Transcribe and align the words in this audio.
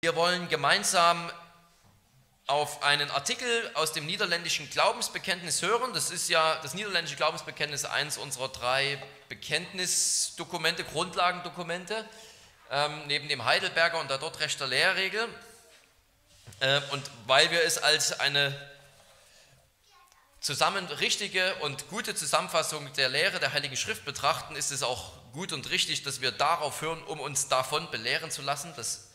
Wir 0.00 0.14
wollen 0.14 0.48
gemeinsam 0.48 1.28
auf 2.46 2.84
einen 2.84 3.10
Artikel 3.10 3.68
aus 3.74 3.92
dem 3.92 4.06
niederländischen 4.06 4.70
Glaubensbekenntnis 4.70 5.60
hören. 5.60 5.92
Das 5.92 6.12
ist 6.12 6.28
ja 6.28 6.60
das 6.62 6.74
niederländische 6.74 7.16
Glaubensbekenntnis 7.16 7.84
eines 7.84 8.16
unserer 8.16 8.46
drei 8.46 9.02
Bekenntnisdokumente, 9.28 10.84
Grundlagendokumente, 10.84 12.08
ähm, 12.70 13.08
neben 13.08 13.28
dem 13.28 13.44
Heidelberger 13.44 13.98
und 13.98 14.08
der 14.08 14.18
Dortrechter 14.18 14.68
Lehrregel. 14.68 15.26
Äh, 16.60 16.80
und 16.92 17.02
weil 17.26 17.50
wir 17.50 17.64
es 17.64 17.78
als 17.78 18.20
eine 18.20 18.56
zusammen 20.40 20.86
richtige 20.86 21.56
und 21.56 21.88
gute 21.88 22.14
Zusammenfassung 22.14 22.92
der 22.92 23.08
Lehre 23.08 23.40
der 23.40 23.52
Heiligen 23.52 23.76
Schrift 23.76 24.04
betrachten, 24.04 24.54
ist 24.54 24.70
es 24.70 24.84
auch 24.84 25.10
gut 25.32 25.52
und 25.52 25.68
richtig, 25.70 26.04
dass 26.04 26.20
wir 26.20 26.30
darauf 26.30 26.82
hören, 26.82 27.02
um 27.02 27.18
uns 27.18 27.48
davon 27.48 27.90
belehren 27.90 28.30
zu 28.30 28.42
lassen. 28.42 28.72
Das 28.76 29.07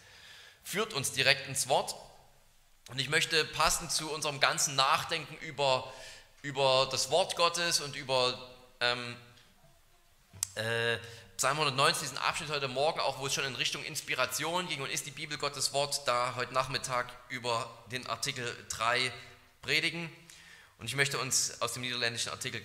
führt 0.63 0.93
uns 0.93 1.11
direkt 1.11 1.47
ins 1.47 1.67
Wort. 1.67 1.95
Und 2.89 2.99
ich 2.99 3.09
möchte 3.09 3.45
passend 3.45 3.91
zu 3.91 4.11
unserem 4.11 4.39
ganzen 4.39 4.75
Nachdenken 4.75 5.35
über, 5.37 5.91
über 6.41 6.87
das 6.91 7.09
Wort 7.11 7.35
Gottes 7.35 7.79
und 7.79 7.95
über 7.95 8.37
ähm, 8.79 9.15
äh, 10.55 10.97
Psalm 11.37 11.57
190, 11.57 12.01
diesen 12.01 12.17
Abschnitt 12.19 12.49
heute 12.49 12.67
Morgen, 12.67 12.99
auch 12.99 13.19
wo 13.19 13.27
es 13.27 13.33
schon 13.33 13.43
in 13.43 13.55
Richtung 13.55 13.83
Inspiration 13.83 14.67
ging 14.67 14.81
und 14.81 14.89
ist 14.89 15.05
die 15.05 15.11
Bibel 15.11 15.37
Gottes 15.37 15.73
Wort, 15.73 16.07
da 16.07 16.35
heute 16.35 16.53
Nachmittag 16.53 17.11
über 17.29 17.69
den 17.91 18.05
Artikel 18.07 18.45
3 18.69 19.11
predigen. 19.61 20.09
Und 20.77 20.85
ich 20.85 20.95
möchte 20.95 21.17
uns 21.17 21.61
aus 21.61 21.73
dem 21.73 21.81
niederländischen 21.81 22.29
Artikel, 22.29 22.61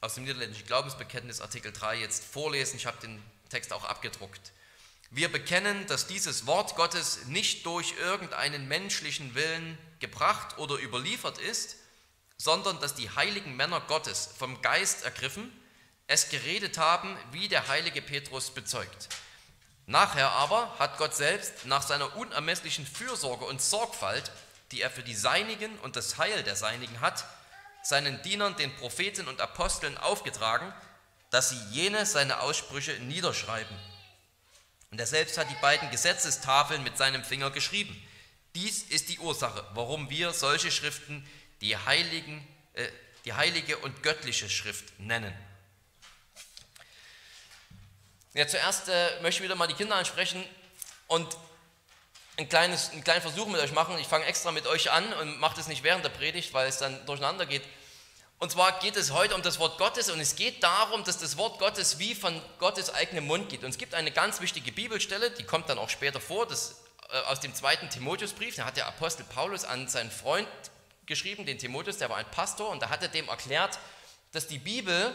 aus 0.00 0.14
dem 0.14 0.24
niederländischen 0.24 0.66
Glaubensbekenntnis 0.66 1.40
Artikel 1.40 1.72
3 1.72 1.96
jetzt 1.96 2.24
vorlesen. 2.24 2.76
Ich 2.76 2.86
habe 2.86 2.98
den 2.98 3.22
Text 3.48 3.72
auch 3.72 3.84
abgedruckt. 3.84 4.52
Wir 5.14 5.30
bekennen, 5.30 5.86
dass 5.88 6.06
dieses 6.06 6.46
Wort 6.46 6.74
Gottes 6.74 7.26
nicht 7.26 7.66
durch 7.66 7.92
irgendeinen 7.98 8.66
menschlichen 8.66 9.34
Willen 9.34 9.76
gebracht 10.00 10.56
oder 10.56 10.78
überliefert 10.78 11.36
ist, 11.36 11.76
sondern 12.38 12.80
dass 12.80 12.94
die 12.94 13.10
heiligen 13.10 13.54
Männer 13.54 13.82
Gottes 13.82 14.30
vom 14.38 14.62
Geist 14.62 15.04
ergriffen, 15.04 15.52
es 16.06 16.30
geredet 16.30 16.78
haben, 16.78 17.14
wie 17.30 17.48
der 17.48 17.68
heilige 17.68 18.00
Petrus 18.00 18.52
bezeugt. 18.52 19.10
Nachher 19.84 20.30
aber 20.30 20.78
hat 20.78 20.96
Gott 20.96 21.14
selbst 21.14 21.66
nach 21.66 21.82
seiner 21.82 22.16
unermesslichen 22.16 22.86
Fürsorge 22.86 23.44
und 23.44 23.60
Sorgfalt, 23.60 24.32
die 24.70 24.80
er 24.80 24.90
für 24.90 25.02
die 25.02 25.14
Seinigen 25.14 25.78
und 25.80 25.96
das 25.96 26.16
Heil 26.16 26.42
der 26.42 26.56
Seinigen 26.56 27.02
hat, 27.02 27.26
seinen 27.82 28.22
Dienern, 28.22 28.56
den 28.56 28.74
Propheten 28.76 29.28
und 29.28 29.42
Aposteln 29.42 29.98
aufgetragen, 29.98 30.72
dass 31.28 31.50
sie 31.50 31.60
jene 31.70 32.06
seine 32.06 32.40
Aussprüche 32.40 32.92
niederschreiben 33.00 33.91
und 34.92 35.00
er 35.00 35.06
selbst 35.06 35.38
hat 35.38 35.50
die 35.50 35.56
beiden 35.56 35.90
Gesetzestafeln 35.90 36.84
mit 36.84 36.98
seinem 36.98 37.24
Finger 37.24 37.50
geschrieben. 37.50 38.00
Dies 38.54 38.82
ist 38.82 39.08
die 39.08 39.18
Ursache, 39.18 39.64
warum 39.72 40.10
wir 40.10 40.32
solche 40.34 40.70
Schriften 40.70 41.26
die, 41.62 41.74
Heiligen, 41.76 42.46
äh, 42.74 42.86
die 43.24 43.32
heilige 43.32 43.78
und 43.78 44.02
göttliche 44.02 44.50
Schrift 44.50 44.84
nennen. 45.00 45.32
Ja, 48.34 48.46
zuerst 48.46 48.90
äh, 48.90 49.20
möchte 49.22 49.40
ich 49.40 49.44
wieder 49.44 49.54
mal 49.54 49.66
die 49.66 49.74
Kinder 49.74 49.96
ansprechen 49.96 50.44
und 51.06 51.38
ein 52.36 52.50
kleines, 52.50 52.90
einen 52.90 53.02
kleinen 53.02 53.22
Versuch 53.22 53.46
mit 53.46 53.62
euch 53.62 53.72
machen. 53.72 53.96
Ich 53.98 54.06
fange 54.06 54.26
extra 54.26 54.52
mit 54.52 54.66
euch 54.66 54.90
an 54.90 55.10
und 55.14 55.40
mache 55.40 55.56
das 55.56 55.68
nicht 55.68 55.84
während 55.84 56.04
der 56.04 56.10
Predigt, 56.10 56.52
weil 56.52 56.68
es 56.68 56.76
dann 56.76 57.04
durcheinander 57.06 57.46
geht. 57.46 57.62
Und 58.42 58.50
zwar 58.50 58.80
geht 58.80 58.96
es 58.96 59.12
heute 59.12 59.36
um 59.36 59.42
das 59.42 59.60
Wort 59.60 59.78
Gottes 59.78 60.10
und 60.10 60.18
es 60.18 60.34
geht 60.34 60.64
darum, 60.64 61.04
dass 61.04 61.16
das 61.16 61.36
Wort 61.36 61.60
Gottes 61.60 62.00
wie 62.00 62.12
von 62.12 62.42
Gottes 62.58 62.92
eigenem 62.92 63.28
Mund 63.28 63.48
geht. 63.48 63.62
Und 63.62 63.70
es 63.70 63.78
gibt 63.78 63.94
eine 63.94 64.10
ganz 64.10 64.40
wichtige 64.40 64.72
Bibelstelle, 64.72 65.30
die 65.30 65.44
kommt 65.44 65.68
dann 65.68 65.78
auch 65.78 65.88
später 65.88 66.20
vor, 66.20 66.44
das, 66.48 66.82
äh, 67.10 67.18
aus 67.28 67.38
dem 67.38 67.54
zweiten 67.54 67.88
Timotheusbrief. 67.88 68.56
Da 68.56 68.64
hat 68.64 68.76
der 68.76 68.88
Apostel 68.88 69.22
Paulus 69.22 69.64
an 69.64 69.86
seinen 69.86 70.10
Freund 70.10 70.48
geschrieben, 71.06 71.46
den 71.46 71.56
Timotheus, 71.56 71.98
der 71.98 72.10
war 72.10 72.16
ein 72.16 72.28
Pastor, 72.32 72.70
und 72.70 72.82
da 72.82 72.90
hat 72.90 73.00
er 73.02 73.06
dem 73.06 73.28
erklärt, 73.28 73.78
dass 74.32 74.48
die 74.48 74.58
Bibel 74.58 75.14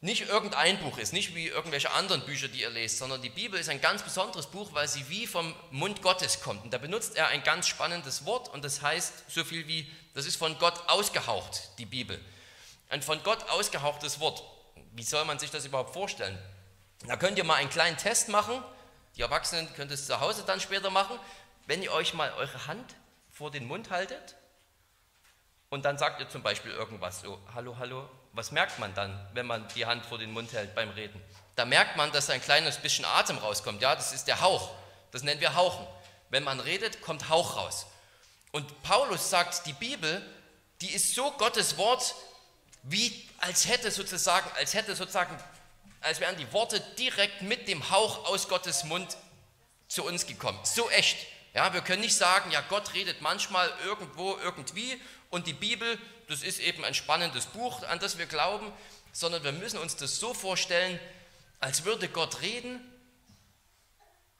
nicht 0.00 0.28
irgendein 0.28 0.80
Buch 0.80 0.98
ist, 0.98 1.12
nicht 1.12 1.36
wie 1.36 1.46
irgendwelche 1.46 1.92
anderen 1.92 2.22
Bücher, 2.22 2.48
die 2.48 2.62
ihr 2.62 2.70
lest, 2.70 2.98
sondern 2.98 3.22
die 3.22 3.30
Bibel 3.30 3.60
ist 3.60 3.68
ein 3.68 3.80
ganz 3.80 4.02
besonderes 4.02 4.48
Buch, 4.48 4.70
weil 4.72 4.88
sie 4.88 5.08
wie 5.08 5.28
vom 5.28 5.54
Mund 5.70 6.02
Gottes 6.02 6.40
kommt. 6.40 6.64
Und 6.64 6.74
da 6.74 6.78
benutzt 6.78 7.14
er 7.14 7.28
ein 7.28 7.44
ganz 7.44 7.68
spannendes 7.68 8.24
Wort 8.24 8.48
und 8.48 8.64
das 8.64 8.82
heißt 8.82 9.12
so 9.28 9.44
viel 9.44 9.68
wie, 9.68 9.88
das 10.14 10.26
ist 10.26 10.34
von 10.34 10.58
Gott 10.58 10.88
ausgehaucht, 10.88 11.70
die 11.78 11.86
Bibel. 11.86 12.20
Ein 12.88 13.02
von 13.02 13.22
Gott 13.22 13.48
ausgehauchtes 13.50 14.20
Wort. 14.20 14.42
Wie 14.92 15.02
soll 15.02 15.24
man 15.24 15.38
sich 15.38 15.50
das 15.50 15.64
überhaupt 15.64 15.92
vorstellen? 15.92 16.38
Da 17.06 17.16
könnt 17.16 17.38
ihr 17.38 17.44
mal 17.44 17.54
einen 17.54 17.70
kleinen 17.70 17.96
Test 17.96 18.28
machen. 18.28 18.62
Die 19.16 19.22
Erwachsenen 19.22 19.72
könnt 19.74 19.90
es 19.90 20.06
zu 20.06 20.20
Hause 20.20 20.44
dann 20.46 20.60
später 20.60 20.90
machen. 20.90 21.18
Wenn 21.66 21.82
ihr 21.82 21.92
euch 21.92 22.14
mal 22.14 22.32
eure 22.34 22.66
Hand 22.66 22.94
vor 23.30 23.50
den 23.50 23.66
Mund 23.66 23.90
haltet 23.90 24.36
und 25.68 25.84
dann 25.84 25.98
sagt 25.98 26.20
ihr 26.20 26.28
zum 26.28 26.42
Beispiel 26.42 26.70
irgendwas 26.70 27.20
so, 27.20 27.38
hallo, 27.54 27.76
hallo, 27.78 28.08
was 28.32 28.52
merkt 28.52 28.78
man 28.78 28.94
dann, 28.94 29.28
wenn 29.34 29.46
man 29.46 29.66
die 29.74 29.84
Hand 29.84 30.06
vor 30.06 30.18
den 30.18 30.30
Mund 30.30 30.52
hält 30.52 30.74
beim 30.74 30.90
Reden? 30.90 31.20
Da 31.56 31.64
merkt 31.64 31.96
man, 31.96 32.12
dass 32.12 32.30
ein 32.30 32.40
kleines 32.40 32.76
bisschen 32.78 33.04
Atem 33.04 33.38
rauskommt. 33.38 33.82
Ja, 33.82 33.96
das 33.96 34.12
ist 34.12 34.26
der 34.26 34.40
Hauch. 34.40 34.70
Das 35.10 35.22
nennen 35.22 35.40
wir 35.40 35.54
Hauchen. 35.54 35.86
Wenn 36.30 36.44
man 36.44 36.60
redet, 36.60 37.00
kommt 37.00 37.28
Hauch 37.28 37.56
raus. 37.56 37.86
Und 38.52 38.82
Paulus 38.82 39.30
sagt, 39.30 39.66
die 39.66 39.72
Bibel, 39.72 40.22
die 40.80 40.90
ist 40.90 41.14
so 41.14 41.30
Gottes 41.32 41.76
Wort, 41.78 42.14
wie 42.88 43.28
als 43.38 43.68
hätte 43.68 43.90
sozusagen, 43.90 44.50
als 44.56 44.74
hätte 44.74 44.94
sozusagen, 44.94 45.36
als 46.00 46.20
wären 46.20 46.36
die 46.36 46.50
Worte 46.52 46.80
direkt 46.98 47.42
mit 47.42 47.68
dem 47.68 47.90
Hauch 47.90 48.26
aus 48.26 48.48
Gottes 48.48 48.84
Mund 48.84 49.16
zu 49.88 50.04
uns 50.04 50.26
gekommen. 50.26 50.58
So 50.64 50.88
echt. 50.90 51.16
Ja, 51.54 51.72
wir 51.72 51.80
können 51.80 52.02
nicht 52.02 52.16
sagen, 52.16 52.50
ja, 52.50 52.60
Gott 52.68 52.92
redet 52.94 53.22
manchmal 53.22 53.72
irgendwo, 53.84 54.36
irgendwie 54.38 55.00
und 55.30 55.46
die 55.46 55.54
Bibel, 55.54 55.98
das 56.28 56.42
ist 56.42 56.60
eben 56.60 56.84
ein 56.84 56.94
spannendes 56.94 57.46
Buch, 57.46 57.82
an 57.84 57.98
das 57.98 58.18
wir 58.18 58.26
glauben, 58.26 58.72
sondern 59.12 59.42
wir 59.42 59.52
müssen 59.52 59.78
uns 59.78 59.96
das 59.96 60.16
so 60.16 60.34
vorstellen, 60.34 61.00
als 61.58 61.84
würde 61.84 62.08
Gott 62.08 62.42
reden 62.42 62.80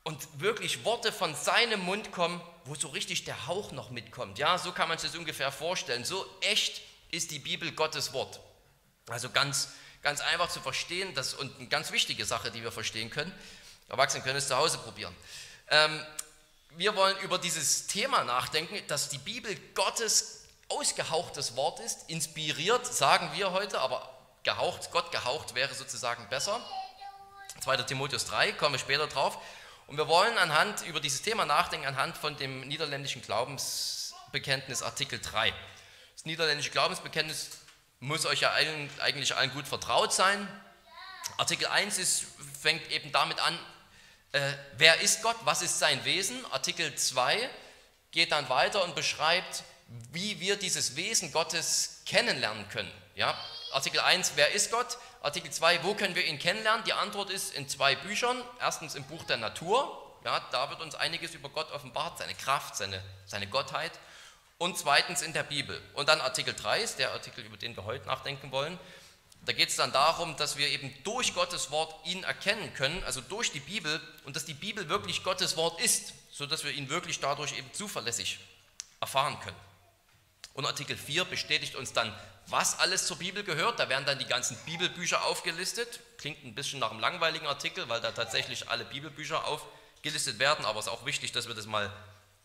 und 0.04 0.40
wirklich 0.40 0.84
Worte 0.84 1.10
von 1.10 1.34
seinem 1.34 1.80
Mund 1.80 2.12
kommen, 2.12 2.40
wo 2.64 2.74
so 2.74 2.88
richtig 2.88 3.24
der 3.24 3.46
Hauch 3.46 3.72
noch 3.72 3.90
mitkommt. 3.90 4.38
Ja, 4.38 4.58
so 4.58 4.72
kann 4.72 4.88
man 4.88 4.98
sich 4.98 5.10
das 5.10 5.18
ungefähr 5.18 5.50
vorstellen. 5.50 6.04
So 6.04 6.24
echt 6.42 6.82
ist 7.16 7.30
die 7.30 7.38
Bibel 7.38 7.72
Gottes 7.72 8.12
Wort. 8.12 8.40
Also 9.08 9.30
ganz, 9.30 9.68
ganz 10.02 10.20
einfach 10.20 10.48
zu 10.48 10.60
verstehen 10.60 11.14
das, 11.14 11.34
und 11.34 11.56
eine 11.58 11.68
ganz 11.68 11.92
wichtige 11.92 12.24
Sache, 12.24 12.50
die 12.50 12.62
wir 12.62 12.72
verstehen 12.72 13.10
können. 13.10 13.32
Erwachsene 13.88 14.22
können 14.22 14.36
es 14.36 14.48
zu 14.48 14.56
Hause 14.56 14.78
probieren. 14.78 15.14
Ähm, 15.68 16.04
wir 16.70 16.94
wollen 16.94 17.16
über 17.18 17.38
dieses 17.38 17.86
Thema 17.86 18.24
nachdenken, 18.24 18.76
dass 18.88 19.08
die 19.08 19.18
Bibel 19.18 19.54
Gottes 19.74 20.44
ausgehauchtes 20.68 21.56
Wort 21.56 21.80
ist, 21.80 22.10
inspiriert, 22.10 22.86
sagen 22.86 23.30
wir 23.34 23.52
heute, 23.52 23.80
aber 23.80 24.12
gehaucht, 24.42 24.90
Gott 24.90 25.12
gehaucht 25.12 25.54
wäre 25.54 25.74
sozusagen 25.74 26.28
besser. 26.28 26.60
2. 27.62 27.78
Timotheus 27.78 28.26
3, 28.26 28.52
kommen 28.52 28.74
wir 28.74 28.78
später 28.78 29.06
drauf. 29.06 29.38
Und 29.86 29.96
wir 29.96 30.08
wollen 30.08 30.36
anhand 30.36 30.84
über 30.86 31.00
dieses 31.00 31.22
Thema 31.22 31.46
nachdenken, 31.46 31.86
anhand 31.86 32.18
von 32.18 32.36
dem 32.36 32.66
niederländischen 32.66 33.22
Glaubensbekenntnis 33.22 34.82
Artikel 34.82 35.20
3 35.20 35.54
niederländische 36.26 36.70
Glaubensbekenntnis 36.70 37.50
muss 38.00 38.26
euch 38.26 38.40
ja 38.40 38.52
eigentlich 38.52 39.34
allen 39.36 39.52
gut 39.52 39.66
vertraut 39.66 40.12
sein. 40.12 40.46
Artikel 41.38 41.66
1 41.66 41.98
ist, 41.98 42.24
fängt 42.60 42.90
eben 42.90 43.12
damit 43.12 43.40
an, 43.40 43.58
äh, 44.32 44.40
wer 44.76 45.00
ist 45.00 45.22
Gott, 45.22 45.36
was 45.44 45.62
ist 45.62 45.78
sein 45.78 46.04
Wesen. 46.04 46.44
Artikel 46.52 46.94
2 46.94 47.48
geht 48.10 48.32
dann 48.32 48.48
weiter 48.48 48.84
und 48.84 48.94
beschreibt, 48.94 49.62
wie 50.10 50.40
wir 50.40 50.56
dieses 50.56 50.96
Wesen 50.96 51.32
Gottes 51.32 52.02
kennenlernen 52.06 52.68
können. 52.68 52.92
Ja? 53.14 53.38
Artikel 53.72 54.00
1, 54.00 54.32
wer 54.34 54.50
ist 54.52 54.70
Gott? 54.72 54.98
Artikel 55.22 55.50
2, 55.50 55.84
wo 55.84 55.94
können 55.94 56.16
wir 56.16 56.24
ihn 56.26 56.38
kennenlernen? 56.38 56.84
Die 56.84 56.92
Antwort 56.92 57.30
ist 57.30 57.54
in 57.54 57.68
zwei 57.68 57.94
Büchern. 57.94 58.42
Erstens 58.60 58.94
im 58.94 59.04
Buch 59.04 59.24
der 59.24 59.36
Natur. 59.36 60.02
Ja, 60.24 60.40
da 60.50 60.70
wird 60.70 60.80
uns 60.80 60.96
einiges 60.96 61.34
über 61.34 61.48
Gott 61.48 61.70
offenbart, 61.70 62.18
seine 62.18 62.34
Kraft, 62.34 62.76
seine, 62.76 63.00
seine 63.26 63.46
Gottheit 63.46 63.92
und 64.58 64.78
zweitens 64.78 65.22
in 65.22 65.32
der 65.32 65.42
Bibel. 65.42 65.80
Und 65.94 66.08
dann 66.08 66.20
Artikel 66.20 66.54
3 66.54 66.80
ist 66.80 66.98
der 66.98 67.12
Artikel, 67.12 67.44
über 67.44 67.56
den 67.56 67.76
wir 67.76 67.84
heute 67.84 68.06
nachdenken 68.06 68.52
wollen. 68.52 68.78
Da 69.44 69.52
geht 69.52 69.68
es 69.68 69.76
dann 69.76 69.92
darum, 69.92 70.36
dass 70.36 70.56
wir 70.56 70.68
eben 70.68 70.92
durch 71.04 71.34
Gottes 71.34 71.70
Wort 71.70 71.94
ihn 72.06 72.24
erkennen 72.24 72.72
können, 72.74 73.04
also 73.04 73.20
durch 73.20 73.52
die 73.52 73.60
Bibel, 73.60 74.00
und 74.24 74.34
dass 74.34 74.44
die 74.44 74.54
Bibel 74.54 74.88
wirklich 74.88 75.22
Gottes 75.22 75.56
Wort 75.56 75.80
ist, 75.80 76.14
sodass 76.32 76.64
wir 76.64 76.72
ihn 76.72 76.88
wirklich 76.88 77.20
dadurch 77.20 77.56
eben 77.56 77.72
zuverlässig 77.72 78.40
erfahren 79.00 79.38
können. 79.40 79.56
Und 80.54 80.66
Artikel 80.66 80.96
4 80.96 81.26
bestätigt 81.26 81.76
uns 81.76 81.92
dann, 81.92 82.12
was 82.46 82.78
alles 82.78 83.06
zur 83.06 83.18
Bibel 83.18 83.44
gehört. 83.44 83.78
Da 83.78 83.88
werden 83.88 84.06
dann 84.06 84.18
die 84.18 84.24
ganzen 84.24 84.56
Bibelbücher 84.64 85.24
aufgelistet. 85.24 86.00
Klingt 86.18 86.42
ein 86.44 86.54
bisschen 86.54 86.80
nach 86.80 86.90
einem 86.90 87.00
langweiligen 87.00 87.46
Artikel, 87.46 87.88
weil 87.88 88.00
da 88.00 88.12
tatsächlich 88.12 88.68
alle 88.70 88.84
Bibelbücher 88.86 89.44
aufgelistet 89.44 90.38
werden, 90.38 90.64
aber 90.64 90.78
es 90.78 90.86
ist 90.86 90.92
auch 90.92 91.04
wichtig, 91.04 91.32
dass 91.32 91.46
wir 91.46 91.54
das 91.54 91.66
mal 91.66 91.92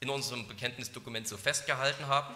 in 0.02 0.10
unserem 0.10 0.48
Bekenntnisdokument 0.48 1.28
so 1.28 1.38
festgehalten 1.38 2.08
haben. 2.08 2.36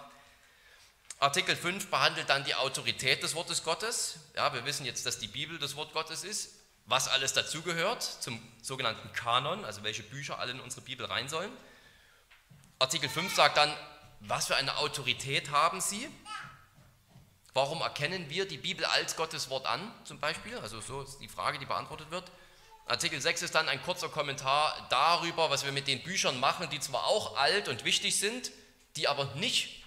Artikel 1.19 1.55
5 1.55 1.87
behandelt 1.87 2.29
dann 2.29 2.45
die 2.45 2.55
Autorität 2.55 3.23
des 3.23 3.35
Wortes 3.35 3.63
Gottes. 3.63 4.19
Ja, 4.35 4.53
wir 4.53 4.65
wissen 4.65 4.85
jetzt, 4.85 5.05
dass 5.05 5.17
die 5.17 5.27
Bibel 5.27 5.57
das 5.57 5.75
Wort 5.75 5.91
Gottes 5.93 6.23
ist. 6.23 6.53
Was 6.85 7.07
alles 7.07 7.33
dazugehört 7.33 8.03
zum 8.03 8.39
sogenannten 8.61 9.11
Kanon, 9.13 9.65
also 9.65 9.83
welche 9.83 10.03
Bücher 10.03 10.37
alle 10.37 10.51
in 10.51 10.59
unsere 10.59 10.81
Bibel 10.81 11.05
rein 11.07 11.27
sollen. 11.27 11.51
Artikel 12.77 13.09
5 13.09 13.33
sagt 13.33 13.57
dann, 13.57 13.75
was 14.19 14.45
für 14.47 14.55
eine 14.55 14.77
Autorität 14.77 15.49
haben 15.49 15.81
sie? 15.81 16.07
Warum 17.53 17.81
erkennen 17.81 18.29
wir 18.29 18.47
die 18.47 18.57
Bibel 18.57 18.85
als 18.85 19.15
Gottes 19.15 19.49
Wort 19.49 19.65
an, 19.65 19.91
zum 20.03 20.19
Beispiel? 20.19 20.57
Also 20.59 20.81
so 20.81 21.01
ist 21.01 21.19
die 21.19 21.29
Frage, 21.29 21.57
die 21.57 21.65
beantwortet 21.65 22.11
wird. 22.11 22.29
Artikel 22.87 23.19
6 23.19 23.41
ist 23.41 23.55
dann 23.55 23.67
ein 23.67 23.81
kurzer 23.81 24.09
Kommentar 24.09 24.87
darüber, 24.89 25.49
was 25.49 25.65
wir 25.65 25.71
mit 25.71 25.87
den 25.87 26.03
Büchern 26.03 26.39
machen, 26.39 26.69
die 26.69 26.79
zwar 26.79 27.05
auch 27.07 27.35
alt 27.35 27.67
und 27.67 27.83
wichtig 27.83 28.19
sind, 28.19 28.51
die 28.95 29.07
aber 29.07 29.25
nicht 29.35 29.83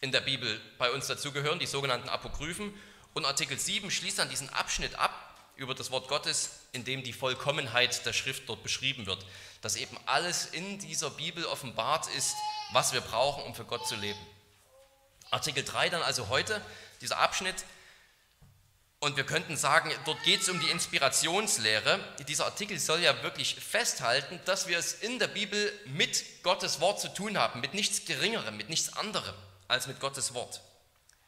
in 0.00 0.12
der 0.12 0.20
Bibel 0.20 0.60
bei 0.78 0.92
uns 0.92 1.08
dazugehören, 1.08 1.58
die 1.58 1.66
sogenannten 1.66 2.08
Apokryphen. 2.08 2.72
Und 3.12 3.24
Artikel 3.24 3.58
7 3.58 3.90
schließt 3.90 4.20
dann 4.20 4.28
diesen 4.28 4.48
Abschnitt 4.50 4.94
ab 4.94 5.10
über 5.56 5.74
das 5.74 5.90
Wort 5.90 6.06
Gottes, 6.06 6.60
in 6.70 6.84
dem 6.84 7.02
die 7.02 7.12
Vollkommenheit 7.12 8.06
der 8.06 8.12
Schrift 8.12 8.48
dort 8.48 8.62
beschrieben 8.62 9.06
wird. 9.06 9.26
Dass 9.60 9.74
eben 9.74 9.98
alles 10.06 10.46
in 10.46 10.78
dieser 10.78 11.10
Bibel 11.10 11.44
offenbart 11.46 12.06
ist, 12.16 12.36
was 12.72 12.92
wir 12.92 13.00
brauchen, 13.00 13.42
um 13.44 13.54
für 13.54 13.64
Gott 13.64 13.88
zu 13.88 13.96
leben. 13.96 14.18
Artikel 15.30 15.64
3 15.64 15.88
dann 15.88 16.02
also 16.02 16.28
heute, 16.28 16.62
dieser 17.00 17.18
Abschnitt. 17.18 17.64
Und 19.06 19.16
wir 19.16 19.22
könnten 19.22 19.56
sagen, 19.56 19.92
dort 20.04 20.20
geht 20.24 20.40
es 20.40 20.48
um 20.48 20.58
die 20.58 20.68
Inspirationslehre. 20.68 22.00
Dieser 22.26 22.46
Artikel 22.46 22.76
soll 22.80 23.02
ja 23.02 23.22
wirklich 23.22 23.54
festhalten, 23.54 24.40
dass 24.46 24.66
wir 24.66 24.78
es 24.78 24.94
in 24.94 25.20
der 25.20 25.28
Bibel 25.28 25.72
mit 25.84 26.42
Gottes 26.42 26.80
Wort 26.80 26.98
zu 26.98 27.14
tun 27.14 27.38
haben, 27.38 27.60
mit 27.60 27.72
nichts 27.72 28.04
Geringerem, 28.04 28.56
mit 28.56 28.68
nichts 28.68 28.96
anderem 28.96 29.36
als 29.68 29.86
mit 29.86 30.00
Gottes 30.00 30.34
Wort. 30.34 30.60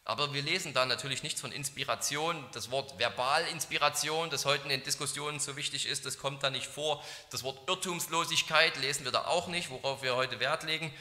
Aber 0.05 0.35
wir 0.35 0.43
lesen 0.43 0.75
da 0.75 0.87
natürlich 0.87 1.23
nichts 1.23 1.41
von 1.41 1.53
Inspiration. 1.53 2.45
Das 2.51 2.73
Wort 2.73 2.99
Verbalinspiration, 2.99 4.29
das 4.29 4.45
heute 4.45 4.65
in 4.65 4.71
den 4.71 4.83
Diskussionen 4.83 5.39
so 5.39 5.55
wichtig 5.55 5.87
ist, 5.87 6.05
das 6.05 6.19
kommt 6.19 6.43
da 6.43 6.51
nicht 6.51 6.67
vor. 6.67 7.05
Das 7.31 7.45
Wort 7.45 7.61
Irrtumslosigkeit 7.69 8.77
lesen 8.79 9.05
wir 9.05 9.13
da 9.13 9.27
auch 9.27 9.47
nicht, 9.47 9.71
worauf 9.71 10.03
wir 10.03 10.17
heute 10.17 10.41
Wert 10.41 10.65
legen. 10.65 10.93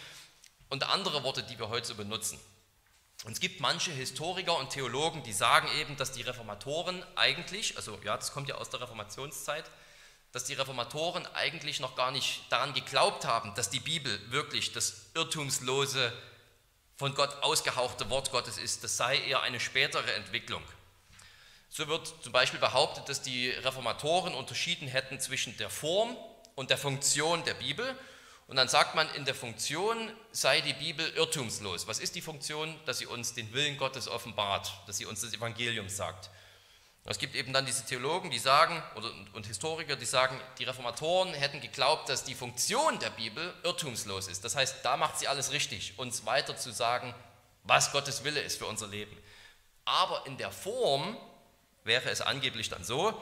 Und 0.70 0.84
andere 0.84 1.24
Worte, 1.24 1.42
die 1.42 1.58
wir 1.58 1.70
heute 1.70 1.88
so 1.88 1.96
benutzen. 1.96 2.40
Und 3.24 3.34
es 3.34 3.40
gibt 3.40 3.60
manche 3.60 3.92
Historiker 3.92 4.58
und 4.58 4.70
Theologen, 4.70 5.24
die 5.24 5.34
sagen 5.34 5.68
eben, 5.80 5.98
dass 5.98 6.12
die 6.12 6.22
Reformatoren 6.22 7.04
eigentlich, 7.16 7.76
also 7.76 7.98
ja, 8.04 8.16
das 8.16 8.32
kommt 8.32 8.48
ja 8.48 8.56
aus 8.56 8.70
der 8.70 8.82
Reformationszeit, 8.82 9.66
dass 10.32 10.46
die 10.46 10.54
Reformatoren 10.54 11.26
eigentlich 11.34 11.80
noch 11.80 11.96
gar 11.96 12.12
nicht 12.12 12.44
daran 12.50 12.74
geglaubt 12.74 13.26
haben, 13.26 13.56
dass 13.56 13.70
die 13.70 13.80
Bibel 13.80 14.20
wirklich 14.32 14.72
das 14.72 15.08
irrtumslose 15.16 16.14
von 16.96 17.16
Gott 17.16 17.42
ausgehauchte 17.44 18.10
Wort 18.10 18.32
Gottes 18.32 18.58
ist, 18.58 18.84
das 18.84 18.98
sei 18.98 19.18
eher 19.18 19.42
eine 19.42 19.60
spätere 19.60 20.14
Entwicklung. 20.14 20.64
So 21.70 21.88
wird 21.88 22.14
zum 22.24 22.32
Beispiel 22.32 22.60
behauptet, 22.60 23.10
dass 23.10 23.22
die 23.22 23.50
Reformatoren 23.50 24.34
unterschieden 24.34 24.88
hätten 24.88 25.20
zwischen 25.20 25.56
der 25.58 25.70
Form 25.70 26.16
und 26.56 26.70
der 26.70 26.78
Funktion 26.78 27.44
der 27.44 27.54
Bibel. 27.54 27.96
Und 28.48 28.56
dann 28.56 28.70
sagt 28.70 28.96
man, 28.96 29.10
in 29.16 29.26
der 29.26 29.36
Funktion 29.36 30.12
sei 30.32 30.62
die 30.62 30.74
Bibel 30.74 31.06
irrtumslos. 31.16 31.88
Was 31.88 32.00
ist 32.00 32.16
die 32.16 32.22
Funktion? 32.22 32.74
Dass 32.86 33.00
sie 33.00 33.06
uns 33.06 33.34
den 33.34 33.52
Willen 33.54 33.78
Gottes 33.78 34.08
offenbart, 34.08 34.72
dass 34.88 34.98
sie 34.98 35.06
uns 35.06 35.22
das 35.22 35.34
Evangelium 35.34 35.90
sagt. 35.90 36.30
Es 37.10 37.20
gibt 37.20 37.36
eben 37.36 37.54
dann 37.54 37.66
diese 37.66 37.86
Theologen, 37.86 38.32
die 38.32 38.40
sagen, 38.40 38.84
und 39.32 39.48
Historiker, 39.48 39.96
die 39.96 40.06
sagen, 40.06 40.38
die 40.60 40.66
Reformatoren 40.66 41.34
hätten 41.34 41.62
geglaubt, 41.62 42.10
dass 42.10 42.26
die 42.26 42.36
Funktion 42.36 43.00
der 43.00 43.12
Bibel 43.12 43.54
irrtumslos 43.64 44.28
ist. 44.28 44.44
Das 44.44 44.58
heißt, 44.58 44.84
da 44.84 44.98
macht 44.98 45.18
sie 45.18 45.30
alles 45.30 45.52
richtig, 45.52 45.98
uns 45.98 46.26
weiter 46.26 46.58
zu 46.58 46.72
sagen, 46.72 47.16
was 47.64 47.94
Gottes 47.94 48.26
Wille 48.26 48.42
ist 48.42 48.58
für 48.58 48.66
unser 48.66 48.88
Leben. 48.88 49.16
Aber 49.86 50.26
in 50.26 50.38
der 50.38 50.52
Form 50.52 51.18
wäre 51.86 52.10
es 52.10 52.20
angeblich 52.20 52.68
dann 52.68 52.84
so, 52.84 53.22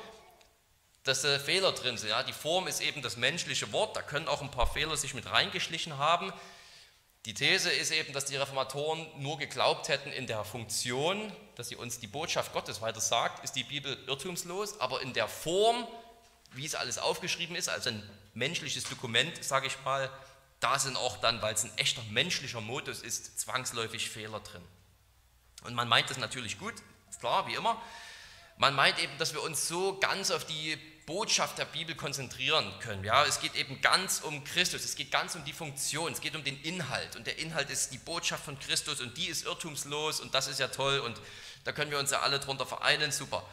dass 1.06 1.24
äh, 1.24 1.40
Fehler 1.40 1.72
drin 1.72 1.98
sind. 1.98 2.10
Ja, 2.10 2.24
die 2.24 2.34
Form 2.34 2.68
ist 2.68 2.82
eben 2.82 3.02
das 3.02 3.16
menschliche 3.16 3.72
Wort, 3.72 3.96
da 3.96 4.02
können 4.02 4.28
auch 4.28 4.42
ein 4.42 4.52
paar 4.52 4.68
Fehler 4.68 4.98
sich 4.98 5.14
mit 5.14 5.32
reingeschlichen 5.32 5.98
haben. 5.98 6.34
Die 7.26 7.34
These 7.34 7.72
ist 7.72 7.92
eben, 7.92 8.12
dass 8.14 8.26
die 8.26 8.36
Reformatoren 8.36 9.08
nur 9.18 9.38
geglaubt 9.38 9.88
hätten 9.88 10.12
in 10.12 10.28
der 10.28 10.44
Funktion, 10.44 11.32
dass 11.56 11.70
sie 11.70 11.76
uns 11.76 12.00
die 12.00 12.08
Botschaft 12.08 12.54
Gottes 12.54 12.82
weiter 12.82 13.00
sagt, 13.00 13.44
ist 13.44 13.56
die 13.56 13.64
Bibel 13.64 13.98
irrtumslos, 14.08 14.80
aber 14.80 15.02
in 15.02 15.14
der 15.14 15.28
Form, 15.28 15.88
wie 16.52 16.66
es 16.66 16.76
alles 16.76 16.98
aufgeschrieben 16.98 17.56
ist, 17.56 17.70
also 17.70 17.90
ein 17.90 18.04
menschliches 18.34 18.84
Dokument, 18.84 19.44
sage 19.44 19.68
ich 19.68 19.78
mal, 19.84 20.12
da 20.60 20.78
sind 20.80 20.98
auch 20.98 21.18
dann, 21.18 21.42
weil 21.42 21.54
es 21.54 21.64
ein 21.64 21.78
echter 21.78 22.02
menschlicher 22.10 22.62
Modus 22.62 23.02
ist, 23.02 23.40
zwangsläufig 23.40 24.10
Fehler 24.10 24.40
drin. 24.40 24.64
Und 25.64 25.76
man 25.76 25.88
meint 25.88 26.10
das 26.10 26.18
natürlich 26.18 26.60
gut, 26.60 26.74
ist 27.10 27.20
klar, 27.20 27.48
wie 27.48 27.54
immer. 27.54 27.82
Man 28.58 28.74
meint 28.74 29.00
eben, 29.00 29.18
dass 29.18 29.34
wir 29.34 29.44
uns 29.44 29.68
so 29.68 30.00
ganz 30.00 30.32
auf 30.32 30.46
die 30.46 30.80
Botschaft 31.06 31.58
der 31.58 31.66
Bibel 31.66 31.96
konzentrieren 31.96 32.72
können. 32.80 33.04
Ja, 33.04 33.26
es 33.26 33.40
geht 33.40 33.56
eben 33.56 33.80
ganz 33.82 34.22
um 34.22 34.44
Christus, 34.44 34.84
es 34.84 34.96
geht 34.96 35.12
ganz 35.12 35.36
um 35.36 35.46
die 35.46 35.54
Funktion, 35.54 36.12
es 36.12 36.20
geht 36.20 36.36
um 36.36 36.44
den 36.44 36.60
Inhalt. 36.62 37.16
Und 37.16 37.28
der 37.28 37.38
Inhalt 37.38 37.70
ist 37.70 37.94
die 37.94 38.00
Botschaft 38.00 38.44
von 38.44 38.58
Christus 38.60 39.02
und 39.02 39.16
die 39.18 39.28
ist 39.28 39.46
irrtumslos 39.46 40.20
und 40.20 40.34
das 40.34 40.48
ist 40.48 40.60
ja 40.60 40.68
toll 40.68 41.00
und 41.00 41.22
da 41.64 41.72
können 41.72 41.92
wir 41.92 42.00
uns 42.00 42.12
ja 42.12 42.22
alle 42.22 42.40
drunter 42.40 42.66
vereinen, 42.66 43.12
super. 43.12 43.48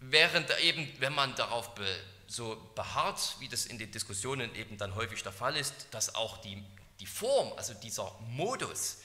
Während 0.00 0.50
eben, 0.60 0.92
wenn 0.98 1.14
man 1.14 1.34
darauf 1.36 1.74
be, 1.74 1.86
so 2.26 2.56
beharrt, 2.74 3.36
wie 3.38 3.48
das 3.48 3.66
in 3.66 3.78
den 3.78 3.92
Diskussionen 3.92 4.54
eben 4.56 4.78
dann 4.78 4.94
häufig 4.96 5.22
der 5.22 5.32
Fall 5.32 5.56
ist, 5.56 5.74
dass 5.92 6.14
auch 6.14 6.38
die, 6.38 6.64
die 6.98 7.06
Form, 7.06 7.52
also 7.56 7.74
dieser 7.74 8.18
Modus, 8.20 8.98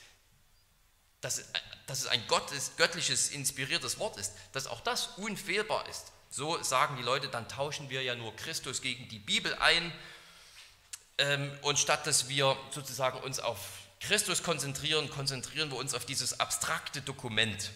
dass, 1.21 1.43
dass 1.85 1.99
es 1.99 2.07
ein 2.07 2.25
Gottes, 2.27 2.71
göttliches, 2.77 3.29
inspiriertes 3.29 3.99
Wort 3.99 4.17
ist, 4.17 4.33
dass 4.53 4.65
auch 4.65 4.81
das 4.81 5.07
unfehlbar 5.17 5.87
ist. 5.89 6.11
So 6.29 6.61
sagen 6.61 6.97
die 6.97 7.03
Leute, 7.03 7.29
dann 7.29 7.47
tauschen 7.47 7.89
wir 7.89 8.03
ja 8.03 8.15
nur 8.15 8.35
Christus 8.35 8.81
gegen 8.81 9.07
die 9.09 9.19
Bibel 9.19 9.55
ein. 9.55 9.91
Ähm, 11.17 11.51
und 11.61 11.79
statt 11.79 12.05
dass 12.05 12.29
wir 12.29 12.57
sozusagen 12.71 13.19
uns 13.19 13.39
auf 13.39 13.59
Christus 13.99 14.43
konzentrieren, 14.43 15.09
konzentrieren 15.09 15.71
wir 15.71 15.77
uns 15.77 15.93
auf 15.93 16.05
dieses 16.05 16.39
abstrakte 16.39 17.01
Dokument. 17.01 17.71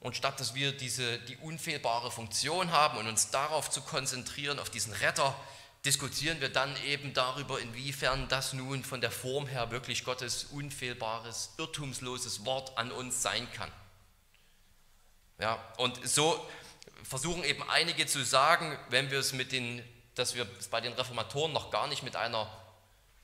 Und 0.00 0.16
statt 0.16 0.38
dass 0.40 0.54
wir 0.54 0.76
diese, 0.76 1.18
die 1.20 1.36
unfehlbare 1.36 2.10
Funktion 2.10 2.72
haben 2.72 2.98
und 2.98 3.06
uns 3.06 3.30
darauf 3.30 3.70
zu 3.70 3.80
konzentrieren, 3.80 4.58
auf 4.58 4.68
diesen 4.68 4.92
Retter, 4.92 5.34
diskutieren 5.84 6.40
wir 6.40 6.48
dann 6.48 6.74
eben 6.84 7.14
darüber, 7.14 7.60
inwiefern 7.60 8.28
das 8.28 8.52
nun 8.52 8.84
von 8.84 9.00
der 9.00 9.10
Form 9.10 9.46
her 9.46 9.70
wirklich 9.70 10.04
Gottes 10.04 10.44
unfehlbares, 10.44 11.52
irrtumsloses 11.58 12.44
Wort 12.44 12.76
an 12.76 12.90
uns 12.90 13.22
sein 13.22 13.50
kann. 13.52 13.70
Ja, 15.38 15.62
und 15.78 16.06
so 16.06 16.48
versuchen 17.02 17.44
eben 17.44 17.68
einige 17.68 18.06
zu 18.06 18.24
sagen, 18.24 18.78
wenn 18.88 19.10
wir 19.10 19.18
es 19.18 19.32
mit 19.32 19.52
den, 19.52 19.82
dass 20.14 20.34
wir 20.34 20.46
es 20.58 20.68
bei 20.68 20.80
den 20.80 20.92
Reformatoren 20.92 21.52
noch 21.52 21.70
gar 21.70 21.86
nicht 21.88 22.02
mit 22.02 22.16
einer 22.16 22.48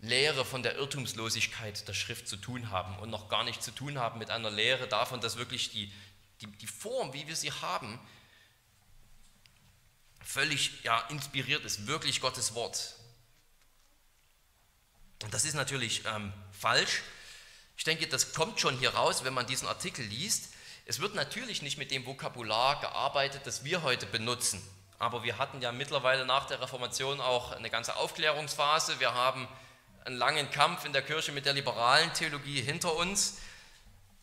Lehre 0.00 0.44
von 0.44 0.62
der 0.62 0.76
Irrtumslosigkeit 0.76 1.86
der 1.86 1.94
Schrift 1.94 2.26
zu 2.26 2.36
tun 2.36 2.70
haben 2.70 2.98
und 2.98 3.10
noch 3.10 3.28
gar 3.28 3.44
nicht 3.44 3.62
zu 3.62 3.70
tun 3.70 3.98
haben 3.98 4.18
mit 4.18 4.30
einer 4.30 4.50
Lehre 4.50 4.88
davon, 4.88 5.20
dass 5.20 5.36
wirklich 5.36 5.70
die, 5.70 5.92
die, 6.40 6.46
die 6.46 6.66
Form, 6.66 7.12
wie 7.12 7.26
wir 7.26 7.36
sie 7.36 7.52
haben, 7.52 8.00
völlig 10.22 10.82
ja, 10.84 11.00
inspiriert 11.08 11.64
ist, 11.64 11.86
wirklich 11.86 12.20
Gottes 12.20 12.54
Wort. 12.54 12.96
Und 15.22 15.34
das 15.34 15.44
ist 15.44 15.54
natürlich 15.54 16.04
ähm, 16.06 16.32
falsch. 16.52 17.02
Ich 17.76 17.84
denke, 17.84 18.06
das 18.06 18.32
kommt 18.32 18.60
schon 18.60 18.78
hier 18.78 18.94
raus, 18.94 19.24
wenn 19.24 19.34
man 19.34 19.46
diesen 19.46 19.68
Artikel 19.68 20.04
liest. 20.04 20.49
Es 20.90 20.98
wird 20.98 21.14
natürlich 21.14 21.62
nicht 21.62 21.78
mit 21.78 21.92
dem 21.92 22.04
Vokabular 22.04 22.80
gearbeitet, 22.80 23.42
das 23.44 23.62
wir 23.62 23.84
heute 23.84 24.06
benutzen. 24.06 24.60
Aber 24.98 25.22
wir 25.22 25.38
hatten 25.38 25.62
ja 25.62 25.70
mittlerweile 25.70 26.26
nach 26.26 26.48
der 26.48 26.60
Reformation 26.60 27.20
auch 27.20 27.52
eine 27.52 27.70
ganze 27.70 27.94
Aufklärungsphase. 27.94 28.98
Wir 28.98 29.14
haben 29.14 29.46
einen 30.04 30.16
langen 30.16 30.50
Kampf 30.50 30.84
in 30.84 30.92
der 30.92 31.02
Kirche 31.02 31.30
mit 31.30 31.46
der 31.46 31.52
liberalen 31.52 32.12
Theologie 32.14 32.60
hinter 32.60 32.96
uns. 32.96 33.38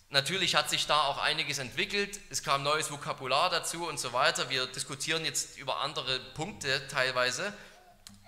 Natürlich 0.09 0.55
hat 0.55 0.69
sich 0.69 0.85
da 0.87 1.03
auch 1.03 1.19
einiges 1.19 1.59
entwickelt. 1.59 2.19
Es 2.29 2.43
kam 2.43 2.63
neues 2.63 2.91
Vokabular 2.91 3.49
dazu 3.49 3.87
und 3.87 3.97
so 3.97 4.11
weiter. 4.11 4.49
Wir 4.49 4.67
diskutieren 4.67 5.23
jetzt 5.23 5.57
über 5.57 5.79
andere 5.79 6.19
Punkte 6.33 6.85
teilweise. 6.89 7.53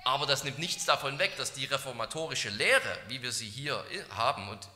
Aber 0.05 0.25
das 0.25 0.46
nimmt 0.46 0.60
nichts 0.60 0.86
davon 0.86 1.19
weg, 1.19 1.36
dass 1.36 1.51
die 1.51 1.65
reformatorische 1.65 2.51
Lehre, 2.51 3.00
wie 3.10 3.22
wir 3.22 3.34
sie 3.34 3.50
hier 3.50 3.84
haben 4.15 4.48
und 4.48 4.69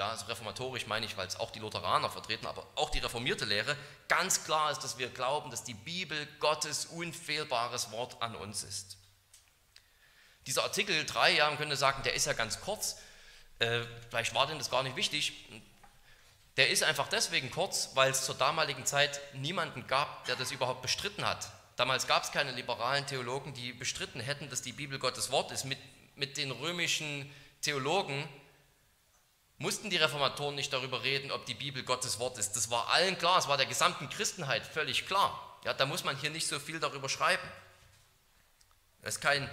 ja, 0.00 0.08
also 0.08 0.24
reformatorisch 0.24 0.86
meine 0.86 1.04
ich, 1.04 1.18
weil 1.18 1.26
es 1.26 1.38
auch 1.38 1.50
die 1.50 1.58
Lutheraner 1.58 2.08
vertreten, 2.08 2.46
aber 2.46 2.66
auch 2.74 2.88
die 2.88 3.00
reformierte 3.00 3.44
Lehre, 3.44 3.76
ganz 4.08 4.44
klar 4.44 4.70
ist, 4.70 4.80
dass 4.80 4.96
wir 4.96 5.10
glauben, 5.10 5.50
dass 5.50 5.62
die 5.62 5.74
Bibel 5.74 6.26
Gottes 6.38 6.86
unfehlbares 6.86 7.90
Wort 7.90 8.22
an 8.22 8.34
uns 8.34 8.62
ist. 8.62 8.96
Dieser 10.46 10.62
Artikel 10.62 11.04
3, 11.04 11.32
ja, 11.32 11.48
man 11.48 11.58
könnte 11.58 11.76
sagen, 11.76 12.02
der 12.02 12.14
ist 12.14 12.24
ja 12.24 12.32
ganz 12.32 12.62
kurz, 12.62 12.96
äh, 13.58 13.82
vielleicht 14.08 14.34
war 14.34 14.46
denn 14.46 14.56
das 14.56 14.70
gar 14.70 14.82
nicht 14.82 14.96
wichtig, 14.96 15.34
der 16.56 16.70
ist 16.70 16.82
einfach 16.82 17.08
deswegen 17.08 17.50
kurz, 17.50 17.90
weil 17.92 18.10
es 18.10 18.24
zur 18.24 18.36
damaligen 18.36 18.86
Zeit 18.86 19.20
niemanden 19.34 19.86
gab, 19.86 20.24
der 20.24 20.34
das 20.34 20.50
überhaupt 20.50 20.80
bestritten 20.80 21.26
hat. 21.26 21.52
Damals 21.76 22.06
gab 22.06 22.24
es 22.24 22.32
keine 22.32 22.52
liberalen 22.52 23.06
Theologen, 23.06 23.52
die 23.52 23.74
bestritten 23.74 24.20
hätten, 24.20 24.48
dass 24.48 24.62
die 24.62 24.72
Bibel 24.72 24.98
Gottes 24.98 25.30
Wort 25.30 25.52
ist. 25.52 25.66
Mit, 25.66 25.78
mit 26.16 26.38
den 26.38 26.50
römischen 26.52 27.30
Theologen 27.60 28.26
mussten 29.60 29.90
die 29.90 29.96
Reformatoren 29.96 30.56
nicht 30.56 30.72
darüber 30.72 31.04
reden, 31.04 31.30
ob 31.30 31.46
die 31.46 31.54
Bibel 31.54 31.84
Gottes 31.84 32.18
Wort 32.18 32.36
ist. 32.38 32.56
Das 32.56 32.70
war 32.70 32.88
allen 32.88 33.16
klar, 33.16 33.38
es 33.38 33.46
war 33.46 33.56
der 33.56 33.66
gesamten 33.66 34.08
Christenheit 34.08 34.66
völlig 34.66 35.06
klar. 35.06 35.60
Ja, 35.64 35.72
da 35.72 35.86
muss 35.86 36.02
man 36.02 36.18
hier 36.18 36.30
nicht 36.30 36.48
so 36.48 36.58
viel 36.58 36.80
darüber 36.80 37.08
schreiben. 37.08 37.48
Es 39.02 39.16
ist 39.16 39.20
kein, 39.20 39.48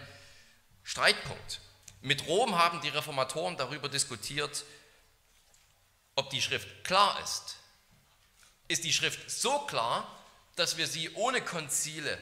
Streitpunkt. 0.88 1.60
Mit 2.02 2.28
Rom 2.28 2.58
haben 2.58 2.80
die 2.80 2.88
Reformatoren 2.88 3.58
darüber 3.58 3.90
diskutiert, 3.90 4.64
ob 6.16 6.30
die 6.30 6.42
Schrift 6.42 6.86
klar 6.86 7.22
ist. 7.22 7.58
Ist 8.70 8.86
die 8.86 8.94
Schrift 8.94 9.30
so 9.30 9.60
klar, 9.66 10.08
dass 10.56 10.78
wir 10.78 10.88
sie 10.88 11.14
ohne 11.16 11.42
Konzile 11.42 12.18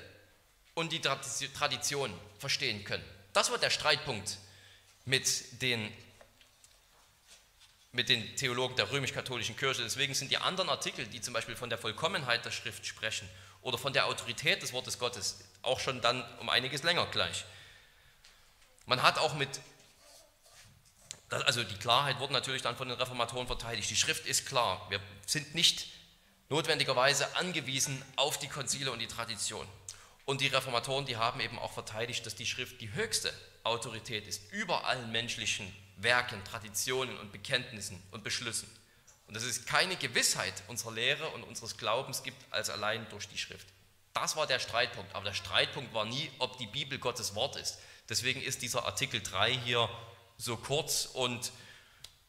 und 0.74 0.92
die 0.92 1.00
Tradition 1.00 2.12
verstehen 2.40 2.84
können? 2.86 3.06
Das 3.34 3.52
war 3.52 3.60
der 3.60 3.70
Streitpunkt 3.70 4.40
mit 5.06 5.62
den, 5.62 5.94
mit 7.96 8.10
den 8.10 8.36
Theologen 8.36 8.76
der 8.76 8.92
römisch-katholischen 8.92 9.56
Kirche. 9.56 9.82
Deswegen 9.82 10.14
sind 10.14 10.30
die 10.30 10.38
anderen 10.38 10.70
Artikel, 10.70 11.08
die 11.08 11.22
zum 11.22 11.34
Beispiel 11.34 11.56
von 11.56 11.70
der 11.70 11.80
Vollkommenheit 11.80 12.44
der 12.44 12.52
Schrift 12.52 12.86
sprechen 12.86 13.28
oder 13.62 13.78
von 13.78 13.94
der 13.94 14.06
Autorität 14.08 14.62
des 14.62 14.74
Wortes 14.74 15.00
Gottes, 15.00 15.40
auch 15.62 15.80
schon 15.80 16.02
dann 16.02 16.24
um 16.40 16.50
einiges 16.50 16.84
länger 16.84 17.06
gleich. 17.08 17.46
Man 18.86 19.02
hat 19.02 19.18
auch 19.18 19.34
mit, 19.36 19.50
also 21.30 21.64
die 21.64 21.78
Klarheit 21.78 22.20
wurde 22.20 22.34
natürlich 22.34 22.62
dann 22.62 22.76
von 22.76 22.90
den 22.90 22.98
Reformatoren 22.98 23.48
verteidigt. 23.48 23.90
Die 23.90 23.96
Schrift 23.96 24.26
ist 24.26 24.46
klar. 24.46 24.86
Wir 24.90 25.00
sind 25.26 25.56
nicht 25.56 25.88
notwendigerweise 26.50 27.34
angewiesen 27.38 28.04
auf 28.18 28.38
die 28.38 28.50
Konzile 28.50 28.92
und 28.92 29.00
die 29.00 29.08
Tradition. 29.08 29.66
Und 30.26 30.42
die 30.42 30.48
Reformatoren, 30.48 31.06
die 31.06 31.18
haben 31.18 31.40
eben 31.40 31.60
auch 31.60 31.72
verteidigt, 31.72 32.26
dass 32.26 32.36
die 32.36 32.48
Schrift 32.48 32.82
die 32.82 32.92
höchste 32.94 33.32
Autorität 33.64 34.28
ist 34.28 34.52
über 34.52 34.86
allen 34.86 35.12
menschlichen 35.12 35.72
Werken, 35.98 36.44
Traditionen 36.44 37.18
und 37.20 37.32
Bekenntnissen 37.32 38.02
und 38.12 38.24
Beschlüssen. 38.24 38.70
Und 39.28 39.36
dass 39.36 39.44
es 39.44 39.66
keine 39.66 39.96
Gewissheit 39.96 40.54
unserer 40.68 40.92
Lehre 40.92 41.30
und 41.30 41.44
unseres 41.44 41.78
Glaubens 41.78 42.24
gibt 42.24 42.38
als 42.52 42.70
allein 42.70 43.08
durch 43.10 43.28
die 43.28 43.38
Schrift. 43.38 43.68
Das 44.14 44.36
war 44.36 44.48
der 44.48 44.60
Streitpunkt. 44.60 45.14
Aber 45.14 45.26
der 45.26 45.34
Streitpunkt 45.34 45.94
war 45.94 46.06
nie, 46.06 46.32
ob 46.40 46.58
die 46.58 46.68
Bibel 46.68 46.98
Gottes 47.00 47.36
Wort 47.36 47.56
ist. 47.56 47.80
Deswegen 48.10 48.42
ist 48.42 48.62
dieser 48.62 48.86
Artikel 48.86 49.22
3 49.22 49.54
hier 49.54 49.90
so 50.38 50.58
kurz 50.58 51.06
und 51.06 51.52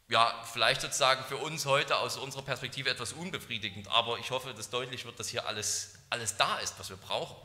ja, 0.09 0.45
vielleicht 0.53 0.81
sozusagen 0.81 1.25
für 1.25 1.37
uns 1.37 1.67
heute 1.67 1.97
aus 1.97 2.17
unserer 2.17 2.43
Perspektive 2.43 2.89
etwas 2.91 3.13
unbefriedigend. 3.13 3.89
Aber 3.89 4.19
ich 4.19 4.31
hoffe, 4.31 4.55
dass 4.55 4.71
deutlich 4.71 5.05
wird, 5.05 5.19
dass 5.19 5.29
hier 5.29 5.47
alles, 5.47 5.95
alles 6.11 6.37
da 6.37 6.59
ist, 6.59 6.79
was 6.79 6.91
wir 6.91 6.97
brauchen. 6.97 7.37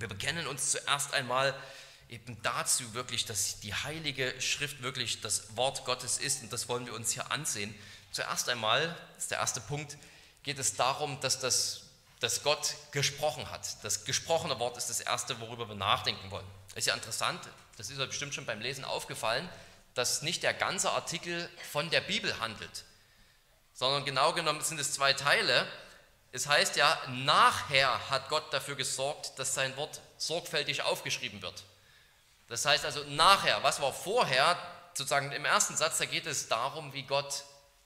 Wir 0.00 0.08
bekennen 0.08 0.46
uns 0.46 0.70
zuerst 0.70 1.14
einmal 1.14 1.54
eben 2.08 2.40
dazu 2.42 2.94
wirklich, 2.94 3.26
dass 3.26 3.60
die 3.60 3.74
Heilige 3.74 4.40
Schrift 4.40 4.82
wirklich 4.82 5.20
das 5.20 5.56
Wort 5.56 5.84
Gottes 5.84 6.18
ist 6.18 6.42
und 6.42 6.52
das 6.52 6.68
wollen 6.68 6.86
wir 6.86 6.94
uns 6.94 7.12
hier 7.12 7.30
ansehen. 7.30 7.74
Zuerst 8.12 8.48
einmal, 8.48 8.96
das 9.14 9.24
ist 9.24 9.30
der 9.30 9.38
erste 9.38 9.60
Punkt, 9.60 9.98
geht 10.42 10.58
es 10.58 10.74
darum, 10.74 11.20
dass, 11.20 11.40
das, 11.40 11.82
dass 12.20 12.42
Gott 12.42 12.74
gesprochen 12.92 13.50
hat. 13.50 13.84
Das 13.84 14.04
gesprochene 14.04 14.58
Wort 14.58 14.78
ist 14.78 14.88
das 14.88 15.00
erste, 15.00 15.38
worüber 15.40 15.68
wir 15.68 15.74
nachdenken 15.74 16.30
wollen. 16.30 16.46
Ist 16.74 16.86
ja 16.86 16.94
interessant, 16.94 17.40
das 17.76 17.90
ist 17.90 17.98
euch 17.98 18.08
bestimmt 18.08 18.34
schon 18.34 18.46
beim 18.46 18.60
Lesen 18.60 18.84
aufgefallen, 18.84 19.48
dass 19.94 20.22
nicht 20.22 20.42
der 20.42 20.54
ganze 20.54 20.90
Artikel 20.92 21.48
von 21.70 21.90
der 21.90 22.00
Bibel 22.00 22.38
handelt, 22.40 22.84
sondern 23.74 24.04
genau 24.04 24.32
genommen 24.32 24.62
sind 24.62 24.80
es 24.80 24.92
zwei 24.92 25.12
Teile. 25.12 25.66
Es 26.30 26.46
heißt 26.46 26.76
ja, 26.76 27.00
nachher 27.08 28.10
hat 28.10 28.28
Gott 28.28 28.52
dafür 28.52 28.76
gesorgt, 28.76 29.38
dass 29.38 29.54
sein 29.54 29.76
Wort 29.76 30.00
sorgfältig 30.18 30.82
aufgeschrieben 30.82 31.40
wird. 31.40 31.64
Das 32.48 32.64
heißt 32.64 32.84
also 32.84 33.02
nachher, 33.04 33.62
was 33.62 33.80
war 33.80 33.92
vorher, 33.92 34.58
sozusagen 34.94 35.32
im 35.32 35.44
ersten 35.44 35.76
Satz, 35.76 35.98
da 35.98 36.04
geht 36.04 36.26
es 36.26 36.48
darum, 36.48 36.92
wie 36.92 37.02
Gott 37.04 37.44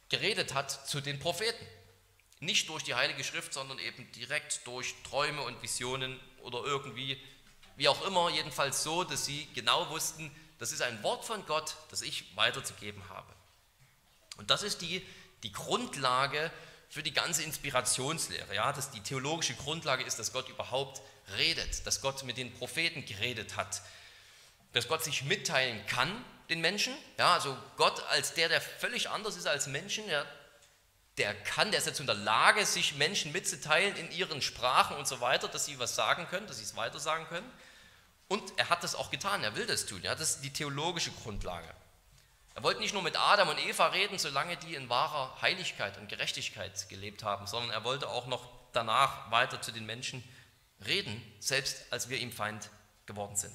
geredet 0.09 0.55
hat 0.55 0.71
zu 0.89 1.01
den 1.01 1.19
Propheten. 1.19 1.67
Nicht 2.41 2.69
durch 2.69 2.83
die 2.83 2.95
Heilige 2.95 3.23
Schrift, 3.23 3.55
sondern 3.55 3.79
eben 3.79 4.11
direkt 4.13 4.67
durch 4.67 4.95
Träume 5.05 5.43
und 5.43 5.63
Visionen 5.63 6.19
oder 6.43 6.65
irgendwie, 6.65 7.23
wie 7.77 7.89
auch 7.89 8.05
immer, 8.05 8.31
jedenfalls 8.31 8.83
so, 8.83 9.05
dass 9.05 9.25
sie 9.25 9.49
genau 9.55 9.89
wussten, 9.91 10.35
das 10.59 10.73
ist 10.73 10.83
ein 10.83 11.03
Wort 11.03 11.25
von 11.25 11.45
Gott, 11.47 11.77
das 11.91 12.03
ich 12.03 12.37
weiterzugeben 12.37 13.09
habe. 13.09 13.33
Und 14.37 14.51
das 14.51 14.63
ist 14.63 14.81
die, 14.81 15.07
die 15.43 15.53
Grundlage 15.53 16.51
für 16.93 17.03
die 17.03 17.15
ganze 17.15 17.43
Inspirationslehre. 17.43 18.55
Ja, 18.55 18.71
dass 18.71 18.91
die 18.91 19.01
theologische 19.01 19.55
Grundlage 19.55 20.05
ist, 20.05 20.19
dass 20.19 20.31
Gott 20.31 20.51
überhaupt 20.51 21.01
redet, 21.39 21.87
dass 21.87 22.03
Gott 22.03 22.23
mit 22.25 22.37
den 22.37 22.53
Propheten 22.53 23.07
geredet 23.07 23.57
hat, 23.57 23.81
dass 24.75 24.89
Gott 24.89 25.03
sich 25.03 25.25
mitteilen 25.25 25.87
kann 25.87 26.23
den 26.51 26.61
Menschen. 26.61 26.93
Ja, 27.17 27.33
also 27.33 27.57
Gott 27.79 28.03
als 28.11 28.35
der, 28.35 28.51
der 28.51 28.61
völlig 28.61 29.09
anders 29.09 29.37
ist 29.37 29.47
als 29.47 29.69
Menschen, 29.69 30.07
der, 30.07 30.27
der 31.17 31.33
kann, 31.33 31.71
der 31.71 31.79
ist 31.79 31.87
jetzt 31.87 32.01
in 32.01 32.05
der 32.05 32.15
Lage, 32.15 32.67
sich 32.67 32.95
Menschen 32.97 33.33
mitzuteilen 33.33 33.97
in 33.97 34.13
ihren 34.13 34.43
Sprachen 34.43 34.99
und 34.99 35.09
so 35.09 35.23
weiter, 35.23 35.49
dass 35.49 35.65
sie 35.65 35.79
was 35.79 35.95
sagen 35.95 36.27
können, 36.29 36.47
dass 36.47 36.59
sie 36.59 36.65
es 36.65 36.77
weiter 36.77 37.01
sagen 37.01 37.25
können. 37.27 37.51
Und 38.29 38.53
er 38.59 38.69
hat 38.69 38.85
das 38.85 38.95
auch 38.95 39.11
getan, 39.11 39.43
er 39.43 39.57
will 39.57 39.65
das 39.65 39.87
tun. 39.87 40.03
Ja, 40.03 40.15
das 40.15 40.33
ist 40.33 40.45
die 40.45 40.53
theologische 40.53 41.11
Grundlage. 41.23 41.75
Er 42.55 42.63
wollte 42.63 42.81
nicht 42.81 42.93
nur 42.93 43.03
mit 43.03 43.19
Adam 43.19 43.49
und 43.49 43.59
Eva 43.59 43.87
reden, 43.87 44.19
solange 44.19 44.57
die 44.59 44.75
in 44.75 44.89
wahrer 44.89 45.41
Heiligkeit 45.41 45.97
und 45.99 46.09
Gerechtigkeit 46.09 46.89
gelebt 46.89 47.23
haben, 47.23 47.47
sondern 47.47 47.71
er 47.71 47.85
wollte 47.85 48.09
auch 48.09 48.27
noch 48.27 48.47
danach 48.73 49.31
weiter 49.31 49.63
zu 49.63 49.73
den 49.73 49.87
Menschen 49.87 50.23
reden, 50.85 51.23
selbst 51.41 51.91
als 51.91 52.09
wir 52.09 52.19
ihm 52.19 52.33
Feind 52.33 52.69
geworden 53.07 53.37
sind. 53.37 53.55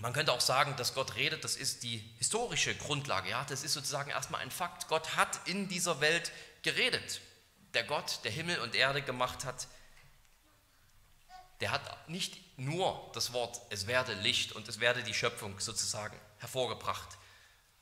Man 0.00 0.12
könnte 0.12 0.32
auch 0.32 0.40
sagen, 0.40 0.76
dass 0.76 0.94
Gott 0.94 1.16
redet, 1.16 1.42
das 1.42 1.56
ist 1.56 1.82
die 1.82 1.98
historische 2.18 2.74
Grundlage. 2.76 3.30
Ja? 3.30 3.44
Das 3.48 3.64
ist 3.64 3.72
sozusagen 3.72 4.10
erstmal 4.10 4.40
ein 4.40 4.50
Fakt. 4.50 4.88
Gott 4.88 5.16
hat 5.16 5.40
in 5.46 5.68
dieser 5.68 6.00
Welt 6.00 6.30
geredet. 6.62 7.20
Der 7.74 7.84
Gott, 7.84 8.20
der 8.22 8.30
Himmel 8.30 8.60
und 8.60 8.74
Erde 8.74 9.02
gemacht 9.02 9.44
hat, 9.44 9.66
der 11.60 11.72
hat 11.72 12.08
nicht 12.08 12.38
nur 12.58 13.10
das 13.14 13.32
Wort, 13.32 13.60
es 13.70 13.86
werde 13.86 14.12
Licht 14.14 14.52
und 14.52 14.68
es 14.68 14.80
werde 14.80 15.02
die 15.02 15.14
Schöpfung 15.14 15.58
sozusagen 15.60 16.18
hervorgebracht 16.38 17.08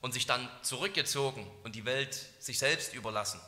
und 0.01 0.13
sich 0.13 0.27
dann 0.27 0.49
zurückgezogen 0.63 1.51
und 1.65 1.75
die 1.75 1.85
Welt 1.85 2.15
sich 2.39 2.59
selbst 2.59 2.95
überlassen, 2.95 3.41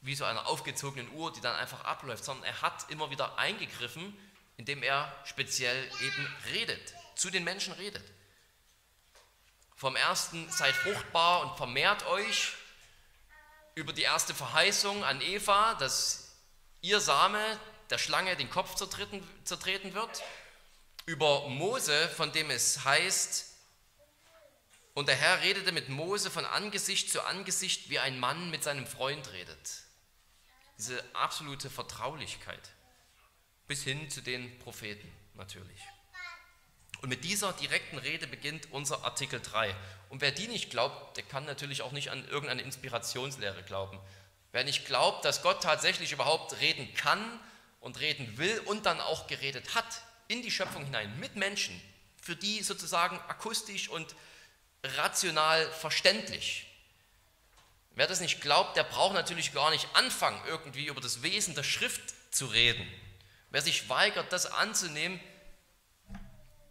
wie 0.00 0.14
so 0.14 0.24
einer 0.24 0.46
aufgezogenen 0.46 1.10
Uhr, 1.12 1.32
die 1.32 1.40
dann 1.40 1.54
einfach 1.56 1.84
abläuft, 1.84 2.24
sondern 2.24 2.46
er 2.46 2.62
hat 2.62 2.90
immer 2.90 3.10
wieder 3.10 3.38
eingegriffen, 3.38 4.16
indem 4.56 4.82
er 4.82 5.14
speziell 5.24 5.84
eben 6.02 6.34
redet, 6.52 6.94
zu 7.14 7.30
den 7.30 7.44
Menschen 7.44 7.74
redet. 7.74 8.04
Vom 9.76 9.96
ersten 9.96 10.50
seid 10.50 10.74
fruchtbar 10.74 11.42
und 11.42 11.56
vermehrt 11.56 12.06
euch, 12.06 12.52
über 13.74 13.92
die 13.92 14.02
erste 14.02 14.34
Verheißung 14.34 15.04
an 15.04 15.20
Eva, 15.20 15.74
dass 15.74 16.36
ihr 16.80 17.00
Same 17.00 17.58
der 17.90 17.98
Schlange 17.98 18.36
den 18.36 18.48
Kopf 18.48 18.76
zertreten, 18.76 19.22
zertreten 19.44 19.94
wird, 19.94 20.22
über 21.06 21.48
Mose, 21.48 22.08
von 22.10 22.32
dem 22.32 22.50
es 22.50 22.84
heißt, 22.84 23.50
und 24.94 25.08
der 25.08 25.16
Herr 25.16 25.42
redete 25.42 25.72
mit 25.72 25.88
Mose 25.88 26.30
von 26.30 26.44
Angesicht 26.44 27.10
zu 27.10 27.22
Angesicht, 27.22 27.90
wie 27.90 27.98
ein 27.98 28.18
Mann 28.20 28.50
mit 28.50 28.62
seinem 28.62 28.86
Freund 28.86 29.32
redet. 29.32 29.82
Diese 30.78 31.02
absolute 31.14 31.68
Vertraulichkeit, 31.68 32.70
bis 33.66 33.82
hin 33.82 34.08
zu 34.08 34.20
den 34.20 34.56
Propheten 34.60 35.10
natürlich. 35.34 35.80
Und 37.02 37.08
mit 37.08 37.24
dieser 37.24 37.52
direkten 37.52 37.98
Rede 37.98 38.28
beginnt 38.28 38.70
unser 38.70 39.04
Artikel 39.04 39.40
3. 39.40 39.74
Und 40.10 40.20
wer 40.20 40.30
die 40.30 40.46
nicht 40.46 40.70
glaubt, 40.70 41.16
der 41.16 41.24
kann 41.24 41.44
natürlich 41.44 41.82
auch 41.82 41.92
nicht 41.92 42.10
an 42.10 42.26
irgendeine 42.28 42.62
Inspirationslehre 42.62 43.64
glauben. 43.64 43.98
Wer 44.52 44.64
nicht 44.64 44.86
glaubt, 44.86 45.24
dass 45.24 45.42
Gott 45.42 45.62
tatsächlich 45.62 46.12
überhaupt 46.12 46.60
reden 46.60 46.94
kann 46.94 47.40
und 47.80 47.98
reden 47.98 48.38
will 48.38 48.58
und 48.60 48.86
dann 48.86 49.00
auch 49.00 49.26
geredet 49.26 49.74
hat 49.74 50.02
in 50.28 50.42
die 50.42 50.50
Schöpfung 50.50 50.84
hinein 50.84 51.18
mit 51.18 51.36
Menschen, 51.36 51.80
für 52.20 52.36
die 52.36 52.62
sozusagen 52.62 53.18
akustisch 53.28 53.88
und 53.88 54.14
rational 54.82 55.70
verständlich. 55.72 56.66
Wer 57.96 58.06
das 58.06 58.20
nicht 58.20 58.40
glaubt, 58.40 58.76
der 58.76 58.84
braucht 58.84 59.14
natürlich 59.14 59.52
gar 59.52 59.70
nicht 59.70 59.88
anfangen, 59.94 60.40
irgendwie 60.46 60.86
über 60.86 61.00
das 61.00 61.22
Wesen 61.22 61.54
der 61.54 61.62
Schrift 61.62 62.02
zu 62.30 62.46
reden. 62.46 62.86
Wer 63.50 63.62
sich 63.62 63.88
weigert, 63.88 64.32
das 64.32 64.46
anzunehmen, 64.46 65.20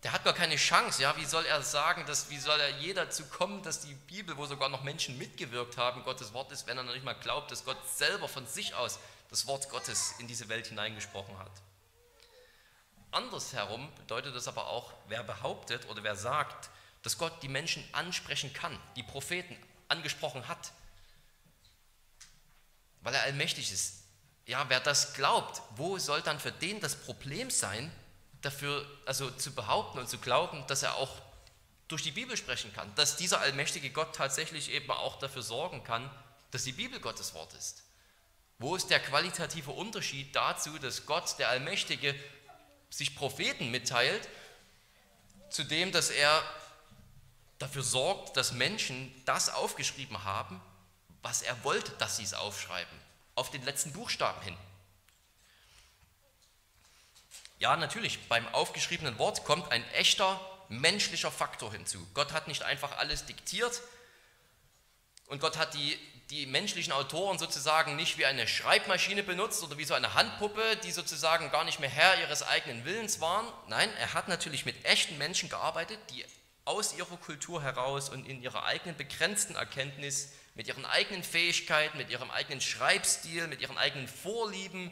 der 0.04 0.12
hat 0.12 0.26
gar 0.26 0.34
keine 0.34 0.58
Chance. 0.58 1.02
Ja, 1.02 1.16
wie 1.16 1.24
soll 1.24 1.46
er 1.46 1.62
sagen, 1.62 2.06
dass, 2.06 2.30
wie 2.30 2.38
soll 2.38 2.60
er 2.60 2.78
je 2.80 2.94
dazu 2.94 3.26
kommen, 3.26 3.64
dass 3.64 3.80
die 3.80 3.94
Bibel, 3.94 4.36
wo 4.36 4.46
sogar 4.46 4.68
noch 4.68 4.84
Menschen 4.84 5.18
mitgewirkt 5.18 5.78
haben, 5.78 6.04
Gottes 6.04 6.34
Wort 6.34 6.52
ist, 6.52 6.68
wenn 6.68 6.78
er 6.78 6.84
noch 6.84 6.94
nicht 6.94 7.06
mal 7.06 7.14
glaubt, 7.14 7.52
dass 7.52 7.64
Gott 7.64 7.78
selber 7.90 8.28
von 8.28 8.46
sich 8.46 8.76
aus 8.76 9.00
das 9.30 9.48
Wort 9.48 9.70
Gottes 9.70 10.16
in 10.20 10.28
diese 10.28 10.50
Welt 10.50 10.68
hineingesprochen 10.68 11.40
hat. 11.40 11.52
Andersherum 13.14 13.94
bedeutet 13.96 14.36
das 14.36 14.48
aber 14.48 14.68
auch, 14.68 14.94
wer 15.08 15.24
behauptet 15.24 15.88
oder 15.90 16.04
wer 16.04 16.16
sagt, 16.16 16.70
dass 17.02 17.18
Gott 17.18 17.44
die 17.44 17.48
Menschen 17.48 17.84
ansprechen 17.92 18.54
kann, 18.54 18.78
die 18.96 19.04
Propheten 19.04 19.58
angesprochen 19.90 20.48
hat, 20.48 20.72
weil 23.02 23.14
er 23.14 23.24
allmächtig 23.24 23.72
ist. 23.72 24.04
Ja, 24.46 24.66
wer 24.70 24.80
das 24.80 25.14
glaubt, 25.14 25.62
wo 25.76 25.98
soll 25.98 26.22
dann 26.22 26.40
für 26.40 26.52
den 26.52 26.80
das 26.80 26.96
Problem 26.96 27.50
sein, 27.50 27.92
dafür 28.42 28.86
also 29.06 29.32
zu 29.32 29.54
behaupten 29.54 30.00
und 30.00 30.10
zu 30.10 30.18
glauben, 30.18 30.66
dass 30.68 30.84
er 30.84 30.96
auch 30.96 31.22
durch 31.88 32.04
die 32.04 32.12
Bibel 32.12 32.36
sprechen 32.36 32.74
kann, 32.74 32.94
dass 32.96 33.18
dieser 33.18 33.40
allmächtige 33.40 33.90
Gott 33.92 34.16
tatsächlich 34.16 34.72
eben 34.72 34.90
auch 34.92 35.20
dafür 35.20 35.44
sorgen 35.44 35.84
kann, 35.84 36.10
dass 36.52 36.64
die 36.64 36.72
Bibel 36.72 37.00
Gottes 37.00 37.34
Wort 37.34 37.54
ist. 37.54 37.84
Wo 38.60 38.76
ist 38.76 38.90
der 38.90 39.00
qualitative 39.00 39.72
Unterschied 39.72 40.36
dazu, 40.36 40.78
dass 40.80 41.06
Gott, 41.06 41.38
der 41.40 41.50
Allmächtige, 41.50 42.16
sich 42.94 43.16
Propheten 43.16 43.72
mitteilt, 43.72 44.30
zu 45.50 45.64
dem, 45.64 45.92
dass 45.92 46.12
er 46.12 46.44
dafür 47.58 47.82
sorgt, 47.82 48.38
dass 48.38 48.52
Menschen 48.52 49.12
das 49.26 49.50
aufgeschrieben 49.50 50.24
haben, 50.24 50.62
was 51.24 51.42
er 51.42 51.64
wollte, 51.64 51.92
dass 51.94 52.18
sie 52.18 52.24
es 52.24 52.36
aufschreiben, 52.36 53.00
auf 53.34 53.50
den 53.50 53.64
letzten 53.64 53.94
Buchstaben 53.94 54.40
hin. 54.44 54.56
Ja, 57.58 57.76
natürlich, 57.78 58.28
beim 58.28 58.48
aufgeschriebenen 58.54 59.18
Wort 59.18 59.44
kommt 59.44 59.72
ein 59.72 59.84
echter 59.94 60.40
menschlicher 60.70 61.32
Faktor 61.32 61.72
hinzu. 61.72 62.06
Gott 62.14 62.32
hat 62.32 62.48
nicht 62.48 62.62
einfach 62.62 62.98
alles 62.98 63.26
diktiert 63.26 63.82
und 65.28 65.40
Gott 65.40 65.58
hat 65.58 65.74
die, 65.74 65.98
die 66.34 66.48
menschlichen 66.48 66.92
Autoren 66.94 67.38
sozusagen 67.38 67.96
nicht 67.96 68.18
wie 68.18 68.26
eine 68.26 68.48
Schreibmaschine 68.48 69.22
benutzt 69.22 69.62
oder 69.62 69.78
wie 69.78 69.86
so 69.86 69.94
eine 69.94 70.16
Handpuppe, 70.16 70.78
die 70.78 70.92
sozusagen 70.92 71.52
gar 71.52 71.64
nicht 71.64 71.80
mehr 71.80 71.90
Herr 71.90 72.20
ihres 72.20 72.42
eigenen 72.42 72.86
Willens 72.86 73.22
waren. 73.22 73.46
Nein, 73.68 73.88
er 74.00 74.16
hat 74.16 74.30
natürlich 74.30 74.66
mit 74.66 74.84
echten 74.84 75.20
Menschen 75.20 75.48
gearbeitet, 75.50 76.00
die 76.10 76.26
aus 76.66 76.96
ihrer 76.96 77.18
Kultur 77.18 77.62
heraus 77.62 78.10
und 78.10 78.28
in 78.28 78.42
ihrer 78.42 78.64
eigenen 78.64 78.98
begrenzten 78.98 79.56
Erkenntnis, 79.56 80.32
mit 80.56 80.68
ihren 80.68 80.86
eigenen 80.86 81.24
Fähigkeiten, 81.24 82.00
mit 82.00 82.10
ihrem 82.10 82.32
eigenen 82.32 82.62
Schreibstil, 82.62 83.46
mit 83.48 83.62
ihren 83.62 83.78
eigenen 83.78 84.08
Vorlieben 84.08 84.92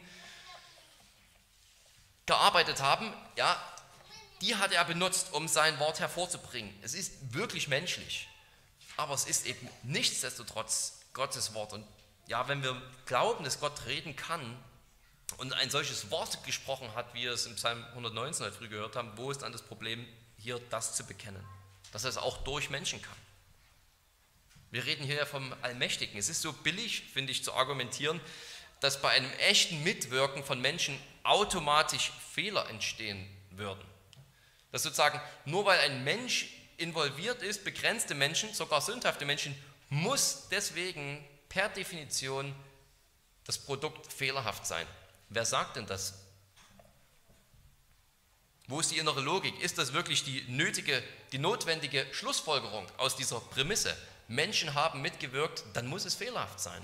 gearbeitet 2.26 2.80
haben, 2.80 3.12
ja, 3.36 3.60
die 4.42 4.54
hat 4.54 4.72
er 4.72 4.84
benutzt, 4.84 5.32
um 5.32 5.48
sein 5.48 5.80
Wort 5.80 5.98
hervorzubringen. 5.98 6.72
Es 6.82 6.94
ist 6.94 7.34
wirklich 7.34 7.66
menschlich, 7.66 8.28
aber 8.96 9.14
es 9.14 9.24
ist 9.24 9.46
eben 9.46 9.68
nichtsdestotrotz 9.82 11.01
Gottes 11.12 11.54
Wort. 11.54 11.72
Und 11.72 11.86
ja, 12.26 12.48
wenn 12.48 12.62
wir 12.62 12.80
glauben, 13.06 13.44
dass 13.44 13.60
Gott 13.60 13.86
reden 13.86 14.16
kann 14.16 14.56
und 15.38 15.52
ein 15.54 15.70
solches 15.70 16.10
Wort 16.10 16.44
gesprochen 16.44 16.94
hat, 16.94 17.14
wie 17.14 17.22
wir 17.22 17.32
es 17.32 17.46
im 17.46 17.56
Psalm 17.56 17.84
119 17.92 18.46
heute 18.46 18.56
früh 18.56 18.68
gehört 18.68 18.96
haben, 18.96 19.12
wo 19.16 19.30
ist 19.30 19.42
dann 19.42 19.52
das 19.52 19.62
Problem, 19.62 20.06
hier 20.36 20.60
das 20.70 20.94
zu 20.94 21.04
bekennen? 21.04 21.44
dass 21.92 22.04
er 22.04 22.10
es 22.10 22.16
auch 22.16 22.38
durch 22.38 22.70
Menschen 22.70 23.00
kann. 23.00 23.16
Wir 24.70 24.84
reden 24.86 25.04
hier 25.04 25.16
ja 25.16 25.26
vom 25.26 25.54
Allmächtigen. 25.60 26.18
Es 26.18 26.30
ist 26.30 26.40
so 26.40 26.52
billig, 26.52 27.04
finde 27.12 27.30
ich, 27.30 27.44
zu 27.44 27.52
argumentieren, 27.52 28.20
dass 28.80 29.00
bei 29.00 29.10
einem 29.10 29.30
echten 29.34 29.82
Mitwirken 29.84 30.42
von 30.42 30.60
Menschen 30.60 30.98
automatisch 31.22 32.10
Fehler 32.32 32.68
entstehen 32.70 33.28
würden. 33.50 33.84
Dass 34.72 34.82
sozusagen 34.82 35.20
nur 35.44 35.66
weil 35.66 35.78
ein 35.80 36.02
Mensch 36.02 36.48
involviert 36.78 37.42
ist, 37.42 37.64
begrenzte 37.64 38.14
Menschen, 38.14 38.54
sogar 38.54 38.80
sündhafte 38.80 39.26
Menschen, 39.26 39.54
muss 39.92 40.48
deswegen 40.50 41.22
per 41.50 41.68
Definition 41.68 42.54
das 43.44 43.58
Produkt 43.58 44.10
fehlerhaft 44.10 44.66
sein. 44.66 44.86
Wer 45.28 45.44
sagt 45.44 45.76
denn 45.76 45.84
das? 45.84 46.14
Wo 48.68 48.80
ist 48.80 48.90
die 48.90 48.96
innere 48.96 49.20
Logik? 49.20 49.60
Ist 49.60 49.76
das 49.76 49.92
wirklich 49.92 50.24
die 50.24 50.44
nötige, 50.48 51.02
die 51.32 51.38
notwendige 51.38 52.06
Schlussfolgerung 52.14 52.86
aus 52.96 53.16
dieser 53.16 53.38
Prämisse? 53.40 53.94
Menschen 54.28 54.72
haben 54.72 55.02
mitgewirkt, 55.02 55.62
dann 55.74 55.86
muss 55.88 56.06
es 56.06 56.14
fehlerhaft 56.14 56.58
sein. 56.58 56.82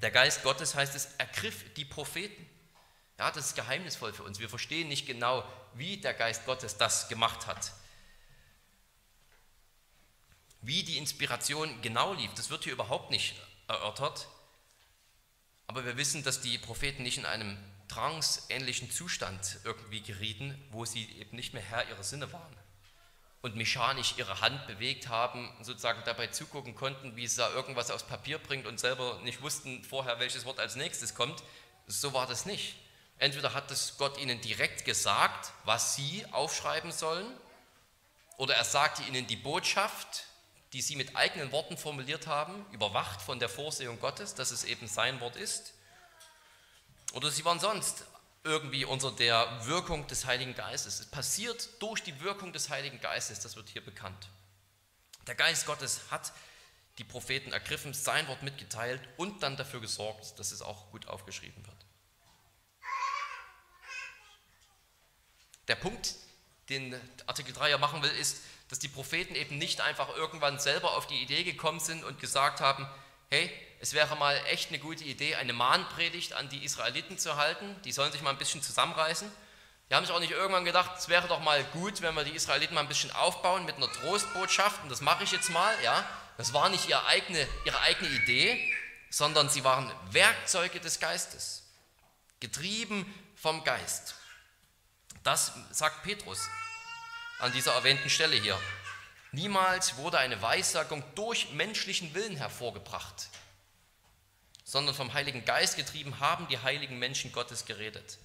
Der 0.00 0.12
Geist 0.12 0.44
Gottes 0.44 0.76
heißt 0.76 0.94
es, 0.94 1.06
ergriff 1.18 1.74
die 1.74 1.84
Propheten. 1.84 2.48
Ja, 3.18 3.32
das 3.32 3.46
ist 3.46 3.56
geheimnisvoll 3.56 4.12
für 4.12 4.22
uns. 4.22 4.38
Wir 4.38 4.48
verstehen 4.48 4.86
nicht 4.86 5.06
genau, 5.06 5.42
wie 5.74 5.96
der 5.96 6.14
Geist 6.14 6.46
Gottes 6.46 6.76
das 6.76 7.08
gemacht 7.08 7.48
hat. 7.48 7.72
Wie 10.66 10.82
die 10.82 10.98
Inspiration 10.98 11.80
genau 11.80 12.12
lief, 12.14 12.34
das 12.34 12.50
wird 12.50 12.64
hier 12.64 12.72
überhaupt 12.72 13.12
nicht 13.12 13.36
erörtert. 13.68 14.26
Aber 15.68 15.84
wir 15.84 15.96
wissen, 15.96 16.24
dass 16.24 16.40
die 16.40 16.58
Propheten 16.58 17.04
nicht 17.04 17.18
in 17.18 17.24
einem 17.24 17.56
trance-ähnlichen 17.86 18.90
Zustand 18.90 19.60
irgendwie 19.62 20.00
gerieten, 20.00 20.60
wo 20.72 20.84
sie 20.84 21.08
eben 21.20 21.36
nicht 21.36 21.54
mehr 21.54 21.62
Herr 21.62 21.88
ihrer 21.88 22.02
Sinne 22.02 22.32
waren 22.32 22.56
und 23.42 23.54
mechanisch 23.54 24.14
ihre 24.16 24.40
Hand 24.40 24.66
bewegt 24.66 25.06
haben, 25.06 25.48
sozusagen 25.62 26.02
dabei 26.04 26.26
zugucken 26.26 26.74
konnten, 26.74 27.14
wie 27.14 27.22
es 27.22 27.36
da 27.36 27.48
irgendwas 27.52 27.92
aufs 27.92 28.02
Papier 28.02 28.38
bringt 28.38 28.66
und 28.66 28.80
selber 28.80 29.20
nicht 29.22 29.42
wussten 29.42 29.84
vorher, 29.84 30.18
welches 30.18 30.46
Wort 30.46 30.58
als 30.58 30.74
nächstes 30.74 31.14
kommt. 31.14 31.44
So 31.86 32.12
war 32.12 32.26
das 32.26 32.44
nicht. 32.44 32.74
Entweder 33.18 33.54
hat 33.54 33.70
es 33.70 33.98
Gott 33.98 34.18
ihnen 34.18 34.40
direkt 34.40 34.84
gesagt, 34.84 35.52
was 35.64 35.94
sie 35.94 36.26
aufschreiben 36.32 36.90
sollen, 36.90 37.32
oder 38.36 38.56
er 38.56 38.64
sagte 38.64 39.04
ihnen 39.04 39.28
die 39.28 39.36
Botschaft, 39.36 40.24
die 40.72 40.82
sie 40.82 40.96
mit 40.96 41.16
eigenen 41.16 41.52
Worten 41.52 41.76
formuliert 41.76 42.26
haben, 42.26 42.66
überwacht 42.72 43.22
von 43.22 43.38
der 43.38 43.48
Vorsehung 43.48 44.00
Gottes, 44.00 44.34
dass 44.34 44.50
es 44.50 44.64
eben 44.64 44.88
sein 44.88 45.20
Wort 45.20 45.36
ist. 45.36 45.74
Oder 47.12 47.30
sie 47.30 47.44
waren 47.44 47.60
sonst 47.60 48.04
irgendwie 48.44 48.84
unter 48.84 49.10
der 49.10 49.66
Wirkung 49.66 50.06
des 50.06 50.26
Heiligen 50.26 50.54
Geistes. 50.54 51.00
Es 51.00 51.06
passiert 51.06 51.68
durch 51.80 52.02
die 52.02 52.20
Wirkung 52.20 52.52
des 52.52 52.68
Heiligen 52.68 53.00
Geistes, 53.00 53.40
das 53.40 53.56
wird 53.56 53.68
hier 53.68 53.84
bekannt. 53.84 54.28
Der 55.26 55.34
Geist 55.34 55.66
Gottes 55.66 56.00
hat 56.10 56.32
die 56.98 57.04
Propheten 57.04 57.52
ergriffen, 57.52 57.92
sein 57.92 58.26
Wort 58.28 58.42
mitgeteilt 58.42 59.00
und 59.16 59.42
dann 59.42 59.56
dafür 59.56 59.80
gesorgt, 59.80 60.38
dass 60.38 60.52
es 60.52 60.62
auch 60.62 60.90
gut 60.90 61.08
aufgeschrieben 61.08 61.66
wird. 61.66 61.76
Der 65.68 65.74
Punkt, 65.74 66.14
den 66.68 66.98
Artikel 67.26 67.52
3 67.52 67.70
ja 67.70 67.78
machen 67.78 68.02
will, 68.02 68.10
ist, 68.10 68.42
dass 68.68 68.78
die 68.78 68.88
Propheten 68.88 69.34
eben 69.34 69.58
nicht 69.58 69.80
einfach 69.80 70.14
irgendwann 70.16 70.58
selber 70.58 70.96
auf 70.96 71.06
die 71.06 71.22
Idee 71.22 71.44
gekommen 71.44 71.80
sind 71.80 72.04
und 72.04 72.20
gesagt 72.20 72.60
haben, 72.60 72.88
hey, 73.30 73.50
es 73.80 73.92
wäre 73.92 74.16
mal 74.16 74.36
echt 74.46 74.70
eine 74.70 74.78
gute 74.78 75.04
Idee, 75.04 75.36
eine 75.36 75.52
Mahnpredigt 75.52 76.32
an 76.32 76.48
die 76.48 76.64
Israeliten 76.64 77.18
zu 77.18 77.36
halten, 77.36 77.76
die 77.84 77.92
sollen 77.92 78.10
sich 78.10 78.22
mal 78.22 78.30
ein 78.30 78.38
bisschen 78.38 78.62
zusammenreißen. 78.62 79.30
Die 79.88 79.94
haben 79.94 80.04
sich 80.04 80.14
auch 80.14 80.20
nicht 80.20 80.32
irgendwann 80.32 80.64
gedacht, 80.64 80.92
es 80.98 81.08
wäre 81.08 81.28
doch 81.28 81.40
mal 81.40 81.62
gut, 81.72 82.02
wenn 82.02 82.14
wir 82.14 82.24
die 82.24 82.34
Israeliten 82.34 82.74
mal 82.74 82.80
ein 82.80 82.88
bisschen 82.88 83.12
aufbauen 83.12 83.64
mit 83.64 83.76
einer 83.76 83.92
Trostbotschaft 83.92 84.82
und 84.82 84.90
das 84.90 85.00
mache 85.00 85.24
ich 85.24 85.30
jetzt 85.30 85.50
mal, 85.50 85.74
ja. 85.84 86.04
Das 86.38 86.52
war 86.52 86.68
nicht 86.68 86.88
ihre 86.88 87.06
eigene, 87.06 87.46
ihre 87.64 87.80
eigene 87.80 88.10
Idee, 88.10 88.74
sondern 89.10 89.48
sie 89.48 89.64
waren 89.64 89.90
Werkzeuge 90.10 90.80
des 90.80 90.98
Geistes, 90.98 91.62
getrieben 92.40 93.06
vom 93.36 93.64
Geist. 93.64 94.16
Das 95.26 95.50
sagt 95.72 96.04
Petrus 96.04 96.38
an 97.40 97.50
dieser 97.50 97.72
erwähnten 97.72 98.08
Stelle 98.08 98.36
hier. 98.36 98.56
Niemals 99.32 99.96
wurde 99.96 100.18
eine 100.18 100.40
Weissagung 100.40 101.02
durch 101.16 101.50
menschlichen 101.50 102.14
Willen 102.14 102.36
hervorgebracht, 102.36 103.28
sondern 104.62 104.94
vom 104.94 105.14
Heiligen 105.14 105.44
Geist 105.44 105.74
getrieben 105.74 106.20
haben 106.20 106.46
die 106.46 106.60
heiligen 106.60 107.00
Menschen 107.00 107.32
Gottes 107.32 107.64
geredet. 107.64 108.18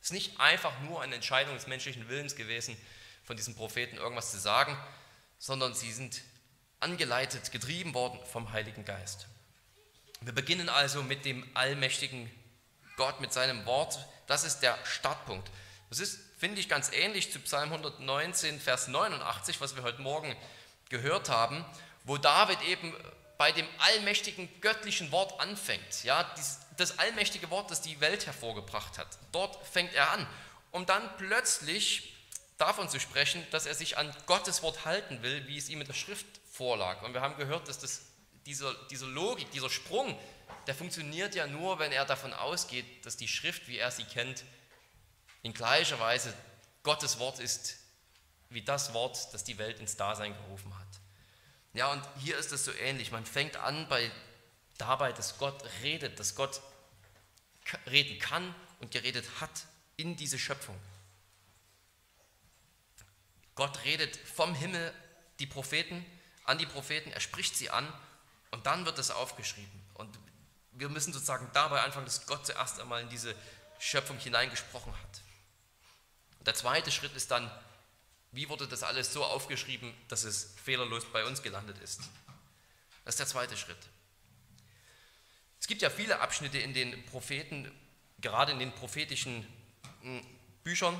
Es 0.00 0.08
ist 0.08 0.12
nicht 0.12 0.40
einfach 0.40 0.80
nur 0.80 1.00
eine 1.00 1.14
Entscheidung 1.14 1.54
des 1.54 1.68
menschlichen 1.68 2.08
Willens 2.08 2.34
gewesen, 2.34 2.76
von 3.22 3.36
diesen 3.36 3.54
Propheten 3.54 3.96
irgendwas 3.96 4.32
zu 4.32 4.40
sagen, 4.40 4.76
sondern 5.38 5.74
sie 5.74 5.92
sind 5.92 6.22
angeleitet, 6.80 7.52
getrieben 7.52 7.94
worden 7.94 8.18
vom 8.32 8.50
Heiligen 8.50 8.84
Geist. 8.84 9.28
Wir 10.22 10.32
beginnen 10.32 10.68
also 10.68 11.04
mit 11.04 11.24
dem 11.24 11.48
allmächtigen 11.54 12.28
Gott, 12.96 13.20
mit 13.20 13.32
seinem 13.32 13.64
Wort. 13.64 14.04
Das 14.26 14.42
ist 14.42 14.58
der 14.58 14.76
Startpunkt. 14.84 15.48
Das 15.88 16.00
ist 16.00 16.18
finde 16.38 16.60
ich 16.60 16.68
ganz 16.68 16.90
ähnlich 16.92 17.32
zu 17.32 17.40
Psalm 17.40 17.72
119, 17.72 18.60
Vers 18.60 18.88
89, 18.88 19.60
was 19.60 19.74
wir 19.76 19.82
heute 19.82 20.00
Morgen 20.00 20.34
gehört 20.88 21.28
haben, 21.28 21.64
wo 22.04 22.16
David 22.16 22.62
eben 22.62 22.94
bei 23.36 23.52
dem 23.52 23.66
allmächtigen 23.78 24.48
göttlichen 24.60 25.12
Wort 25.12 25.40
anfängt. 25.40 26.04
Ja, 26.04 26.32
das 26.76 26.98
allmächtige 26.98 27.50
Wort, 27.50 27.70
das 27.70 27.82
die 27.82 28.00
Welt 28.00 28.26
hervorgebracht 28.26 28.98
hat. 28.98 29.08
Dort 29.32 29.66
fängt 29.66 29.92
er 29.94 30.12
an, 30.12 30.26
um 30.70 30.86
dann 30.86 31.16
plötzlich 31.18 32.14
davon 32.56 32.88
zu 32.88 32.98
sprechen, 33.00 33.44
dass 33.50 33.66
er 33.66 33.74
sich 33.74 33.98
an 33.98 34.14
Gottes 34.26 34.62
Wort 34.62 34.84
halten 34.84 35.22
will, 35.22 35.46
wie 35.46 35.58
es 35.58 35.68
ihm 35.68 35.80
in 35.80 35.86
der 35.86 35.94
Schrift 35.94 36.26
vorlag. 36.50 37.02
Und 37.02 37.14
wir 37.14 37.20
haben 37.20 37.36
gehört, 37.36 37.68
dass 37.68 37.78
das, 37.78 38.02
diese, 38.46 38.76
diese 38.90 39.06
Logik, 39.06 39.50
dieser 39.50 39.70
Sprung, 39.70 40.18
der 40.66 40.74
funktioniert 40.74 41.34
ja 41.34 41.46
nur, 41.46 41.78
wenn 41.78 41.92
er 41.92 42.04
davon 42.04 42.32
ausgeht, 42.32 43.04
dass 43.06 43.16
die 43.16 43.28
Schrift, 43.28 43.68
wie 43.68 43.78
er 43.78 43.90
sie 43.90 44.04
kennt, 44.04 44.44
in 45.48 45.54
gleicher 45.54 45.98
Weise 45.98 46.34
Gottes 46.82 47.18
Wort 47.18 47.40
ist 47.40 47.78
wie 48.50 48.60
das 48.60 48.92
Wort, 48.92 49.32
das 49.32 49.44
die 49.44 49.56
Welt 49.56 49.80
ins 49.80 49.96
Dasein 49.96 50.36
gerufen 50.36 50.78
hat. 50.78 50.86
Ja, 51.72 51.90
und 51.90 52.02
hier 52.18 52.36
ist 52.36 52.52
es 52.52 52.66
so 52.66 52.72
ähnlich. 52.72 53.12
Man 53.12 53.24
fängt 53.24 53.56
an 53.56 53.88
bei, 53.88 54.10
dabei, 54.76 55.10
dass 55.12 55.38
Gott 55.38 55.64
redet, 55.82 56.20
dass 56.20 56.34
Gott 56.34 56.60
reden 57.90 58.18
kann 58.18 58.54
und 58.80 58.90
geredet 58.90 59.24
hat 59.40 59.50
in 59.96 60.16
diese 60.16 60.38
Schöpfung. 60.38 60.78
Gott 63.54 63.84
redet 63.84 64.16
vom 64.16 64.54
Himmel 64.54 64.92
die 65.38 65.46
Propheten 65.46 66.04
an 66.44 66.58
die 66.58 66.66
Propheten, 66.66 67.10
er 67.10 67.20
spricht 67.20 67.56
sie 67.56 67.70
an 67.70 67.90
und 68.50 68.66
dann 68.66 68.84
wird 68.84 68.98
es 68.98 69.10
aufgeschrieben. 69.10 69.80
Und 69.94 70.18
wir 70.72 70.90
müssen 70.90 71.12
sozusagen 71.12 71.48
dabei 71.54 71.82
anfangen, 71.82 72.06
dass 72.06 72.26
Gott 72.26 72.46
zuerst 72.46 72.80
einmal 72.80 73.02
in 73.02 73.08
diese 73.08 73.34
Schöpfung 73.78 74.18
hineingesprochen 74.18 74.92
hat. 74.92 75.22
Der 76.48 76.54
zweite 76.54 76.90
Schritt 76.90 77.14
ist 77.14 77.30
dann, 77.30 77.50
wie 78.32 78.48
wurde 78.48 78.66
das 78.66 78.82
alles 78.82 79.12
so 79.12 79.22
aufgeschrieben, 79.22 79.92
dass 80.08 80.24
es 80.24 80.54
fehlerlos 80.64 81.04
bei 81.12 81.26
uns 81.26 81.42
gelandet 81.42 81.76
ist. 81.80 82.00
Das 83.04 83.16
ist 83.16 83.18
der 83.18 83.26
zweite 83.26 83.54
Schritt. 83.54 83.76
Es 85.60 85.66
gibt 85.66 85.82
ja 85.82 85.90
viele 85.90 86.20
Abschnitte 86.20 86.56
in 86.56 86.72
den 86.72 87.04
Propheten, 87.04 87.70
gerade 88.22 88.52
in 88.52 88.60
den 88.60 88.72
prophetischen 88.72 89.46
hm, 90.00 90.26
Büchern, 90.64 90.98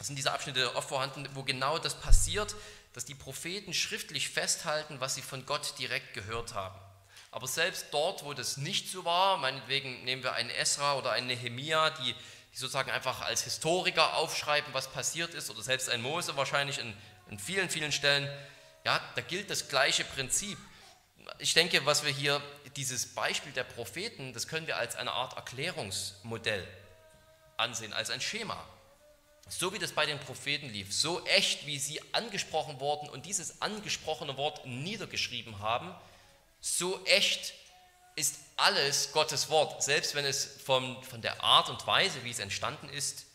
sind 0.00 0.16
diese 0.16 0.32
Abschnitte 0.32 0.74
oft 0.74 0.88
vorhanden, 0.88 1.28
wo 1.34 1.44
genau 1.44 1.78
das 1.78 2.00
passiert, 2.00 2.56
dass 2.92 3.04
die 3.04 3.14
Propheten 3.14 3.72
schriftlich 3.72 4.30
festhalten, 4.30 4.98
was 4.98 5.14
sie 5.14 5.22
von 5.22 5.46
Gott 5.46 5.78
direkt 5.78 6.12
gehört 6.12 6.54
haben. 6.54 6.76
Aber 7.30 7.46
selbst 7.46 7.86
dort, 7.92 8.24
wo 8.24 8.34
das 8.34 8.56
nicht 8.56 8.90
so 8.90 9.04
war, 9.04 9.36
meinetwegen 9.36 10.02
nehmen 10.02 10.24
wir 10.24 10.32
einen 10.32 10.50
Esra 10.50 10.96
oder 10.98 11.12
einen 11.12 11.28
Nehemia, 11.28 11.90
die, 11.90 12.16
die 12.56 12.60
sozusagen 12.60 12.90
einfach 12.90 13.20
als 13.20 13.42
Historiker 13.42 14.16
aufschreiben, 14.16 14.72
was 14.72 14.88
passiert 14.88 15.34
ist, 15.34 15.50
oder 15.50 15.62
selbst 15.62 15.90
ein 15.90 16.00
Mose 16.00 16.38
wahrscheinlich 16.38 16.78
in, 16.78 16.94
in 17.28 17.38
vielen, 17.38 17.68
vielen 17.68 17.92
Stellen, 17.92 18.26
ja, 18.86 18.98
da 19.14 19.20
gilt 19.20 19.50
das 19.50 19.68
gleiche 19.68 20.04
Prinzip. 20.04 20.56
Ich 21.38 21.52
denke, 21.52 21.84
was 21.84 22.02
wir 22.02 22.10
hier, 22.10 22.40
dieses 22.74 23.14
Beispiel 23.14 23.52
der 23.52 23.64
Propheten, 23.64 24.32
das 24.32 24.48
können 24.48 24.66
wir 24.66 24.78
als 24.78 24.96
eine 24.96 25.12
Art 25.12 25.36
Erklärungsmodell 25.36 26.66
ansehen, 27.58 27.92
als 27.92 28.08
ein 28.08 28.22
Schema. 28.22 28.66
So 29.50 29.74
wie 29.74 29.78
das 29.78 29.92
bei 29.92 30.06
den 30.06 30.18
Propheten 30.18 30.70
lief, 30.70 30.94
so 30.94 31.26
echt, 31.26 31.66
wie 31.66 31.78
sie 31.78 32.00
angesprochen 32.14 32.80
wurden 32.80 33.10
und 33.10 33.26
dieses 33.26 33.60
angesprochene 33.60 34.38
Wort 34.38 34.64
niedergeschrieben 34.64 35.58
haben, 35.58 35.94
so 36.60 37.04
echt 37.04 37.52
ist 38.16 38.36
alles 38.56 39.12
Gottes 39.12 39.50
Wort, 39.50 39.82
selbst 39.82 40.14
wenn 40.14 40.24
es 40.24 40.44
von, 40.64 41.02
von 41.04 41.22
der 41.22 41.42
Art 41.44 41.68
und 41.68 41.86
Weise, 41.86 42.24
wie 42.24 42.30
es 42.30 42.38
entstanden 42.38 42.88
ist, 42.88 43.26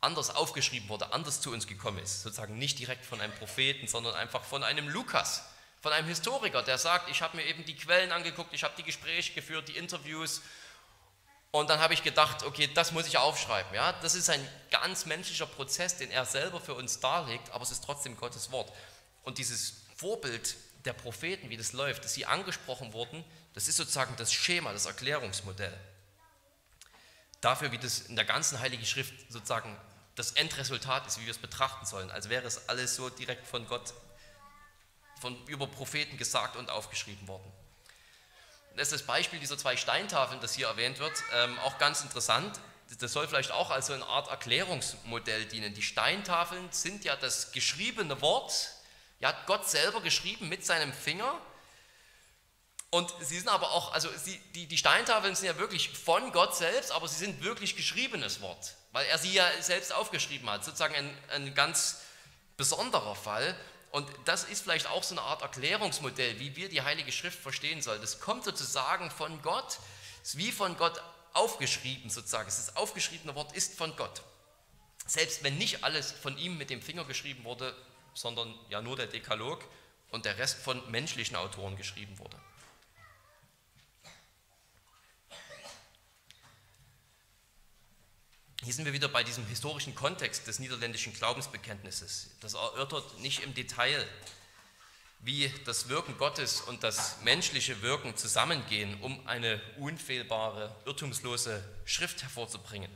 anders 0.00 0.34
aufgeschrieben 0.34 0.88
wurde, 0.88 1.12
anders 1.12 1.40
zu 1.42 1.52
uns 1.52 1.66
gekommen 1.66 1.98
ist. 1.98 2.22
Sozusagen 2.22 2.58
nicht 2.58 2.78
direkt 2.78 3.04
von 3.04 3.20
einem 3.20 3.34
Propheten, 3.34 3.86
sondern 3.86 4.14
einfach 4.14 4.42
von 4.42 4.64
einem 4.64 4.88
Lukas, 4.88 5.44
von 5.82 5.92
einem 5.92 6.08
Historiker, 6.08 6.62
der 6.62 6.78
sagt, 6.78 7.10
ich 7.10 7.20
habe 7.20 7.36
mir 7.36 7.44
eben 7.44 7.64
die 7.64 7.76
Quellen 7.76 8.10
angeguckt, 8.10 8.54
ich 8.54 8.64
habe 8.64 8.74
die 8.76 8.82
Gespräche 8.82 9.34
geführt, 9.34 9.68
die 9.68 9.76
Interviews 9.76 10.40
und 11.52 11.68
dann 11.68 11.80
habe 11.80 11.94
ich 11.94 12.02
gedacht, 12.02 12.44
okay, 12.44 12.68
das 12.72 12.92
muss 12.92 13.06
ich 13.06 13.18
aufschreiben. 13.18 13.74
Ja, 13.74 13.92
das 13.92 14.14
ist 14.14 14.30
ein 14.30 14.46
ganz 14.70 15.04
menschlicher 15.06 15.46
Prozess, 15.46 15.96
den 15.96 16.10
er 16.10 16.24
selber 16.24 16.60
für 16.60 16.74
uns 16.74 17.00
darlegt, 17.00 17.50
aber 17.50 17.64
es 17.64 17.72
ist 17.72 17.84
trotzdem 17.84 18.16
Gottes 18.16 18.52
Wort. 18.52 18.72
Und 19.24 19.38
dieses 19.38 19.82
Vorbild 19.96 20.56
der 20.84 20.92
Propheten, 20.92 21.50
wie 21.50 21.56
das 21.56 21.72
läuft, 21.72 22.04
dass 22.04 22.14
sie 22.14 22.24
angesprochen 22.24 22.92
wurden, 22.92 23.24
das 23.54 23.68
ist 23.68 23.76
sozusagen 23.76 24.14
das 24.16 24.32
Schema, 24.32 24.72
das 24.72 24.86
Erklärungsmodell. 24.86 25.76
Dafür, 27.40 27.72
wie 27.72 27.78
das 27.78 28.00
in 28.00 28.16
der 28.16 28.24
ganzen 28.24 28.60
Heiligen 28.60 28.84
Schrift 28.84 29.14
sozusagen 29.30 29.76
das 30.14 30.32
Endresultat 30.32 31.06
ist, 31.06 31.18
wie 31.18 31.24
wir 31.24 31.30
es 31.30 31.38
betrachten 31.38 31.86
sollen, 31.86 32.10
als 32.10 32.28
wäre 32.28 32.46
es 32.46 32.68
alles 32.68 32.96
so 32.96 33.08
direkt 33.08 33.46
von 33.46 33.66
Gott, 33.66 33.94
von 35.20 35.46
über 35.46 35.66
Propheten 35.66 36.18
gesagt 36.18 36.56
und 36.56 36.70
aufgeschrieben 36.70 37.26
worden. 37.26 37.50
Das 38.76 38.88
ist 38.88 39.00
das 39.00 39.06
Beispiel 39.06 39.40
dieser 39.40 39.58
zwei 39.58 39.76
Steintafeln, 39.76 40.40
das 40.40 40.54
hier 40.54 40.68
erwähnt 40.68 40.98
wird, 40.98 41.12
ähm, 41.34 41.58
auch 41.60 41.78
ganz 41.78 42.02
interessant. 42.02 42.60
Das 42.98 43.12
soll 43.12 43.28
vielleicht 43.28 43.52
auch 43.52 43.70
als 43.70 43.86
so 43.86 43.92
eine 43.92 44.06
Art 44.06 44.28
Erklärungsmodell 44.28 45.46
dienen. 45.46 45.74
Die 45.74 45.82
Steintafeln 45.82 46.70
sind 46.72 47.04
ja 47.04 47.16
das 47.16 47.52
geschriebene 47.52 48.20
Wort, 48.20 48.70
ja, 49.20 49.32
Gott 49.46 49.68
selber 49.68 50.00
geschrieben 50.00 50.48
mit 50.48 50.64
seinem 50.64 50.92
Finger. 50.92 51.38
Und 52.90 53.14
sie 53.20 53.38
sind 53.38 53.48
aber 53.48 53.70
auch, 53.70 53.92
also 53.92 54.08
sie, 54.16 54.38
die, 54.54 54.66
die 54.66 54.76
Steintafeln 54.76 55.36
sind 55.36 55.46
ja 55.46 55.58
wirklich 55.58 55.90
von 55.90 56.32
Gott 56.32 56.56
selbst, 56.56 56.90
aber 56.90 57.06
sie 57.06 57.24
sind 57.24 57.42
wirklich 57.44 57.76
geschriebenes 57.76 58.40
Wort, 58.40 58.74
weil 58.90 59.06
er 59.06 59.16
sie 59.16 59.32
ja 59.32 59.48
selbst 59.60 59.94
aufgeschrieben 59.94 60.50
hat. 60.50 60.64
Sozusagen 60.64 60.94
ein, 60.96 61.18
ein 61.28 61.54
ganz 61.54 62.00
besonderer 62.56 63.14
Fall. 63.14 63.56
Und 63.92 64.08
das 64.24 64.44
ist 64.44 64.62
vielleicht 64.62 64.88
auch 64.88 65.04
so 65.04 65.14
eine 65.14 65.22
Art 65.22 65.42
Erklärungsmodell, 65.42 66.40
wie 66.40 66.56
wir 66.56 66.68
die 66.68 66.82
Heilige 66.82 67.12
Schrift 67.12 67.38
verstehen 67.38 67.80
sollen. 67.80 68.00
Das 68.00 68.20
kommt 68.20 68.44
sozusagen 68.44 69.10
von 69.10 69.40
Gott, 69.42 69.78
ist 70.22 70.36
wie 70.36 70.50
von 70.50 70.76
Gott 70.76 71.00
aufgeschrieben 71.32 72.10
sozusagen. 72.10 72.46
Das 72.46 72.76
aufgeschriebene 72.76 73.36
Wort 73.36 73.52
ist 73.52 73.78
von 73.78 73.94
Gott. 73.94 74.22
Selbst 75.06 75.44
wenn 75.44 75.58
nicht 75.58 75.84
alles 75.84 76.10
von 76.10 76.36
ihm 76.38 76.58
mit 76.58 76.70
dem 76.70 76.82
Finger 76.82 77.04
geschrieben 77.04 77.44
wurde, 77.44 77.74
sondern 78.14 78.52
ja 78.68 78.82
nur 78.82 78.96
der 78.96 79.06
Dekalog 79.06 79.64
und 80.10 80.24
der 80.24 80.38
Rest 80.38 80.58
von 80.58 80.88
menschlichen 80.90 81.36
Autoren 81.36 81.76
geschrieben 81.76 82.18
wurde. 82.18 82.36
Hier 88.62 88.74
sind 88.74 88.84
wir 88.84 88.92
wieder 88.92 89.08
bei 89.08 89.24
diesem 89.24 89.46
historischen 89.46 89.94
Kontext 89.94 90.46
des 90.46 90.58
niederländischen 90.58 91.14
Glaubensbekenntnisses. 91.14 92.28
Das 92.42 92.52
erörtert 92.52 93.18
nicht 93.20 93.42
im 93.42 93.54
Detail, 93.54 94.06
wie 95.20 95.50
das 95.64 95.88
Wirken 95.88 96.18
Gottes 96.18 96.60
und 96.60 96.84
das 96.84 97.22
menschliche 97.22 97.80
Wirken 97.80 98.18
zusammengehen, 98.18 99.00
um 99.00 99.26
eine 99.26 99.62
unfehlbare, 99.78 100.76
irrtumslose 100.84 101.64
Schrift 101.86 102.22
hervorzubringen. 102.22 102.90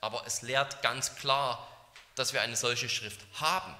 Aber 0.00 0.24
es 0.26 0.42
lehrt 0.42 0.80
ganz 0.80 1.16
klar, 1.16 1.66
dass 2.14 2.32
wir 2.32 2.42
eine 2.42 2.56
solche 2.56 2.88
Schrift 2.88 3.20
haben. 3.34 3.74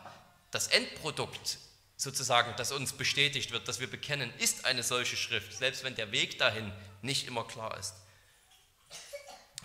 Das 0.50 0.66
Endprodukt 0.66 1.58
sozusagen, 1.96 2.54
das 2.56 2.72
uns 2.72 2.92
bestätigt 2.92 3.52
wird, 3.52 3.68
dass 3.68 3.78
wir 3.78 3.88
bekennen, 3.88 4.32
ist 4.38 4.64
eine 4.64 4.82
solche 4.82 5.16
Schrift, 5.16 5.52
selbst 5.52 5.84
wenn 5.84 5.94
der 5.94 6.10
Weg 6.10 6.40
dahin 6.40 6.72
nicht 7.02 7.28
immer 7.28 7.44
klar 7.44 7.78
ist. 7.78 7.94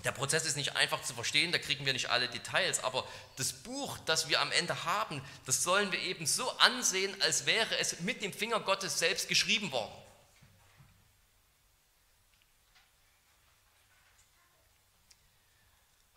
Der 0.06 0.12
Prozess 0.12 0.46
ist 0.46 0.56
nicht 0.56 0.76
einfach 0.76 1.02
zu 1.02 1.14
verstehen, 1.14 1.52
da 1.52 1.58
kriegen 1.58 1.86
wir 1.86 1.94
nicht 1.94 2.10
alle 2.10 2.30
Details, 2.30 2.84
aber 2.84 3.06
das 3.38 3.52
Buch, 3.52 3.98
das 4.06 4.30
wir 4.30 4.40
am 4.40 4.52
Ende 4.52 4.86
haben, 4.86 5.22
das 5.46 5.64
sollen 5.64 5.92
wir 5.92 6.00
eben 6.00 6.26
so 6.28 6.50
ansehen, 6.60 7.20
als 7.22 7.46
wäre 7.46 7.78
es 7.80 8.00
mit 8.02 8.22
dem 8.22 8.32
Finger 8.32 8.60
Gottes 8.60 9.00
selbst 9.00 9.28
geschrieben 9.28 9.72
worden. 9.72 9.94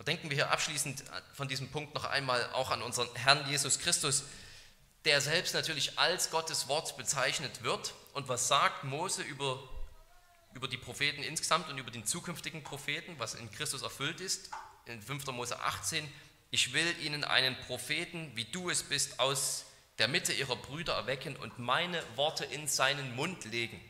denken 0.09 0.31
wir 0.31 0.37
hier 0.37 0.51
abschließend 0.51 1.05
von 1.35 1.48
diesem 1.48 1.70
Punkt 1.70 1.94
noch 1.94 2.07
einmal 2.07 2.51
auch 2.55 2.70
an 2.70 2.81
unseren 2.81 3.14
Herrn 3.14 3.46
Jesus 3.46 3.79
Christus, 3.79 4.24
der 5.05 5.20
selbst 5.20 5.53
natürlich 5.53 5.98
als 5.98 6.31
Gottes 6.31 6.66
Wort 6.66 6.96
bezeichnet 6.96 7.62
wird. 7.62 7.92
Und 8.14 8.27
was 8.27 8.48
sagt 8.48 8.85
Mose 8.85 9.22
über 9.22 9.62
über 10.59 10.66
die 10.66 10.77
Propheten 10.77 11.23
insgesamt 11.23 11.68
und 11.68 11.79
über 11.79 11.92
den 11.92 12.05
zukünftigen 12.05 12.64
Propheten, 12.64 13.14
was 13.18 13.35
in 13.35 13.49
Christus 13.53 13.83
erfüllt 13.83 14.21
ist. 14.21 14.51
In 14.87 15.01
5. 15.01 15.27
Mose 15.29 15.61
18, 15.61 16.05
ich 16.51 16.73
will 16.73 16.97
ihnen 17.01 17.23
einen 17.23 17.55
Propheten, 17.61 18.33
wie 18.35 18.44
du 18.44 18.68
es 18.68 18.83
bist, 18.83 19.21
aus 19.21 19.66
der 19.99 20.09
Mitte 20.09 20.33
ihrer 20.33 20.57
Brüder 20.57 20.94
erwecken 20.94 21.37
und 21.37 21.61
meine 21.61 22.03
Worte 22.16 22.44
in 22.44 22.66
seinen 22.66 23.14
Mund 23.14 23.44
legen. 23.44 23.81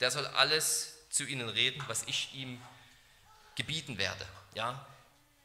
Der 0.00 0.10
soll 0.10 0.26
alles 0.26 0.98
zu 1.08 1.24
ihnen 1.24 1.48
reden, 1.48 1.82
was 1.86 2.02
ich 2.02 2.34
ihm 2.34 2.60
gebieten 3.54 3.96
werde. 3.96 4.26
Ja, 4.54 4.86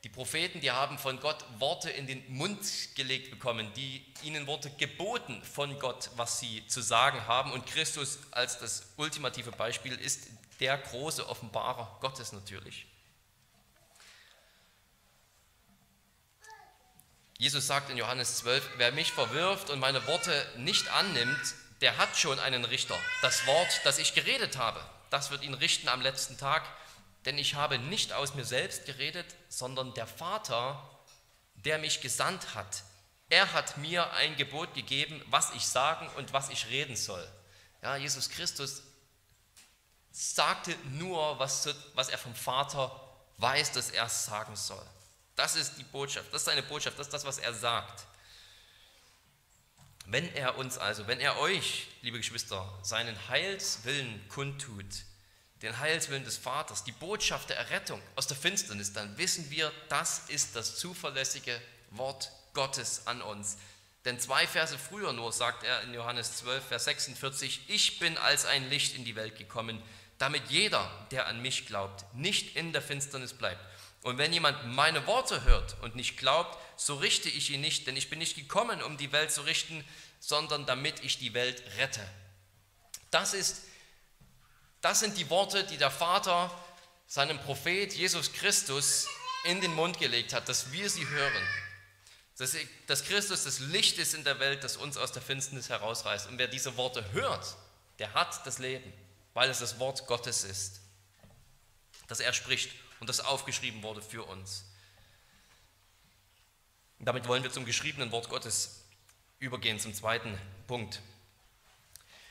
die 0.04 0.10
Propheten, 0.10 0.62
die 0.62 0.72
haben 0.72 0.98
von 0.98 1.20
Gott 1.20 1.44
Worte 1.60 1.90
in 1.90 2.08
den 2.08 2.24
Mund 2.34 2.60
gelegt 2.96 3.32
bekommen, 3.32 3.72
die 3.76 4.06
ihnen 4.24 4.48
Worte 4.48 4.70
geboten 4.72 5.42
von 5.44 5.78
Gott, 5.78 6.10
was 6.16 6.40
sie 6.40 6.66
zu 6.68 6.82
sagen 6.82 7.28
haben. 7.28 7.52
Und 7.52 7.66
Christus 7.66 8.20
als 8.32 8.60
das 8.60 8.94
ultimative 8.96 9.52
Beispiel 9.52 9.94
ist 9.96 10.28
der 10.62 10.78
große 10.78 11.28
Offenbarer 11.28 11.98
Gottes 12.00 12.32
natürlich. 12.32 12.86
Jesus 17.38 17.68
sagt 17.68 17.90
in 17.90 17.98
Johannes 17.98 18.38
12, 18.38 18.70
wer 18.78 18.92
mich 18.92 19.12
verwirft 19.12 19.70
und 19.70 19.80
meine 19.80 20.06
Worte 20.08 20.46
nicht 20.58 20.90
annimmt, 20.94 21.56
der 21.82 21.98
hat 21.98 22.18
schon 22.18 22.40
einen 22.40 22.66
Richter. 22.66 22.98
Das 23.22 23.48
Wort, 23.48 23.82
das 23.86 23.98
ich 23.98 24.14
geredet 24.14 24.58
habe, 24.58 24.82
das 25.10 25.32
wird 25.32 25.44
ihn 25.44 25.54
richten 25.54 25.88
am 25.88 26.02
letzten 26.02 26.38
Tag 26.38 26.64
denn 27.26 27.38
ich 27.38 27.56
habe 27.56 27.78
nicht 27.78 28.14
aus 28.14 28.36
mir 28.36 28.46
selbst 28.46 28.86
geredet, 28.86 29.26
sondern 29.50 29.94
der 29.94 30.08
Vater, 30.08 30.90
der 31.56 31.78
mich 31.78 32.02
gesandt 32.02 32.56
hat, 32.56 32.84
er 33.30 33.54
hat 33.54 33.78
mir 33.78 34.12
ein 34.14 34.36
Gebot 34.38 34.74
gegeben, 34.74 35.22
was 35.28 35.54
ich 35.54 35.66
sagen 35.66 36.08
und 36.18 36.34
was 36.34 36.50
ich 36.50 36.68
reden 36.68 36.96
soll. 36.96 37.26
Ja, 37.82 37.96
Jesus 37.96 38.30
Christus 38.30 38.82
sagte 40.12 40.76
nur, 40.92 41.38
was, 41.38 41.70
was 41.94 42.10
er 42.10 42.18
vom 42.18 42.34
Vater 42.34 42.92
weiß, 43.38 43.72
dass 43.74 43.92
er 43.92 44.10
sagen 44.10 44.56
soll. 44.56 44.86
Das 45.36 45.56
ist 45.56 45.78
die 45.78 45.84
Botschaft, 45.84 46.34
das 46.34 46.42
ist 46.42 46.46
seine 46.46 46.64
Botschaft, 46.64 46.98
das 47.00 47.08
ist 47.08 47.14
das, 47.14 47.26
was 47.26 47.38
er 47.38 47.54
sagt. 47.54 48.06
Wenn 50.06 50.34
er 50.34 50.58
uns 50.58 50.78
also, 50.78 51.08
wenn 51.08 51.20
er 51.20 51.38
euch, 51.38 51.88
liebe 52.02 52.18
Geschwister, 52.18 52.68
seinen 52.82 53.16
Heilswillen 53.30 54.28
kundtut, 54.28 54.86
den 55.62 55.78
Heilswillen 55.80 56.24
des 56.24 56.38
Vaters, 56.38 56.84
die 56.84 56.92
Botschaft 56.92 57.50
der 57.50 57.58
Errettung 57.58 58.02
aus 58.16 58.28
der 58.28 58.38
Finsternis, 58.38 58.94
dann 58.94 59.18
wissen 59.18 59.50
wir, 59.50 59.72
das 59.90 60.24
ist 60.30 60.56
das 60.56 60.78
zuverlässige 60.78 61.60
Wort 61.92 62.32
Gottes 62.54 63.06
an 63.06 63.22
uns. 63.22 63.58
Denn 64.06 64.20
zwei 64.20 64.48
Verse 64.48 64.78
früher 64.78 65.12
nur 65.12 65.34
sagt 65.34 65.64
er 65.64 65.82
in 65.84 65.94
Johannes 65.94 66.38
12, 66.38 66.66
Vers 66.66 66.86
46, 66.86 67.62
ich 67.68 68.00
bin 68.00 68.18
als 68.18 68.46
ein 68.46 68.70
Licht 68.70 68.96
in 68.96 69.04
die 69.04 69.16
Welt 69.16 69.38
gekommen, 69.38 69.82
damit 70.18 70.50
jeder, 70.50 70.90
der 71.12 71.28
an 71.28 71.42
mich 71.42 71.66
glaubt, 71.66 72.06
nicht 72.16 72.56
in 72.56 72.72
der 72.72 72.82
Finsternis 72.82 73.34
bleibt. 73.34 73.62
Und 74.02 74.18
wenn 74.18 74.32
jemand 74.32 74.66
meine 74.66 75.06
Worte 75.08 75.44
hört 75.44 75.76
und 75.82 75.96
nicht 75.96 76.18
glaubt, 76.18 76.58
so 76.78 76.96
richte 76.96 77.30
ich 77.30 77.50
ihn 77.50 77.62
nicht, 77.62 77.86
denn 77.86 77.98
ich 77.98 78.10
bin 78.10 78.20
nicht 78.20 78.38
gekommen, 78.38 78.82
um 78.82 78.96
die 78.96 79.12
Welt 79.12 79.32
zu 79.32 79.42
richten, 79.42 79.84
sondern 80.22 80.66
damit 80.66 81.04
ich 81.04 81.20
die 81.20 81.34
Welt 81.34 81.62
rette. 81.78 82.06
Das, 83.12 83.34
ist, 83.34 83.64
das 84.82 85.00
sind 85.00 85.18
die 85.18 85.30
Worte, 85.30 85.64
die 85.66 85.78
der 85.78 85.92
Vater 85.92 86.52
seinem 87.08 87.40
Prophet 87.40 87.94
Jesus 87.94 88.32
Christus 88.34 89.08
in 89.46 89.62
den 89.62 89.74
Mund 89.74 89.98
gelegt 89.98 90.34
hat, 90.34 90.48
dass 90.48 90.72
wir 90.72 90.90
sie 90.90 91.08
hören. 91.08 91.44
Dass, 92.38 92.56
dass 92.88 93.04
Christus 93.04 93.44
das 93.44 93.60
Licht 93.60 93.98
ist 93.98 94.14
in 94.14 94.24
der 94.24 94.40
Welt, 94.40 94.64
das 94.64 94.78
uns 94.78 94.96
aus 94.96 95.12
der 95.12 95.22
Finsternis 95.22 95.70
herausreißt. 95.70 96.28
Und 96.28 96.38
wer 96.38 96.48
diese 96.48 96.78
Worte 96.78 97.12
hört, 97.12 97.56
der 97.98 98.14
hat 98.14 98.46
das 98.46 98.60
Leben, 98.60 98.94
weil 99.34 99.50
es 99.50 99.60
das 99.60 99.80
Wort 99.80 100.08
Gottes 100.08 100.44
ist, 100.44 100.80
das 102.08 102.22
er 102.22 102.32
spricht 102.32 102.72
und 103.00 103.10
das 103.10 103.20
aufgeschrieben 103.20 103.84
wurde 103.84 104.02
für 104.02 104.24
uns. 104.24 104.64
Damit 107.00 107.28
wollen 107.28 107.44
wir 107.44 107.52
zum 107.52 107.66
geschriebenen 107.66 108.12
Wort 108.12 108.30
Gottes 108.30 108.84
übergehen, 109.40 109.80
zum 109.80 109.94
zweiten 109.94 110.38
Punkt. 110.68 111.02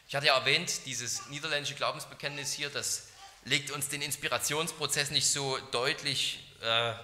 Ich 0.09 0.15
hatte 0.15 0.27
ja 0.27 0.39
erwähnt, 0.39 0.87
dieses 0.87 1.27
niederländische 1.27 1.75
Glaubensbekenntnis 1.75 2.55
hier, 2.55 2.71
das 2.71 3.09
legt 3.45 3.71
uns 3.71 3.89
den 3.91 4.01
Inspirationsprozess 4.01 5.11
nicht 5.11 5.29
so 5.29 5.59
deutlich 5.71 6.51
äh, 6.63 6.95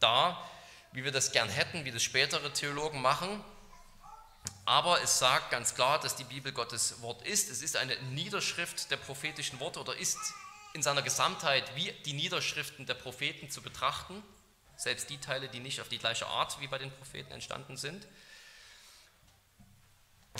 dar, 0.00 0.50
wie 0.90 1.04
wir 1.04 1.12
das 1.12 1.30
gern 1.30 1.48
hätten, 1.48 1.84
wie 1.84 1.92
das 1.92 2.02
spätere 2.02 2.52
Theologen 2.52 3.00
machen. 3.00 3.44
Aber 4.64 5.00
es 5.02 5.20
sagt 5.20 5.52
ganz 5.52 5.76
klar, 5.76 6.00
dass 6.00 6.16
die 6.16 6.24
Bibel 6.24 6.50
Gottes 6.50 7.00
Wort 7.00 7.24
ist. 7.24 7.48
Es 7.48 7.62
ist 7.62 7.76
eine 7.76 7.96
Niederschrift 8.10 8.90
der 8.90 8.96
prophetischen 8.96 9.60
Worte 9.60 9.78
oder 9.78 9.96
ist 9.96 10.18
in 10.72 10.82
seiner 10.82 11.02
Gesamtheit 11.02 11.76
wie 11.76 11.92
die 12.06 12.12
Niederschriften 12.12 12.86
der 12.86 12.94
Propheten 12.94 13.50
zu 13.50 13.62
betrachten, 13.62 14.20
selbst 14.76 15.10
die 15.10 15.18
Teile, 15.18 15.48
die 15.48 15.60
nicht 15.60 15.80
auf 15.80 15.88
die 15.88 15.98
gleiche 15.98 16.26
Art 16.26 16.60
wie 16.60 16.66
bei 16.66 16.78
den 16.78 16.90
Propheten 16.90 17.30
entstanden 17.30 17.76
sind. 17.76 18.08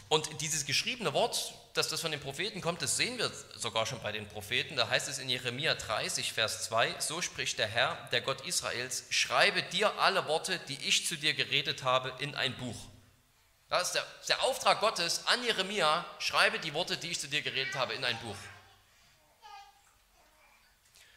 Und 0.09 0.41
dieses 0.41 0.65
geschriebene 0.65 1.13
Wort, 1.13 1.55
dass 1.75 1.89
das 1.89 2.01
von 2.01 2.11
den 2.11 2.21
Propheten 2.21 2.61
kommt, 2.61 2.81
das 2.83 2.97
sehen 2.97 3.19
wir 3.19 3.31
sogar 3.55 3.87
schon 3.87 4.01
bei 4.03 4.13
den 4.13 4.27
Propheten. 4.29 4.77
Da 4.77 4.89
heißt 4.89 5.09
es 5.09 5.19
in 5.19 5.29
Jeremia 5.29 5.75
30, 5.75 6.33
Vers 6.33 6.65
2, 6.65 6.95
so 6.99 7.21
spricht 7.21 7.59
der 7.59 7.67
Herr, 7.67 8.09
der 8.11 8.21
Gott 8.21 8.47
Israels, 8.47 9.05
schreibe 9.11 9.63
dir 9.65 9.99
alle 9.99 10.27
Worte, 10.27 10.59
die 10.69 10.79
ich 10.87 11.07
zu 11.07 11.17
dir 11.17 11.35
geredet 11.35 11.83
habe, 11.83 12.13
in 12.21 12.35
ein 12.35 12.57
Buch. 12.57 12.77
Das 13.69 13.89
ist 13.89 13.95
der, 13.97 14.07
der 14.29 14.43
Auftrag 14.45 14.81
Gottes 14.81 15.27
an 15.27 15.45
Jeremia, 15.45 16.07
schreibe 16.19 16.59
die 16.59 16.73
Worte, 16.73 16.97
die 16.97 17.11
ich 17.11 17.21
zu 17.21 17.29
dir 17.29 17.43
geredet 17.43 17.75
habe, 17.75 17.93
in 17.93 18.05
ein 18.05 18.19
Buch. 18.21 18.37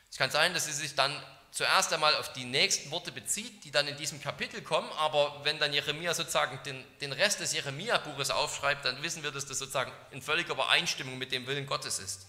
Es 0.09 0.17
kann 0.17 0.31
sein, 0.31 0.53
dass 0.53 0.65
sie 0.65 0.73
sich 0.73 0.95
dann 0.95 1.15
zuerst 1.51 1.91
einmal 1.91 2.15
auf 2.15 2.31
die 2.33 2.45
nächsten 2.45 2.89
Worte 2.91 3.11
bezieht, 3.11 3.63
die 3.65 3.71
dann 3.71 3.87
in 3.87 3.97
diesem 3.97 4.21
Kapitel 4.21 4.61
kommen, 4.61 4.89
aber 4.93 5.41
wenn 5.43 5.59
dann 5.59 5.73
Jeremia 5.73 6.13
sozusagen 6.13 6.59
den, 6.63 6.83
den 7.01 7.11
Rest 7.11 7.41
des 7.41 7.53
Jeremia-Buches 7.53 8.31
aufschreibt, 8.31 8.85
dann 8.85 9.03
wissen 9.03 9.21
wir, 9.21 9.31
dass 9.31 9.45
das 9.45 9.59
sozusagen 9.59 9.91
in 10.11 10.21
völliger 10.21 10.53
Übereinstimmung 10.53 11.17
mit 11.17 11.31
dem 11.31 11.45
Willen 11.47 11.67
Gottes 11.67 11.99
ist. 11.99 12.27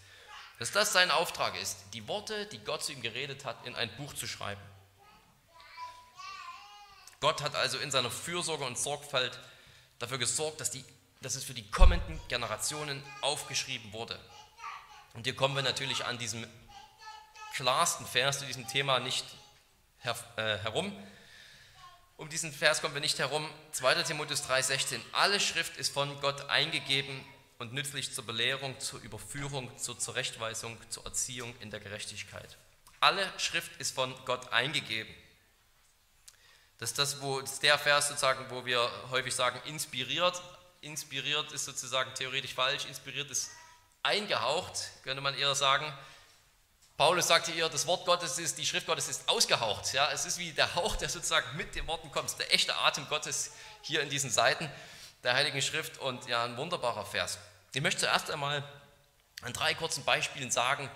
Dass 0.59 0.73
das 0.73 0.93
sein 0.93 1.11
Auftrag 1.11 1.61
ist, 1.61 1.77
die 1.95 2.07
Worte, 2.09 2.47
die 2.47 2.59
Gott 2.59 2.85
zu 2.85 2.93
ihm 2.93 3.01
geredet 3.01 3.45
hat, 3.45 3.65
in 3.67 3.75
ein 3.77 3.95
Buch 3.97 4.13
zu 4.13 4.27
schreiben. 4.27 4.61
Gott 7.21 7.41
hat 7.43 7.55
also 7.55 7.79
in 7.79 7.93
seiner 7.93 8.11
Fürsorge 8.11 8.65
und 8.65 8.77
Sorgfalt 8.77 9.39
dafür 10.01 10.19
gesorgt, 10.19 10.61
dass, 10.61 10.73
die, 10.73 10.85
dass 11.21 11.37
es 11.37 11.45
für 11.45 11.55
die 11.55 11.71
kommenden 11.71 12.21
Generationen 12.27 13.01
aufgeschrieben 13.21 13.93
wurde. 13.93 14.19
Und 15.15 15.25
hier 15.25 15.37
kommen 15.37 15.55
wir 15.55 15.63
natürlich 15.63 16.05
an 16.05 16.19
diesem 16.19 16.45
klarsten 17.53 18.07
Vers 18.07 18.39
zu 18.39 18.47
diesem 18.47 18.67
Thema 18.67 18.99
nicht 18.99 19.25
her, 19.99 20.17
äh, 20.37 20.59
herum. 20.59 20.97
Um 22.17 22.29
diesen 22.29 22.53
Vers 22.53 22.81
kommen 22.81 22.95
wir 22.95 23.01
nicht 23.01 23.19
herum. 23.19 23.49
2. 23.73 24.03
Timotheus 24.03 24.49
3,16. 24.49 25.01
Alle 25.13 25.41
Schrift 25.41 25.77
ist 25.77 25.93
von 25.93 26.21
Gott 26.21 26.49
eingegeben 26.49 27.25
und 27.59 27.73
nützlich 27.73 28.13
zur 28.13 28.25
Belehrung, 28.25 28.79
zur 28.81 29.01
Überführung, 29.01 29.77
zur 29.79 29.99
Zurechtweisung, 29.99 30.79
zur 30.89 31.05
Erziehung 31.05 31.55
in 31.61 31.71
der 31.71 31.81
Gerechtigkeit. 31.81 32.57
Alle 33.01 33.27
Schrift 33.39 33.73
ist 33.81 33.95
von 33.95 34.15
Gott 34.25 34.53
eingegeben. 34.53 35.13
Das 36.79 36.91
ist 36.91 36.99
das, 36.99 37.21
wo 37.21 37.41
das 37.41 37.61
der 37.61 37.79
Vers 37.79 38.09
sozusagen, 38.09 38.51
wo 38.51 38.65
wir 38.65 38.91
häufig 39.11 39.35
sagen, 39.35 39.61
inspiriert. 39.69 40.41
Inspiriert 40.81 41.53
ist 41.53 41.65
sozusagen 41.65 42.13
theoretisch 42.15 42.55
falsch, 42.55 42.87
inspiriert 42.87 43.31
ist 43.31 43.51
eingehaucht, 44.03 44.91
könnte 45.05 45.21
man 45.21 45.37
eher 45.37 45.55
sagen. 45.55 45.93
Paulus 46.97 47.27
sagte 47.27 47.53
ihr, 47.53 47.69
das 47.69 47.87
Wort 47.87 48.05
Gottes 48.07 48.39
ist, 48.39 48.59
die 48.59 48.67
Schrift 48.67 48.87
Gottes 48.87 49.09
ist 49.09 49.29
ausgehaucht. 49.29 49.93
Ja, 49.93 50.11
es 50.13 50.27
ist 50.27 50.39
wie 50.39 50.53
der 50.53 50.75
Hauch, 50.75 50.97
der 50.97 51.09
sozusagen 51.09 51.57
mit 51.57 51.75
den 51.75 51.87
Worten 51.87 52.11
kommt. 52.11 52.39
Der 52.39 52.53
echte 52.53 52.77
Atem 52.77 53.09
Gottes 53.09 53.53
hier 53.81 54.03
in 54.03 54.11
diesen 54.11 54.31
Seiten 54.31 54.71
der 55.23 55.35
Heiligen 55.35 55.63
Schrift 55.63 55.99
und 55.99 56.27
ja, 56.29 56.45
ein 56.45 56.57
wunderbarer 56.57 57.07
Vers. 57.07 57.39
Ich 57.73 57.81
möchte 57.81 58.01
zuerst 58.01 58.31
einmal 58.31 58.63
an 59.43 59.53
drei 59.53 59.75
kurzen 59.75 60.05
Beispielen 60.05 60.51
sagen, 60.51 60.91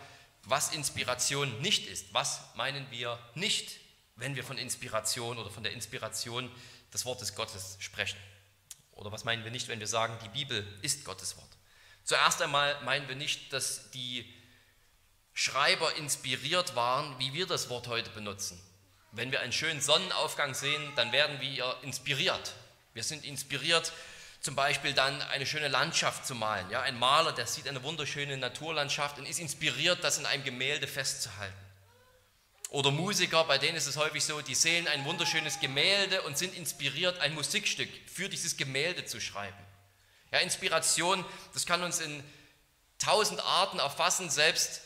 was 0.45 0.73
Inspiration 0.73 1.61
nicht 1.61 1.87
ist. 1.89 2.13
Was 2.13 2.41
meinen 2.55 2.91
wir 2.91 3.19
nicht, 3.35 3.81
wenn 4.17 4.37
wir 4.37 4.45
von 4.45 4.59
Inspiration 4.59 5.39
oder 5.39 5.51
von 5.51 5.63
der 5.63 5.73
Inspiration 5.73 6.51
des 6.93 7.05
Wortes 7.05 7.35
Gottes 7.35 7.77
sprechen? 7.81 8.19
Oder 8.93 9.13
was 9.13 9.25
meinen 9.25 9.45
wir 9.45 9.51
nicht, 9.51 9.69
wenn 9.69 9.81
wir 9.81 9.87
sagen, 9.87 10.19
die 10.23 10.29
Bibel 10.29 10.67
ist 10.83 11.05
Gottes 11.05 11.37
Wort? 11.37 11.51
Zuerst 12.05 12.41
einmal 12.41 12.81
meinen 12.83 13.09
wir 13.09 13.17
nicht, 13.17 13.53
dass 13.53 13.91
die 13.91 14.33
Schreiber 15.39 15.95
inspiriert 15.97 16.77
waren, 16.77 17.15
wie 17.19 17.35
wir 17.35 17.47
das 17.47 17.69
Wort 17.69 17.89
heute 17.89 18.09
benutzen. 18.09 18.59
Wenn 19.13 19.31
wir 19.31 19.41
einen 19.41 19.53
schönen 19.53 19.83
Sonnenaufgang 19.83 20.55
sehen, 20.55 20.83
dann 20.97 21.13
werden 21.13 21.43
wir 21.43 21.77
inspiriert. 21.83 22.55
Wir 22.95 23.03
sind 23.03 23.23
inspiriert, 23.23 23.93
zum 24.41 24.57
Beispiel 24.57 24.95
dann 24.95 25.21
eine 25.21 25.45
schöne 25.45 25.69
Landschaft 25.69 26.27
zu 26.27 26.35
malen. 26.35 26.71
Ja, 26.71 26.81
ein 26.81 26.99
Maler, 26.99 27.33
der 27.33 27.47
sieht 27.47 27.69
eine 27.69 27.83
wunderschöne 27.83 28.39
Naturlandschaft 28.39 29.19
und 29.19 29.27
ist 29.27 29.39
inspiriert, 29.39 30.03
das 30.03 30.17
in 30.17 30.25
einem 30.25 30.43
Gemälde 30.43 30.87
festzuhalten. 30.87 31.55
Oder 32.71 32.91
Musiker, 32.91 33.45
bei 33.45 33.59
denen 33.59 33.77
ist 33.77 33.87
es 33.87 33.99
häufig 33.99 34.25
so, 34.25 34.41
die 34.41 34.55
sehen 34.55 34.89
ein 34.89 35.05
wunderschönes 35.05 35.61
Gemälde 35.61 36.23
und 36.23 36.39
sind 36.39 36.57
inspiriert, 36.57 37.21
ein 37.21 37.35
Musikstück 37.35 37.91
für 38.07 38.31
dieses 38.31 38.57
Gemälde 38.57 39.05
zu 39.05 39.21
schreiben. 39.21 39.59
Ja, 40.33 40.39
Inspiration, 40.39 41.23
das 41.53 41.67
kann 41.67 41.83
uns 41.83 42.01
in 42.01 42.25
tausend 42.99 43.41
Arten 43.41 43.81
erfassen, 43.81 44.31
selbst 44.31 44.81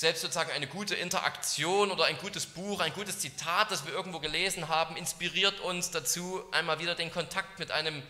selbst 0.00 0.22
sozusagen 0.22 0.50
eine 0.52 0.66
gute 0.66 0.94
Interaktion 0.94 1.90
oder 1.90 2.06
ein 2.06 2.16
gutes 2.16 2.46
Buch, 2.46 2.80
ein 2.80 2.94
gutes 2.94 3.18
Zitat, 3.18 3.70
das 3.70 3.84
wir 3.84 3.92
irgendwo 3.92 4.18
gelesen 4.18 4.70
haben, 4.70 4.96
inspiriert 4.96 5.60
uns 5.60 5.90
dazu, 5.90 6.42
einmal 6.52 6.78
wieder 6.78 6.94
den 6.94 7.12
Kontakt 7.12 7.58
mit 7.58 7.70
einem 7.70 8.02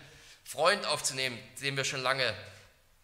Freund 0.45 0.87
aufzunehmen, 0.87 1.37
den 1.61 1.77
wir 1.77 1.83
schon 1.83 2.01
lange 2.01 2.33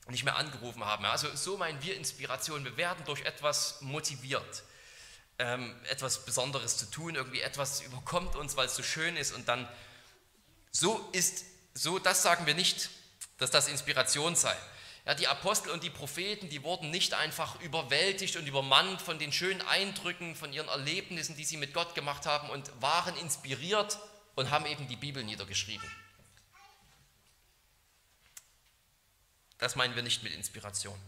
nicht 0.06 0.22
mehr 0.22 0.36
angerufen 0.36 0.84
haben. 0.84 1.04
Also 1.04 1.26
so 1.34 1.56
meinen 1.56 1.82
wir 1.82 1.96
Inspiration. 1.96 2.64
Wir 2.64 2.76
werden 2.76 3.04
durch 3.06 3.22
etwas 3.22 3.80
motiviert, 3.80 4.62
ähm, 5.40 5.74
etwas 5.90 6.24
Besonderes 6.24 6.76
zu 6.76 6.88
tun, 6.88 7.16
irgendwie 7.16 7.40
etwas 7.40 7.80
überkommt 7.80 8.36
uns, 8.36 8.56
weil 8.56 8.66
es 8.66 8.76
so 8.76 8.84
schön 8.84 9.16
ist 9.16 9.32
und 9.32 9.48
dann 9.48 9.68
so 10.70 11.08
ist, 11.10 11.44
so 11.74 11.98
das 11.98 12.22
sagen 12.22 12.46
wir 12.46 12.54
nicht, 12.54 12.88
dass 13.38 13.50
das 13.50 13.66
Inspiration 13.66 14.36
sei. 14.36 14.56
Ja, 15.06 15.14
die 15.14 15.28
Apostel 15.28 15.70
und 15.70 15.84
die 15.84 15.90
Propheten, 15.90 16.48
die 16.48 16.64
wurden 16.64 16.90
nicht 16.90 17.14
einfach 17.14 17.60
überwältigt 17.60 18.34
und 18.34 18.46
übermannt 18.48 19.00
von 19.00 19.20
den 19.20 19.32
schönen 19.32 19.62
Eindrücken, 19.62 20.34
von 20.34 20.52
ihren 20.52 20.66
Erlebnissen, 20.66 21.36
die 21.36 21.44
sie 21.44 21.56
mit 21.56 21.72
Gott 21.72 21.94
gemacht 21.94 22.26
haben 22.26 22.50
und 22.50 22.70
waren 22.82 23.16
inspiriert 23.18 24.00
und 24.34 24.50
haben 24.50 24.66
eben 24.66 24.88
die 24.88 24.96
Bibel 24.96 25.22
niedergeschrieben. 25.22 25.88
Das 29.58 29.76
meinen 29.76 29.94
wir 29.94 30.02
nicht 30.02 30.24
mit 30.24 30.32
Inspiration. 30.32 30.98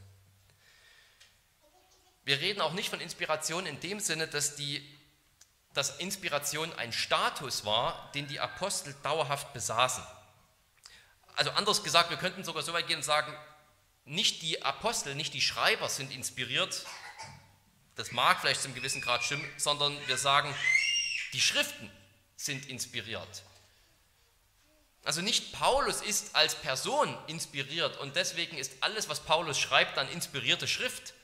Wir 2.24 2.38
reden 2.38 2.60
auch 2.60 2.74
nicht 2.74 2.90
von 2.90 3.00
Inspiration 3.00 3.66
in 3.66 3.80
dem 3.80 3.98
Sinne, 3.98 4.28
dass, 4.28 4.54
die, 4.54 4.80
dass 5.74 5.96
Inspiration 5.98 6.72
ein 6.74 6.92
Status 6.92 7.64
war, 7.64 8.12
den 8.12 8.28
die 8.28 8.38
Apostel 8.38 8.94
dauerhaft 9.02 9.52
besaßen. 9.52 10.04
Also 11.34 11.50
anders 11.50 11.82
gesagt, 11.82 12.10
wir 12.10 12.16
könnten 12.16 12.44
sogar 12.44 12.62
so 12.62 12.72
weit 12.72 12.86
gehen 12.86 12.98
und 12.98 13.02
sagen, 13.02 13.36
nicht 14.08 14.42
die 14.42 14.62
Apostel, 14.62 15.14
nicht 15.14 15.34
die 15.34 15.40
Schreiber 15.40 15.88
sind 15.88 16.12
inspiriert, 16.12 16.84
das 17.96 18.12
mag 18.12 18.40
vielleicht 18.40 18.62
zum 18.62 18.74
gewissen 18.74 19.00
Grad 19.00 19.24
stimmen, 19.24 19.44
sondern 19.56 19.96
wir 20.06 20.16
sagen, 20.16 20.54
die 21.32 21.40
Schriften 21.40 21.90
sind 22.36 22.66
inspiriert. 22.66 23.42
Also 25.04 25.20
nicht 25.20 25.52
Paulus 25.52 26.00
ist 26.00 26.34
als 26.34 26.54
Person 26.54 27.16
inspiriert 27.26 27.96
und 27.98 28.16
deswegen 28.16 28.56
ist 28.56 28.72
alles, 28.80 29.08
was 29.08 29.20
Paulus 29.20 29.58
schreibt, 29.58 29.96
dann 29.96 30.08
inspirierte 30.10 30.68
Schrift, 30.68 31.14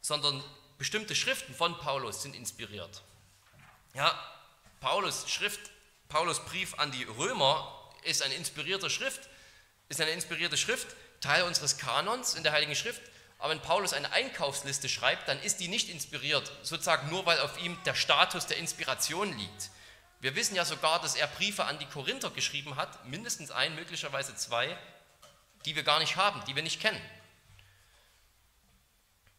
sondern 0.00 0.42
bestimmte 0.78 1.14
Schriften 1.14 1.54
von 1.54 1.76
Paulus 1.78 2.22
sind 2.22 2.34
inspiriert. 2.34 3.02
Ja, 3.94 4.14
Paulus 4.80 5.28
Schrift, 5.30 5.60
Paulus 6.08 6.44
Brief 6.44 6.78
an 6.78 6.92
die 6.92 7.04
Römer 7.04 7.90
ist 8.04 8.22
eine 8.22 8.34
inspirierte 8.34 8.90
Schrift, 8.90 9.28
ist 9.88 10.00
eine 10.00 10.10
inspirierte 10.10 10.56
Schrift, 10.56 10.94
Teil 11.26 11.42
unseres 11.42 11.76
Kanons 11.76 12.34
in 12.34 12.44
der 12.44 12.52
Heiligen 12.52 12.76
Schrift. 12.76 13.02
Aber 13.38 13.50
wenn 13.50 13.60
Paulus 13.60 13.92
eine 13.92 14.12
Einkaufsliste 14.12 14.88
schreibt, 14.88 15.28
dann 15.28 15.40
ist 15.40 15.58
die 15.58 15.68
nicht 15.68 15.90
inspiriert, 15.90 16.50
sozusagen 16.62 17.10
nur 17.10 17.26
weil 17.26 17.40
auf 17.40 17.60
ihm 17.60 17.76
der 17.84 17.94
Status 17.94 18.46
der 18.46 18.56
Inspiration 18.58 19.36
liegt. 19.36 19.70
Wir 20.20 20.34
wissen 20.36 20.54
ja 20.54 20.64
sogar, 20.64 21.00
dass 21.00 21.16
er 21.16 21.26
Briefe 21.26 21.64
an 21.64 21.78
die 21.78 21.86
Korinther 21.86 22.30
geschrieben 22.30 22.76
hat, 22.76 23.04
mindestens 23.06 23.50
ein, 23.50 23.74
möglicherweise 23.74 24.34
zwei, 24.36 24.78
die 25.64 25.76
wir 25.76 25.82
gar 25.82 25.98
nicht 25.98 26.16
haben, 26.16 26.42
die 26.46 26.54
wir 26.54 26.62
nicht 26.62 26.80
kennen. 26.80 27.00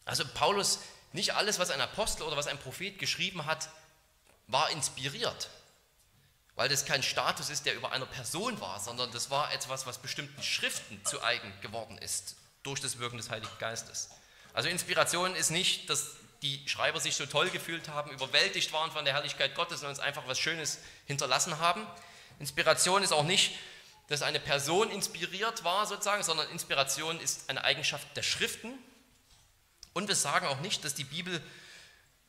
Also 0.06 0.24
Paulus, 0.26 0.80
nicht 1.14 1.34
alles, 1.34 1.58
was 1.58 1.72
ein 1.72 1.82
Apostel 1.82 2.24
oder 2.24 2.38
was 2.38 2.48
ein 2.48 2.60
Prophet 2.60 3.00
geschrieben 3.00 3.46
hat, 3.46 3.70
war 4.48 4.70
inspiriert, 4.70 5.50
weil 6.58 6.68
das 6.68 6.86
kein 6.86 7.04
Status 7.04 7.50
ist, 7.50 7.66
der 7.66 7.76
über 7.76 7.92
einer 7.92 8.08
Person 8.08 8.60
war, 8.60 8.80
sondern 8.80 9.12
das 9.12 9.30
war 9.30 9.54
etwas, 9.54 9.86
was 9.86 10.00
bestimmten 10.00 10.42
Schriften 10.42 11.00
zu 11.06 11.24
eigen 11.24 11.54
geworden 11.62 11.98
ist 12.00 12.36
durch 12.64 12.82
das 12.82 12.98
Wirken 12.98 13.18
des 13.18 13.30
Heiligen 13.30 13.58
Geistes. 13.60 14.10
Also 14.54 14.68
Inspiration 14.68 15.36
ist 15.36 15.52
nicht, 15.52 15.88
dass 15.88 16.16
die 16.42 16.68
Schreiber 16.68 17.00
sich 17.00 17.16
so 17.16 17.28
toll 17.28 17.50
gefühlt 17.52 17.90
haben, 17.90 18.10
überwältigt 18.12 18.74
waren 18.74 18.92
von 18.92 19.06
der 19.06 19.14
Herrlichkeit 19.14 19.54
Gottes 19.54 19.84
und 19.84 19.90
uns 19.90 20.00
einfach 20.00 20.28
was 20.28 20.40
Schönes 20.40 20.80
hinterlassen 21.06 21.60
haben. 21.60 21.86
Inspiration 22.40 23.04
ist 23.04 23.12
auch 23.12 23.24
nicht, 23.24 23.54
dass 24.08 24.24
eine 24.24 24.40
Person 24.40 24.90
inspiriert 24.90 25.64
war 25.64 25.86
sozusagen, 25.86 26.24
sondern 26.24 26.50
Inspiration 26.50 27.20
ist 27.20 27.52
eine 27.52 27.64
Eigenschaft 27.64 28.08
der 28.18 28.24
Schriften. 28.24 28.74
Und 29.94 30.08
wir 30.08 30.16
sagen 30.16 30.48
auch 30.48 30.60
nicht, 30.62 30.84
dass 30.84 30.96
die 30.96 31.04
Bibel 31.04 31.40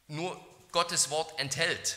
nur 0.07 0.39
Gottes 0.71 1.09
Wort 1.09 1.39
enthält. 1.41 1.97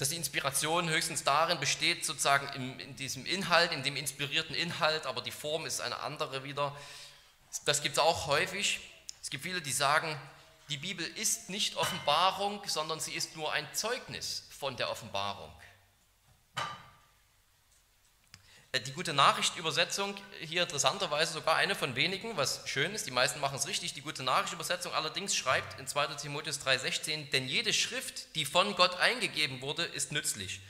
Dass 0.00 0.08
die 0.08 0.16
Inspiration 0.16 0.88
höchstens 0.88 1.24
darin 1.24 1.60
besteht, 1.60 2.06
sozusagen 2.06 2.48
in, 2.54 2.80
in 2.80 2.96
diesem 2.96 3.26
Inhalt, 3.26 3.70
in 3.70 3.82
dem 3.82 3.96
inspirierten 3.96 4.56
Inhalt, 4.56 5.04
aber 5.04 5.20
die 5.20 5.30
Form 5.30 5.66
ist 5.66 5.82
eine 5.82 5.98
andere 5.98 6.42
wieder. 6.42 6.74
Das 7.66 7.82
gibt 7.82 7.96
es 7.96 7.98
auch 7.98 8.26
häufig. 8.26 8.80
Es 9.20 9.28
gibt 9.28 9.42
viele, 9.42 9.60
die 9.60 9.72
sagen, 9.72 10.18
die 10.70 10.78
Bibel 10.78 11.06
ist 11.06 11.50
nicht 11.50 11.76
Offenbarung, 11.76 12.62
sondern 12.66 12.98
sie 12.98 13.12
ist 13.12 13.36
nur 13.36 13.52
ein 13.52 13.68
Zeugnis 13.74 14.44
von 14.58 14.74
der 14.78 14.90
Offenbarung. 14.90 15.52
Äh, 16.56 16.62
die 18.78 18.92
gute 18.92 19.12
Nachricht-Übersetzung, 19.12 20.14
hier 20.40 20.62
interessanterweise 20.62 21.32
sogar 21.32 21.56
eine 21.56 21.74
von 21.74 21.96
wenigen, 21.96 22.36
was 22.36 22.62
schön 22.66 22.94
ist, 22.94 23.04
die 23.04 23.10
meisten 23.10 23.40
machen 23.40 23.58
es 23.58 23.66
richtig. 23.66 23.94
Die 23.94 24.00
gute 24.00 24.22
Nachricht-Übersetzung 24.22 24.92
allerdings 24.92 25.34
schreibt 25.34 25.80
in 25.80 25.88
2. 25.88 26.06
Timotheus 26.14 26.60
3,16: 26.60 27.30
Denn 27.30 27.48
jede 27.48 27.72
Schrift, 27.72 28.36
die 28.36 28.44
von 28.44 28.76
Gott 28.76 28.96
eingegeben 29.00 29.60
wurde, 29.60 29.82
ist 29.82 30.12
nützlich. 30.12 30.60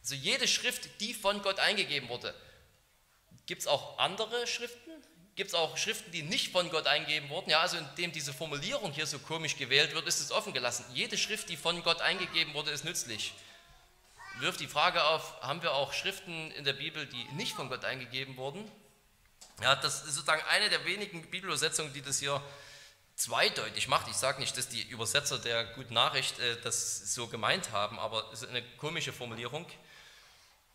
Also 0.00 0.14
jede 0.14 0.48
Schrift, 0.48 1.00
die 1.00 1.12
von 1.12 1.42
Gott 1.42 1.58
eingegeben 1.58 2.08
wurde. 2.08 2.34
Gibt 3.44 3.60
es 3.60 3.66
auch 3.66 3.98
andere 3.98 4.46
Schriften? 4.46 4.92
Gibt 5.36 5.48
es 5.48 5.54
auch 5.54 5.76
Schriften, 5.76 6.12
die 6.12 6.22
nicht 6.22 6.50
von 6.52 6.70
Gott 6.70 6.86
eingegeben 6.86 7.28
wurden? 7.28 7.50
Ja, 7.50 7.60
also 7.60 7.76
indem 7.76 8.12
diese 8.12 8.32
Formulierung 8.32 8.92
hier 8.92 9.06
so 9.06 9.18
komisch 9.18 9.56
gewählt 9.56 9.92
wird, 9.94 10.06
ist 10.06 10.20
es 10.20 10.30
offen 10.30 10.54
gelassen. 10.54 10.86
Jede 10.94 11.18
Schrift, 11.18 11.50
die 11.50 11.56
von 11.56 11.82
Gott 11.82 12.00
eingegeben 12.00 12.54
wurde, 12.54 12.70
ist 12.70 12.84
nützlich. 12.84 13.34
Wirft 14.40 14.60
die 14.60 14.66
Frage 14.66 15.04
auf, 15.04 15.40
haben 15.42 15.62
wir 15.62 15.72
auch 15.72 15.92
Schriften 15.92 16.50
in 16.52 16.64
der 16.64 16.72
Bibel, 16.72 17.06
die 17.06 17.24
nicht 17.34 17.54
von 17.54 17.68
Gott 17.68 17.84
eingegeben 17.84 18.36
wurden? 18.36 18.70
Ja, 19.62 19.76
das 19.76 20.04
ist 20.04 20.14
sozusagen 20.14 20.42
eine 20.50 20.68
der 20.68 20.84
wenigen 20.84 21.22
Bibelübersetzungen, 21.30 21.92
die 21.92 22.02
das 22.02 22.18
hier 22.18 22.42
zweideutig 23.14 23.86
macht. 23.86 24.08
Ich 24.08 24.16
sage 24.16 24.40
nicht, 24.40 24.56
dass 24.58 24.68
die 24.68 24.82
Übersetzer 24.82 25.38
der 25.38 25.64
Guten 25.74 25.94
Nachricht 25.94 26.38
äh, 26.40 26.60
das 26.62 27.14
so 27.14 27.28
gemeint 27.28 27.70
haben, 27.70 27.98
aber 28.00 28.28
es 28.32 28.42
ist 28.42 28.48
eine 28.48 28.62
komische 28.78 29.12
Formulierung. 29.12 29.66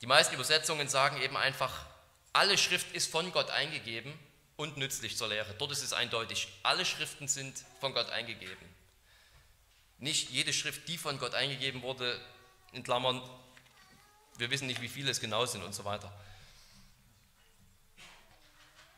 Die 0.02 0.08
meisten 0.08 0.34
Übersetzungen 0.36 0.88
sagen 0.88 1.22
eben 1.22 1.36
einfach, 1.36 1.86
alle 2.32 2.58
Schrift 2.58 2.96
ist 2.96 3.12
von 3.12 3.32
Gott 3.34 3.50
eingegeben 3.50 4.18
und 4.56 4.78
nützlich 4.78 5.18
zur 5.18 5.28
Lehre. 5.28 5.54
Dort 5.58 5.72
ist 5.72 5.84
es 5.84 5.92
eindeutig, 5.92 6.48
alle 6.64 6.86
Schriften 6.86 7.28
sind 7.28 7.58
von 7.82 7.94
Gott 7.94 8.10
eingegeben. 8.10 8.70
Nicht 9.98 10.30
jede 10.30 10.54
Schrift, 10.54 10.88
die 10.88 10.98
von 10.98 11.20
Gott 11.20 11.36
eingegeben 11.36 11.82
wurde, 11.82 12.20
in 12.72 12.84
Klammern, 12.84 13.22
wir 14.40 14.50
wissen 14.50 14.68
nicht, 14.68 14.82
wie 14.82 14.88
viele 14.88 15.12
es 15.12 15.20
genau 15.20 15.46
sind 15.46 15.64
und 15.64 15.76
so 15.76 15.86
weiter. 15.86 16.12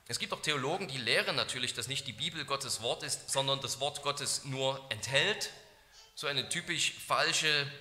Es 0.07 0.19
gibt 0.19 0.33
auch 0.33 0.41
Theologen, 0.41 0.87
die 0.87 0.97
lehren 0.97 1.35
natürlich, 1.35 1.73
dass 1.73 1.87
nicht 1.87 2.05
die 2.05 2.13
Bibel 2.13 2.45
Gottes 2.45 2.81
Wort 2.81 3.01
ist, 3.01 3.29
sondern 3.29 3.61
das 3.61 3.79
Wort 3.79 4.03
Gottes 4.03 4.43
nur 4.45 4.83
enthält. 4.89 5.51
So 6.15 6.27
eine 6.27 6.49
typisch 6.49 6.93
falsche 7.07 7.71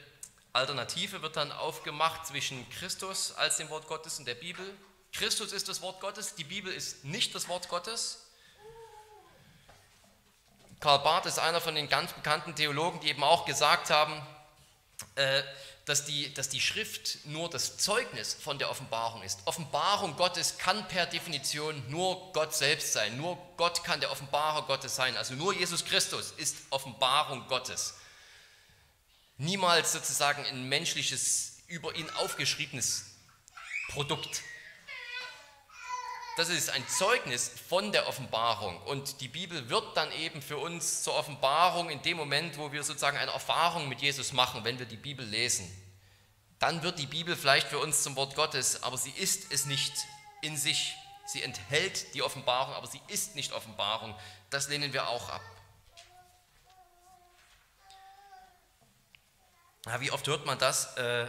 Alternative 0.52 1.22
wird 1.22 1.36
dann 1.36 1.52
aufgemacht 1.52 2.26
zwischen 2.26 2.68
Christus 2.70 3.32
als 3.32 3.56
dem 3.56 3.68
Wort 3.68 3.88
Gottes 3.88 4.18
und 4.18 4.26
der 4.26 4.36
Bibel. 4.36 4.64
Christus 5.12 5.52
ist 5.52 5.68
das 5.68 5.82
Wort 5.82 6.00
Gottes, 6.00 6.34
die 6.36 6.44
Bibel 6.44 6.72
ist 6.72 7.04
nicht 7.04 7.34
das 7.34 7.48
Wort 7.48 7.68
Gottes. 7.68 8.26
Karl 10.78 11.00
Barth 11.00 11.26
ist 11.26 11.38
einer 11.38 11.60
von 11.60 11.74
den 11.74 11.88
ganz 11.88 12.12
bekannten 12.12 12.54
Theologen, 12.54 13.00
die 13.00 13.08
eben 13.08 13.22
auch 13.22 13.44
gesagt 13.44 13.90
haben, 13.90 14.14
äh, 15.16 15.42
dass 15.90 16.04
die, 16.04 16.32
dass 16.34 16.48
die 16.48 16.60
Schrift 16.60 17.18
nur 17.24 17.50
das 17.50 17.76
Zeugnis 17.76 18.32
von 18.32 18.60
der 18.60 18.70
Offenbarung 18.70 19.24
ist. 19.24 19.40
Offenbarung 19.44 20.14
Gottes 20.16 20.56
kann 20.56 20.86
per 20.86 21.04
Definition 21.04 21.82
nur 21.90 22.32
Gott 22.32 22.54
selbst 22.54 22.92
sein. 22.92 23.16
Nur 23.16 23.36
Gott 23.56 23.82
kann 23.82 23.98
der 23.98 24.12
Offenbarer 24.12 24.68
Gottes 24.68 24.94
sein. 24.94 25.16
Also 25.16 25.34
nur 25.34 25.52
Jesus 25.52 25.84
Christus 25.84 26.32
ist 26.36 26.58
Offenbarung 26.70 27.44
Gottes. 27.48 27.94
Niemals 29.36 29.90
sozusagen 29.90 30.44
ein 30.46 30.68
menschliches, 30.68 31.58
über 31.66 31.92
ihn 31.96 32.08
aufgeschriebenes 32.10 33.06
Produkt 33.88 34.42
das 36.36 36.48
ist 36.48 36.70
ein 36.70 36.86
Zeugnis 36.88 37.50
von 37.68 37.92
der 37.92 38.08
Offenbarung. 38.08 38.80
Und 38.82 39.20
die 39.20 39.28
Bibel 39.28 39.68
wird 39.68 39.96
dann 39.96 40.10
eben 40.12 40.40
für 40.40 40.58
uns 40.58 41.02
zur 41.02 41.14
Offenbarung 41.14 41.90
in 41.90 42.00
dem 42.02 42.16
Moment, 42.16 42.56
wo 42.56 42.72
wir 42.72 42.82
sozusagen 42.82 43.18
eine 43.18 43.32
Erfahrung 43.32 43.88
mit 43.88 44.00
Jesus 44.00 44.32
machen, 44.32 44.64
wenn 44.64 44.78
wir 44.78 44.86
die 44.86 44.96
Bibel 44.96 45.26
lesen. 45.26 45.68
Dann 46.58 46.82
wird 46.82 46.98
die 46.98 47.06
Bibel 47.06 47.36
vielleicht 47.36 47.68
für 47.68 47.78
uns 47.78 48.02
zum 48.02 48.16
Wort 48.16 48.36
Gottes, 48.36 48.82
aber 48.82 48.96
sie 48.96 49.10
ist 49.10 49.52
es 49.52 49.66
nicht 49.66 49.92
in 50.42 50.56
sich. 50.56 50.94
Sie 51.26 51.42
enthält 51.42 52.14
die 52.14 52.22
Offenbarung, 52.22 52.74
aber 52.74 52.86
sie 52.86 53.00
ist 53.08 53.34
nicht 53.34 53.52
Offenbarung. 53.52 54.14
Das 54.50 54.68
lehnen 54.68 54.92
wir 54.92 55.08
auch 55.08 55.28
ab. 55.28 55.42
Ja, 59.86 60.00
wie 60.00 60.10
oft 60.10 60.26
hört 60.26 60.44
man 60.46 60.58
das? 60.58 60.96
Äh, 60.96 61.26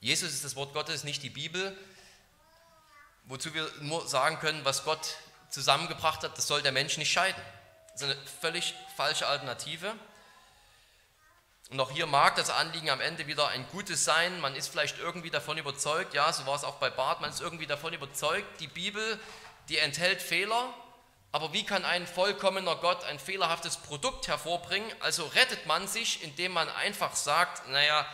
Jesus 0.00 0.32
ist 0.32 0.44
das 0.44 0.56
Wort 0.56 0.74
Gottes, 0.74 1.04
nicht 1.04 1.22
die 1.22 1.30
Bibel 1.30 1.76
wozu 3.24 3.54
wir 3.54 3.70
nur 3.80 4.06
sagen 4.06 4.38
können, 4.38 4.64
was 4.64 4.84
Gott 4.84 5.16
zusammengebracht 5.50 6.22
hat, 6.22 6.36
das 6.36 6.46
soll 6.46 6.62
der 6.62 6.72
Mensch 6.72 6.96
nicht 6.98 7.12
scheiden. 7.12 7.42
Das 7.92 8.02
ist 8.02 8.10
eine 8.10 8.16
völlig 8.40 8.74
falsche 8.96 9.26
Alternative. 9.26 9.94
Und 11.70 11.80
auch 11.80 11.90
hier 11.90 12.06
mag 12.06 12.36
das 12.36 12.50
Anliegen 12.50 12.90
am 12.90 13.00
Ende 13.00 13.26
wieder 13.26 13.48
ein 13.48 13.66
gutes 13.68 14.04
sein. 14.04 14.40
Man 14.40 14.54
ist 14.54 14.68
vielleicht 14.68 14.98
irgendwie 14.98 15.30
davon 15.30 15.56
überzeugt, 15.56 16.14
ja, 16.14 16.32
so 16.32 16.46
war 16.46 16.54
es 16.56 16.64
auch 16.64 16.76
bei 16.76 16.90
Barth, 16.90 17.20
man 17.20 17.30
ist 17.30 17.40
irgendwie 17.40 17.66
davon 17.66 17.92
überzeugt, 17.92 18.60
die 18.60 18.66
Bibel, 18.66 19.18
die 19.68 19.78
enthält 19.78 20.20
Fehler, 20.20 20.74
aber 21.32 21.54
wie 21.54 21.64
kann 21.64 21.86
ein 21.86 22.06
vollkommener 22.06 22.76
Gott 22.76 23.04
ein 23.04 23.18
fehlerhaftes 23.18 23.78
Produkt 23.78 24.28
hervorbringen? 24.28 24.90
Also 25.00 25.24
rettet 25.28 25.64
man 25.64 25.88
sich, 25.88 26.22
indem 26.22 26.52
man 26.52 26.68
einfach 26.68 27.16
sagt, 27.16 27.66
naja, 27.70 28.06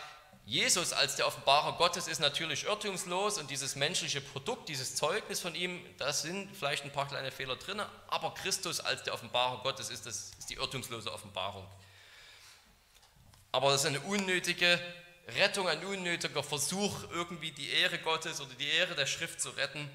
Jesus 0.49 0.95
als 0.95 1.17
der 1.17 1.27
Offenbarer 1.27 1.77
Gottes 1.77 2.09
ist 2.09 2.21
natürlich 2.21 2.65
irrtumslos 2.65 3.37
und 3.37 3.51
dieses 3.51 3.77
menschliche 3.77 4.23
Produkt, 4.23 4.71
dieses 4.71 4.95
Zeugnis 4.95 5.41
von 5.41 5.55
ihm, 5.55 5.79
da 5.99 6.11
sind 6.11 6.49
vielleicht 6.57 6.85
ein 6.85 6.91
paar 6.91 7.07
kleine 7.07 7.31
Fehler 7.31 7.57
drin, 7.57 7.83
aber 8.07 8.33
Christus 8.33 8.81
als 8.81 9.03
der 9.03 9.13
Offenbarer 9.13 9.63
Gottes 9.63 9.91
ist, 9.91 10.07
das, 10.07 10.31
ist 10.39 10.49
die 10.49 10.55
irrtumslose 10.55 11.13
Offenbarung. 11.13 11.67
Aber 13.53 13.73
das 13.73 13.83
ist 13.83 13.89
eine 13.89 14.01
unnötige 14.01 14.81
Rettung, 15.37 15.69
ein 15.69 15.85
unnötiger 15.85 16.43
Versuch, 16.43 16.97
irgendwie 17.11 17.51
die 17.51 17.69
Ehre 17.69 17.99
Gottes 17.99 18.41
oder 18.41 18.55
die 18.55 18.71
Ehre 18.71 18.95
der 18.95 19.05
Schrift 19.05 19.43
zu 19.43 19.51
retten. 19.51 19.87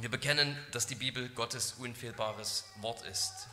Wir 0.00 0.10
bekennen, 0.10 0.58
dass 0.72 0.88
die 0.88 0.96
Bibel 0.96 1.28
Gottes 1.28 1.74
unfehlbares 1.78 2.64
Wort 2.80 3.02
ist. 3.02 3.46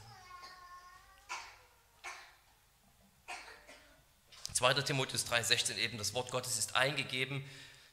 2. 4.57 4.73
Timotheus 4.73 5.27
3,16 5.27 5.77
eben, 5.77 5.99
das 5.99 6.15
Wort 6.15 6.31
Gottes 6.31 6.57
ist 6.57 6.75
eingegeben. 6.75 7.47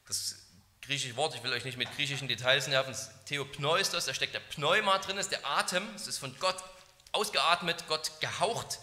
Das 0.09 0.37
griechische 0.81 1.15
Wort, 1.17 1.35
ich 1.35 1.43
will 1.43 1.53
euch 1.53 1.65
nicht 1.65 1.77
mit 1.77 1.95
griechischen 1.95 2.27
Details 2.27 2.69
nerven, 2.69 2.97
Theopneustos, 3.27 4.07
da 4.07 4.15
steckt 4.15 4.35
der 4.35 4.41
Pneuma 4.41 4.97
drin, 4.99 5.19
ist 5.19 5.31
der 5.31 5.47
Atem, 5.47 5.87
es 5.95 6.07
ist 6.07 6.19
von 6.19 6.35
Gott 6.39 6.57
ausgeatmet, 7.13 7.87
Gott 7.87 8.13
gehaucht. 8.21 8.79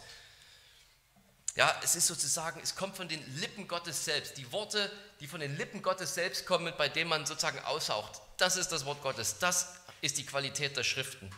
Ja, 1.55 1.75
es 1.83 1.95
ist 1.95 2.05
sozusagen, 2.05 2.61
es 2.61 2.75
kommt 2.75 2.95
von 2.95 3.09
den 3.09 3.21
Lippen 3.39 3.67
Gottes 3.67 4.05
selbst. 4.05 4.37
Die 4.37 4.51
Worte, 4.51 4.91
die 5.19 5.27
von 5.27 5.39
den 5.39 5.57
Lippen 5.57 5.81
Gottes 5.81 6.13
selbst 6.13 6.45
kommen, 6.45 6.71
bei 6.77 6.87
denen 6.87 7.09
man 7.09 7.25
sozusagen 7.25 7.59
aushaucht, 7.65 8.21
das 8.37 8.57
ist 8.57 8.71
das 8.71 8.85
Wort 8.85 9.01
Gottes, 9.01 9.39
das 9.39 9.75
ist 10.01 10.19
die 10.19 10.25
Qualität 10.25 10.77
der 10.77 10.83
Schriften 10.83 11.31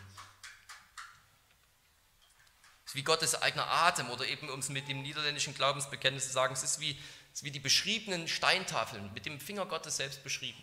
wie 2.96 3.04
Gottes 3.04 3.36
eigener 3.36 3.68
Atem 3.68 4.10
oder 4.10 4.26
eben, 4.28 4.50
um 4.50 4.60
es 4.60 4.70
mit 4.70 4.88
dem 4.88 5.02
niederländischen 5.02 5.56
Glaubensbekenntnis 5.56 6.28
zu 6.28 6.34
sagen, 6.34 6.54
es 6.54 6.64
ist 6.64 6.80
wie, 6.80 6.92
es 7.32 7.40
ist 7.40 7.44
wie 7.44 7.52
die 7.52 7.60
beschriebenen 7.60 8.28
Steintafeln, 8.28 9.12
mit 9.14 9.26
dem 9.26 9.40
Finger 9.40 9.66
Gottes 9.66 9.98
selbst 9.98 10.24
beschrieben. 10.24 10.62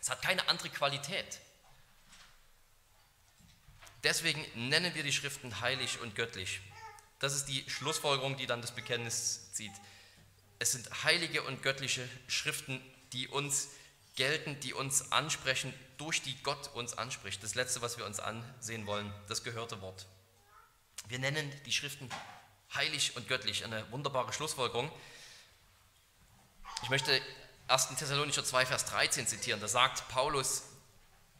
Es 0.00 0.10
hat 0.10 0.22
keine 0.22 0.48
andere 0.48 0.68
Qualität. 0.68 1.40
Deswegen 4.04 4.44
nennen 4.54 4.94
wir 4.94 5.02
die 5.02 5.12
Schriften 5.12 5.60
heilig 5.60 5.98
und 6.00 6.14
göttlich. 6.14 6.60
Das 7.18 7.34
ist 7.34 7.46
die 7.46 7.68
Schlussfolgerung, 7.68 8.36
die 8.36 8.46
dann 8.46 8.60
das 8.60 8.74
Bekenntnis 8.74 9.52
zieht. 9.52 9.72
Es 10.58 10.72
sind 10.72 11.02
heilige 11.04 11.42
und 11.42 11.62
göttliche 11.62 12.08
Schriften, 12.28 12.80
die 13.12 13.26
uns 13.28 13.68
gelten, 14.14 14.58
die 14.60 14.74
uns 14.74 15.12
ansprechen, 15.12 15.72
durch 15.98 16.22
die 16.22 16.40
Gott 16.42 16.74
uns 16.74 16.96
anspricht. 16.96 17.42
Das 17.42 17.54
Letzte, 17.54 17.82
was 17.82 17.98
wir 17.98 18.06
uns 18.06 18.20
ansehen 18.20 18.86
wollen, 18.86 19.12
das 19.28 19.44
gehörte 19.44 19.80
Wort. 19.80 20.06
Wir 21.08 21.18
nennen 21.20 21.52
die 21.64 21.72
Schriften 21.72 22.10
heilig 22.74 23.14
und 23.16 23.28
göttlich, 23.28 23.64
eine 23.64 23.90
wunderbare 23.92 24.32
Schlussfolgerung. 24.32 24.90
Ich 26.82 26.90
möchte 26.90 27.20
1. 27.68 27.96
Thessalonicher 27.96 28.44
2, 28.44 28.66
Vers 28.66 28.86
13 28.86 29.26
zitieren. 29.26 29.60
Da 29.60 29.68
sagt 29.68 30.08
Paulus, 30.08 30.64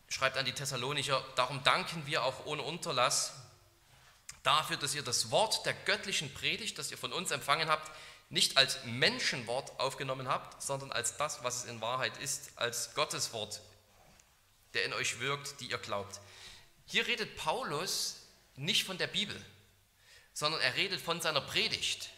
schreibt 0.08 0.36
an 0.36 0.44
die 0.44 0.52
Thessalonicher, 0.52 1.24
darum 1.34 1.62
danken 1.64 2.06
wir 2.06 2.22
auch 2.22 2.46
ohne 2.46 2.62
Unterlass 2.62 3.32
dafür, 4.44 4.76
dass 4.76 4.94
ihr 4.94 5.02
das 5.02 5.32
Wort 5.32 5.66
der 5.66 5.74
göttlichen 5.74 6.32
Predigt, 6.32 6.78
das 6.78 6.92
ihr 6.92 6.98
von 6.98 7.12
uns 7.12 7.32
empfangen 7.32 7.68
habt, 7.68 7.90
nicht 8.28 8.56
als 8.56 8.84
Menschenwort 8.84 9.78
aufgenommen 9.80 10.28
habt, 10.28 10.62
sondern 10.62 10.92
als 10.92 11.16
das, 11.16 11.42
was 11.42 11.64
es 11.64 11.64
in 11.64 11.80
Wahrheit 11.80 12.16
ist, 12.18 12.56
als 12.56 12.94
Gottes 12.94 13.32
Wort, 13.32 13.60
der 14.74 14.84
in 14.84 14.92
euch 14.92 15.18
wirkt, 15.18 15.60
die 15.60 15.70
ihr 15.70 15.78
glaubt. 15.78 16.20
Hier 16.86 17.06
redet 17.06 17.36
Paulus 17.36 18.22
nicht 18.54 18.84
von 18.84 18.98
der 18.98 19.08
Bibel, 19.08 19.40
sondern 20.36 20.60
er 20.60 20.74
redet 20.74 21.00
von 21.00 21.22
seiner 21.22 21.40
Predigt. 21.40 22.10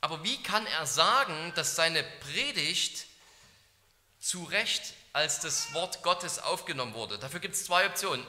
Aber 0.00 0.22
wie 0.22 0.40
kann 0.40 0.64
er 0.64 0.86
sagen, 0.86 1.52
dass 1.56 1.74
seine 1.74 2.04
Predigt 2.04 3.06
zu 4.20 4.44
Recht 4.44 4.94
als 5.12 5.40
das 5.40 5.74
Wort 5.74 6.04
Gottes 6.04 6.38
aufgenommen 6.38 6.94
wurde? 6.94 7.18
Dafür 7.18 7.40
gibt 7.40 7.56
es 7.56 7.64
zwei 7.64 7.84
Optionen. 7.84 8.24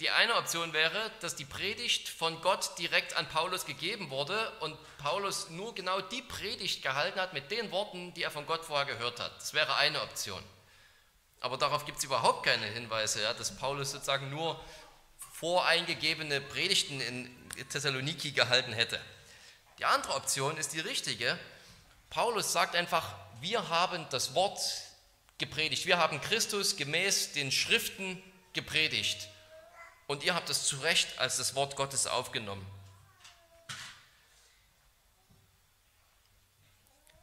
Die 0.00 0.10
eine 0.10 0.34
Option 0.34 0.74
wäre, 0.74 1.10
dass 1.20 1.34
die 1.34 1.46
Predigt 1.46 2.10
von 2.10 2.42
Gott 2.42 2.78
direkt 2.78 3.16
an 3.16 3.26
Paulus 3.26 3.64
gegeben 3.64 4.10
wurde 4.10 4.52
und 4.60 4.76
Paulus 4.98 5.48
nur 5.48 5.74
genau 5.74 6.02
die 6.02 6.20
Predigt 6.20 6.82
gehalten 6.82 7.18
hat 7.18 7.32
mit 7.32 7.50
den 7.50 7.70
Worten, 7.70 8.12
die 8.12 8.22
er 8.22 8.30
von 8.30 8.44
Gott 8.44 8.66
vorher 8.66 8.84
gehört 8.84 9.18
hat. 9.18 9.34
Das 9.38 9.54
wäre 9.54 9.76
eine 9.76 10.02
Option. 10.02 10.44
Aber 11.40 11.56
darauf 11.56 11.86
gibt 11.86 11.98
es 11.98 12.04
überhaupt 12.04 12.44
keine 12.44 12.66
Hinweise, 12.66 13.22
ja, 13.22 13.32
dass 13.32 13.56
Paulus 13.56 13.92
sozusagen 13.92 14.28
nur 14.28 14.62
voreingegebene 15.38 16.40
Predigten 16.40 17.00
in 17.00 17.30
Thessaloniki 17.70 18.32
gehalten 18.32 18.72
hätte. 18.72 19.00
Die 19.78 19.84
andere 19.84 20.14
Option 20.14 20.56
ist 20.56 20.72
die 20.72 20.80
richtige. 20.80 21.38
Paulus 22.10 22.52
sagt 22.52 22.74
einfach, 22.74 23.14
wir 23.40 23.68
haben 23.68 24.04
das 24.10 24.34
Wort 24.34 24.60
gepredigt, 25.38 25.86
wir 25.86 25.98
haben 25.98 26.20
Christus 26.20 26.76
gemäß 26.76 27.32
den 27.32 27.52
Schriften 27.52 28.20
gepredigt 28.52 29.28
und 30.08 30.24
ihr 30.24 30.34
habt 30.34 30.50
es 30.50 30.64
zu 30.64 30.78
Recht 30.78 31.20
als 31.20 31.36
das 31.36 31.54
Wort 31.54 31.76
Gottes 31.76 32.08
aufgenommen. 32.08 32.66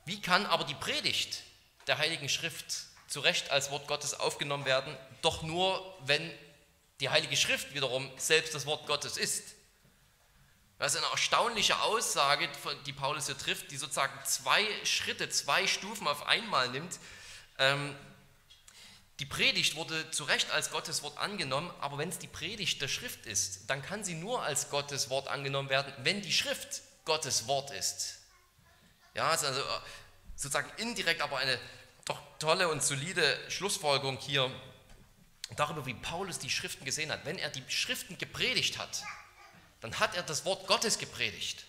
Wie 0.06 0.22
kann 0.22 0.46
aber 0.46 0.64
die 0.64 0.76
Predigt 0.76 1.42
der 1.88 1.98
Heiligen 1.98 2.30
Schrift 2.30 2.66
zu 3.08 3.20
Recht 3.20 3.52
als 3.52 3.72
Wort 3.72 3.88
Gottes 3.88 4.18
aufgenommen 4.18 4.64
werden? 4.64 4.96
Doch 5.22 5.42
nur, 5.42 5.98
wenn 6.06 6.32
die 7.00 7.10
Heilige 7.10 7.36
Schrift 7.36 7.74
wiederum 7.74 8.10
selbst 8.18 8.54
das 8.54 8.66
Wort 8.66 8.88
Gottes 8.88 9.18
ist. 9.18 9.56
Das 10.78 10.94
ist 10.94 11.02
eine 11.02 11.12
erstaunliche 11.12 11.80
Aussage, 11.82 12.50
die 12.86 12.94
Paulus 12.94 13.28
hier 13.28 13.38
trifft, 13.38 13.72
die 13.72 13.78
sozusagen 13.78 14.14
zwei 14.26 14.66
Schritte, 14.84 15.30
zwei 15.30 15.68
Stufen 15.68 16.08
auf 16.08 16.28
einmal 16.28 16.70
nimmt. 16.70 17.00
Ähm, 17.58 17.96
die 19.20 19.26
Predigt 19.26 19.76
wurde 19.76 20.12
zu 20.12 20.26
Recht 20.26 20.52
als 20.52 20.72
Gottes 20.72 21.02
Wort 21.02 21.18
angenommen, 21.18 21.72
aber 21.80 21.98
wenn 21.98 22.10
es 22.10 22.20
die 22.20 22.28
Predigt 22.28 22.82
der 22.82 22.90
Schrift 22.90 23.26
ist, 23.26 23.70
dann 23.70 23.82
kann 23.82 24.04
sie 24.04 24.16
nur 24.16 24.42
als 24.42 24.70
Gottes 24.70 25.10
Wort 25.10 25.30
angenommen 25.30 25.70
werden, 25.70 25.94
wenn 26.00 26.22
die 26.22 26.34
Schrift 26.34 26.82
Gottes 27.06 27.48
Wort 27.48 27.72
ist. 27.72 28.20
Ja, 29.14 29.34
ist 29.34 29.46
also 29.46 29.62
äh, 29.62 29.64
sozusagen 30.36 30.70
indirekt, 30.78 31.22
aber 31.22 31.38
eine 31.38 31.58
doch 32.04 32.20
tolle 32.40 32.68
und 32.68 32.84
solide 32.84 33.40
Schlussfolgerung 33.50 34.18
hier 34.18 34.52
darüber, 35.56 35.86
wie 35.86 35.94
Paulus 35.94 36.40
die 36.40 36.50
Schriften 36.50 36.86
gesehen 36.86 37.12
hat. 37.12 37.26
Wenn 37.26 37.38
er 37.38 37.50
die 37.50 37.64
Schriften 37.70 38.18
gepredigt 38.18 38.78
hat, 38.78 39.04
dann 39.82 40.00
hat 40.00 40.16
er 40.16 40.24
das 40.24 40.46
Wort 40.46 40.68
Gottes 40.68 40.98
gepredigt, 40.98 41.66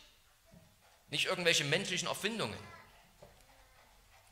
nicht 1.09 1.27
irgendwelche 1.27 1.65
menschlichen 1.65 2.09
Erfindungen. 2.09 2.59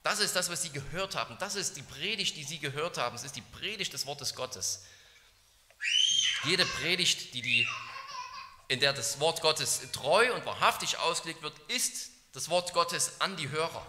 Das 0.03 0.21
ist 0.21 0.37
das, 0.37 0.51
was 0.51 0.63
sie 0.63 0.71
gehört 0.71 1.17
haben. 1.17 1.37
Das 1.39 1.55
ist 1.55 1.77
die 1.77 1.83
Predigt, 1.83 2.37
die 2.37 2.45
sie 2.45 2.59
gehört 2.59 2.99
haben. 2.99 3.17
Es 3.17 3.25
ist 3.25 3.37
die 3.37 3.41
Predigt 3.41 3.93
des 3.95 4.05
Wortes 4.05 4.35
Gottes. 4.35 4.85
Jede 6.45 6.67
Predigt, 6.67 7.33
die 7.33 7.41
die, 7.41 7.69
in 8.69 8.81
der 8.81 8.93
das 8.93 9.19
Wort 9.19 9.41
Gottes 9.41 9.81
treu 9.93 10.35
und 10.35 10.45
wahrhaftig 10.45 10.99
ausgelegt 10.99 11.43
wird, 11.43 11.59
ist 11.69 12.11
das 12.33 12.51
Wort 12.51 12.75
Gottes 12.75 13.21
an 13.21 13.37
die 13.37 13.49
Hörer. 13.49 13.87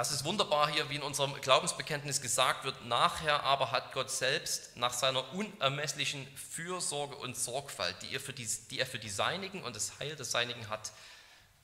Ja, 0.00 0.06
es 0.06 0.12
ist 0.12 0.24
wunderbar 0.24 0.70
hier, 0.70 0.88
wie 0.88 0.94
in 0.94 1.02
unserem 1.02 1.38
Glaubensbekenntnis 1.42 2.22
gesagt 2.22 2.64
wird, 2.64 2.86
nachher 2.86 3.42
aber 3.42 3.70
hat 3.70 3.92
Gott 3.92 4.10
selbst 4.10 4.74
nach 4.78 4.94
seiner 4.94 5.30
unermesslichen 5.34 6.26
Fürsorge 6.38 7.16
und 7.16 7.36
Sorgfalt, 7.36 7.94
die 8.00 8.14
er 8.14 8.20
für 8.20 8.32
die, 8.32 8.48
die 8.70 8.78
er 8.78 8.86
für 8.86 8.98
die 8.98 9.10
Seinigen 9.10 9.62
und 9.62 9.76
das 9.76 9.98
Heil 10.00 10.16
des 10.16 10.30
Seinigen 10.30 10.70
hat, 10.70 10.90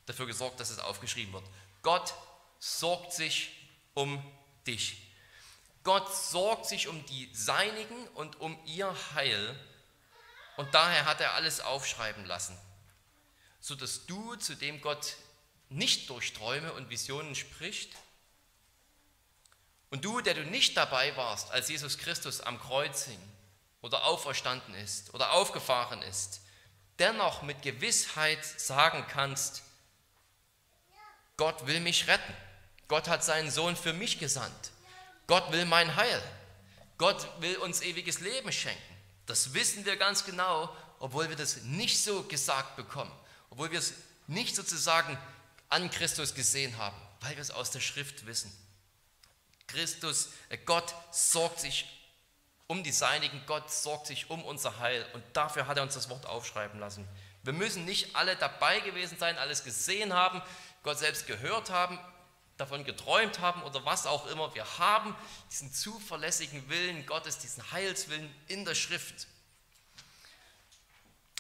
dafür 0.05 0.27
gesorgt, 0.27 0.61
dass 0.61 0.69
es 0.69 0.81
aufgeschrieben 0.81 1.33
wird. 1.33 1.45
Gott 1.81 2.13
sorgt 2.59 3.15
sich 3.15 3.53
um 3.95 4.23
dich. 4.67 4.99
Gott 5.83 6.15
sorgt 6.15 6.67
sich 6.67 6.89
um 6.89 7.07
die 7.07 7.31
Seinigen 7.33 8.07
und 8.09 8.39
um 8.39 8.59
ihr 8.67 8.95
Heil. 9.15 9.59
Und 10.59 10.75
daher 10.75 11.07
hat 11.07 11.23
er 11.23 11.33
alles 11.33 11.61
aufschreiben 11.61 12.27
lassen, 12.27 12.59
sodass 13.61 14.05
du, 14.05 14.35
zu 14.37 14.57
dem 14.57 14.83
Gott 14.83 15.17
nicht 15.71 16.11
durch 16.11 16.35
Träume 16.35 16.75
und 16.75 16.91
Visionen 16.91 17.35
spricht, 17.35 17.97
und 19.91 20.05
du, 20.05 20.21
der 20.21 20.35
du 20.35 20.45
nicht 20.45 20.77
dabei 20.77 21.17
warst, 21.17 21.51
als 21.53 21.69
Jesus 21.69 21.99
Christus 21.99 22.41
am 22.41 22.61
Kreuz 22.61 23.05
hing 23.05 23.21
oder 23.83 24.05
auferstanden 24.05 24.75
ist 24.75 25.15
oder 25.15 25.33
aufgefahren 25.33 26.03
ist, 26.03 26.41
dennoch 26.99 27.43
mit 27.43 27.63
Gewissheit 27.63 28.45
sagen 28.45 29.05
kannst, 29.09 29.63
Gott 31.37 31.67
will 31.67 31.81
mich 31.81 32.07
retten. 32.09 32.35
Gott 32.89 33.09
hat 33.09 33.25
seinen 33.25 33.51
Sohn 33.51 33.77
für 33.77 33.93
mich 33.93 34.19
gesandt. 34.19 34.73
Gott 35.27 35.53
will 35.53 35.65
mein 35.67 35.97
Heil. 35.97 36.23
Gott 36.99 37.29
will 37.41 37.57
uns 37.57 37.83
ewiges 37.83 38.21
Leben 38.21 38.53
schenken. 38.53 38.81
Das 39.27 39.53
wissen 39.55 39.85
wir 39.85 39.97
ganz 39.97 40.25
genau, 40.25 40.75
obwohl 40.99 41.29
wir 41.29 41.37
das 41.37 41.63
nicht 41.63 42.03
so 42.03 42.23
gesagt 42.23 42.77
bekommen, 42.77 43.13
obwohl 43.51 43.71
wir 43.71 43.79
es 43.79 43.93
nicht 44.29 44.57
sozusagen 44.57 45.19
an 45.69 45.91
Christus 45.91 46.35
gesehen 46.35 46.79
haben, 46.79 46.97
weil 47.21 47.35
wir 47.35 47.43
es 47.43 47.51
aus 47.51 47.71
der 47.71 47.81
Schrift 47.81 48.27
wissen. 48.27 48.53
Christus, 49.67 50.31
äh, 50.49 50.59
Gott 50.59 50.95
sorgt 51.11 51.61
sich 51.61 51.87
um 52.67 52.83
die 52.83 52.93
Seinigen, 52.93 53.43
Gott 53.47 53.71
sorgt 53.71 54.07
sich 54.07 54.31
um 54.31 54.45
unser 54.45 54.79
Heil 54.79 55.07
und 55.13 55.23
dafür 55.33 55.67
hat 55.67 55.77
er 55.77 55.83
uns 55.83 55.95
das 55.95 56.09
Wort 56.09 56.27
aufschreiben 56.27 56.81
lassen. 56.81 57.07
Wir 57.43 57.53
müssen 57.53 57.85
nicht 57.85 58.17
alle 58.17 58.35
dabei 58.37 58.81
gewesen 58.81 59.19
sein, 59.19 59.39
alles 59.39 59.63
gesehen 59.63 60.13
haben, 60.13 60.43
Gott 60.83 60.99
selbst 60.99 61.27
gehört 61.27 61.71
haben, 61.71 61.99
davon 62.57 62.85
geträumt 62.85 63.39
haben 63.39 63.63
oder 63.63 63.85
was 63.85 64.07
auch 64.07 64.27
immer. 64.27 64.53
Wir 64.55 64.79
haben 64.79 65.15
diesen 65.51 65.73
zuverlässigen 65.73 66.69
Willen 66.69 67.07
Gottes, 67.07 67.39
diesen 67.39 67.71
Heilswillen 67.71 68.35
in 68.49 68.65
der 68.65 68.75
Schrift. 68.75 69.29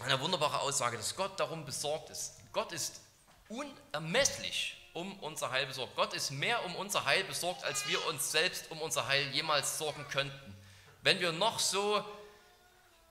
Eine 0.02 0.20
wunderbare 0.20 0.60
Aussage, 0.60 0.96
dass 0.96 1.16
Gott 1.16 1.40
darum 1.40 1.64
besorgt 1.64 2.10
ist. 2.10 2.34
Gott 2.52 2.70
ist 2.72 3.00
unermesslich 3.48 4.76
um 4.96 5.12
unser 5.20 5.50
Heil 5.50 5.66
besorgt. 5.66 5.94
Gott 5.94 6.14
ist 6.14 6.30
mehr 6.30 6.64
um 6.64 6.74
unser 6.74 7.04
Heil 7.04 7.22
besorgt, 7.24 7.64
als 7.64 7.86
wir 7.86 8.02
uns 8.06 8.32
selbst 8.32 8.70
um 8.70 8.80
unser 8.80 9.06
Heil 9.06 9.28
jemals 9.30 9.76
sorgen 9.76 10.06
könnten. 10.08 10.56
Wenn 11.02 11.20
wir 11.20 11.32
noch 11.32 11.58
so 11.58 12.02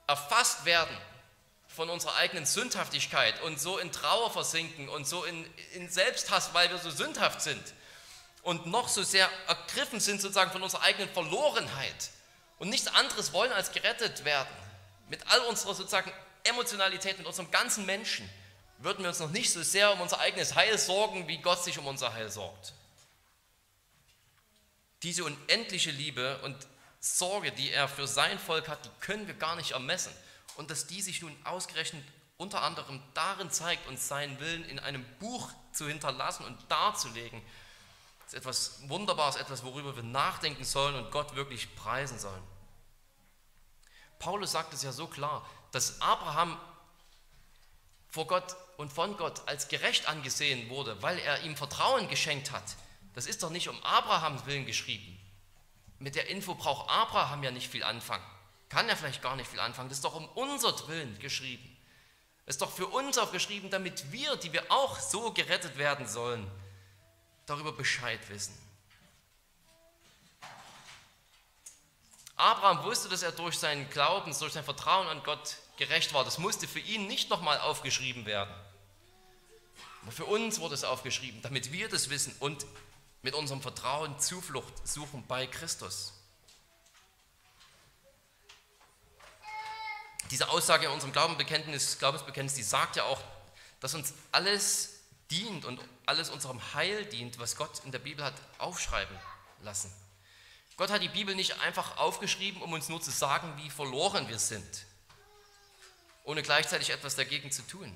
erfasst 0.08 0.64
werden 0.64 0.96
von 1.68 1.88
unserer 1.88 2.16
eigenen 2.16 2.44
Sündhaftigkeit 2.44 3.40
und 3.42 3.60
so 3.60 3.78
in 3.78 3.92
Trauer 3.92 4.32
versinken 4.32 4.88
und 4.88 5.06
so 5.06 5.22
in, 5.24 5.48
in 5.74 5.88
Selbsthass, 5.88 6.52
weil 6.54 6.68
wir 6.70 6.78
so 6.78 6.90
sündhaft 6.90 7.40
sind 7.40 7.62
und 8.42 8.66
noch 8.66 8.88
so 8.88 9.04
sehr 9.04 9.30
ergriffen 9.46 10.00
sind 10.00 10.20
sozusagen 10.20 10.50
von 10.50 10.64
unserer 10.64 10.82
eigenen 10.82 11.08
Verlorenheit 11.10 12.10
und 12.58 12.68
nichts 12.68 12.88
anderes 12.88 13.32
wollen 13.32 13.52
als 13.52 13.70
gerettet 13.70 14.24
werden, 14.24 14.54
mit 15.08 15.20
all 15.28 15.40
unserer 15.42 15.74
sozusagen 15.74 16.10
Emotionalität, 16.42 17.16
mit 17.16 17.28
unserem 17.28 17.52
ganzen 17.52 17.86
Menschen, 17.86 18.28
würden 18.78 19.02
wir 19.02 19.08
uns 19.08 19.20
noch 19.20 19.30
nicht 19.30 19.50
so 19.50 19.62
sehr 19.62 19.92
um 19.92 20.00
unser 20.00 20.18
eigenes 20.20 20.54
Heil 20.54 20.76
sorgen, 20.78 21.28
wie 21.28 21.38
Gott 21.38 21.62
sich 21.64 21.78
um 21.78 21.86
unser 21.86 22.12
Heil 22.12 22.30
sorgt. 22.30 22.72
Diese 25.02 25.24
unendliche 25.24 25.90
Liebe 25.90 26.38
und 26.42 26.56
Sorge, 27.00 27.52
die 27.52 27.70
er 27.70 27.88
für 27.88 28.06
sein 28.06 28.38
Volk 28.38 28.68
hat, 28.68 28.84
die 28.84 28.90
können 29.00 29.26
wir 29.26 29.34
gar 29.34 29.56
nicht 29.56 29.72
ermessen 29.72 30.12
und 30.56 30.70
dass 30.70 30.86
die 30.86 31.02
sich 31.02 31.22
nun 31.22 31.36
ausgerechnet 31.44 32.02
unter 32.38 32.62
anderem 32.62 33.02
darin 33.14 33.50
zeigt, 33.50 33.86
uns 33.86 34.08
seinen 34.08 34.38
Willen 34.40 34.64
in 34.64 34.78
einem 34.78 35.04
Buch 35.18 35.50
zu 35.72 35.86
hinterlassen 35.88 36.44
und 36.44 36.58
darzulegen, 36.70 37.40
ist 38.26 38.34
etwas 38.34 38.88
Wunderbares, 38.88 39.36
etwas, 39.36 39.64
worüber 39.64 39.94
wir 39.94 40.02
nachdenken 40.02 40.64
sollen 40.64 40.96
und 40.96 41.10
Gott 41.10 41.34
wirklich 41.36 41.74
preisen 41.76 42.18
sollen. 42.18 42.42
Paulus 44.18 44.52
sagt 44.52 44.74
es 44.74 44.82
ja 44.82 44.92
so 44.92 45.06
klar, 45.06 45.48
dass 45.70 46.00
Abraham 46.00 46.58
vor 48.08 48.26
Gott 48.26 48.56
und 48.76 48.92
von 48.92 49.16
Gott 49.16 49.46
als 49.46 49.68
gerecht 49.68 50.08
angesehen 50.08 50.68
wurde, 50.68 51.00
weil 51.02 51.18
er 51.18 51.42
ihm 51.42 51.56
Vertrauen 51.56 52.08
geschenkt 52.08 52.50
hat, 52.50 52.76
das 53.14 53.26
ist 53.26 53.42
doch 53.42 53.50
nicht 53.50 53.68
um 53.68 53.82
Abrahams 53.82 54.44
Willen 54.46 54.66
geschrieben. 54.66 55.18
Mit 55.98 56.14
der 56.14 56.28
Info 56.28 56.54
braucht 56.54 56.90
Abraham 56.90 57.42
ja 57.42 57.50
nicht 57.50 57.70
viel 57.70 57.82
anfangen. 57.82 58.24
Kann 58.68 58.88
er 58.88 58.96
vielleicht 58.96 59.22
gar 59.22 59.36
nicht 59.36 59.48
viel 59.48 59.60
anfangen. 59.60 59.88
Das 59.88 59.98
ist 59.98 60.04
doch 60.04 60.14
um 60.14 60.28
unser 60.30 60.86
Willen 60.88 61.18
geschrieben. 61.18 61.76
Es 62.44 62.56
ist 62.56 62.62
doch 62.62 62.70
für 62.70 62.86
uns 62.86 63.16
aufgeschrieben, 63.16 63.70
damit 63.70 64.12
wir, 64.12 64.36
die 64.36 64.52
wir 64.52 64.70
auch 64.70 65.00
so 65.00 65.32
gerettet 65.32 65.78
werden 65.78 66.06
sollen, 66.06 66.46
darüber 67.46 67.72
Bescheid 67.72 68.20
wissen. 68.28 68.56
Abraham 72.36 72.84
wusste, 72.84 73.08
dass 73.08 73.22
er 73.22 73.32
durch 73.32 73.58
seinen 73.58 73.88
Glauben, 73.88 74.36
durch 74.38 74.52
sein 74.52 74.64
Vertrauen 74.64 75.08
an 75.08 75.22
Gott 75.22 75.56
gerecht 75.78 76.12
war. 76.12 76.22
Das 76.24 76.38
musste 76.38 76.68
für 76.68 76.80
ihn 76.80 77.06
nicht 77.06 77.30
nochmal 77.30 77.58
aufgeschrieben 77.60 78.26
werden. 78.26 78.54
Aber 80.06 80.12
für 80.12 80.24
uns 80.24 80.60
wurde 80.60 80.76
es 80.76 80.84
aufgeschrieben, 80.84 81.42
damit 81.42 81.72
wir 81.72 81.88
das 81.88 82.10
wissen 82.10 82.32
und 82.38 82.64
mit 83.22 83.34
unserem 83.34 83.60
Vertrauen 83.60 84.16
Zuflucht 84.20 84.86
suchen 84.86 85.26
bei 85.26 85.48
Christus. 85.48 86.12
Diese 90.30 90.48
Aussage 90.48 90.86
in 90.86 90.92
unserem 90.92 91.12
Glaubensbekenntnis, 91.12 91.98
Glaubensbekenntnis, 91.98 92.54
die 92.54 92.62
sagt 92.62 92.94
ja 92.94 93.02
auch, 93.02 93.20
dass 93.80 93.94
uns 93.94 94.14
alles 94.30 95.00
dient 95.32 95.64
und 95.64 95.80
alles 96.06 96.30
unserem 96.30 96.60
Heil 96.72 97.04
dient, 97.06 97.40
was 97.40 97.56
Gott 97.56 97.84
in 97.84 97.90
der 97.90 97.98
Bibel 97.98 98.24
hat 98.24 98.40
aufschreiben 98.58 99.18
lassen. 99.62 99.92
Gott 100.76 100.90
hat 100.90 101.02
die 101.02 101.08
Bibel 101.08 101.34
nicht 101.34 101.60
einfach 101.62 101.96
aufgeschrieben, 101.96 102.62
um 102.62 102.72
uns 102.72 102.88
nur 102.88 103.02
zu 103.02 103.10
sagen, 103.10 103.52
wie 103.56 103.70
verloren 103.70 104.28
wir 104.28 104.38
sind, 104.38 104.86
ohne 106.22 106.42
gleichzeitig 106.42 106.90
etwas 106.90 107.16
dagegen 107.16 107.50
zu 107.50 107.62
tun. 107.62 107.92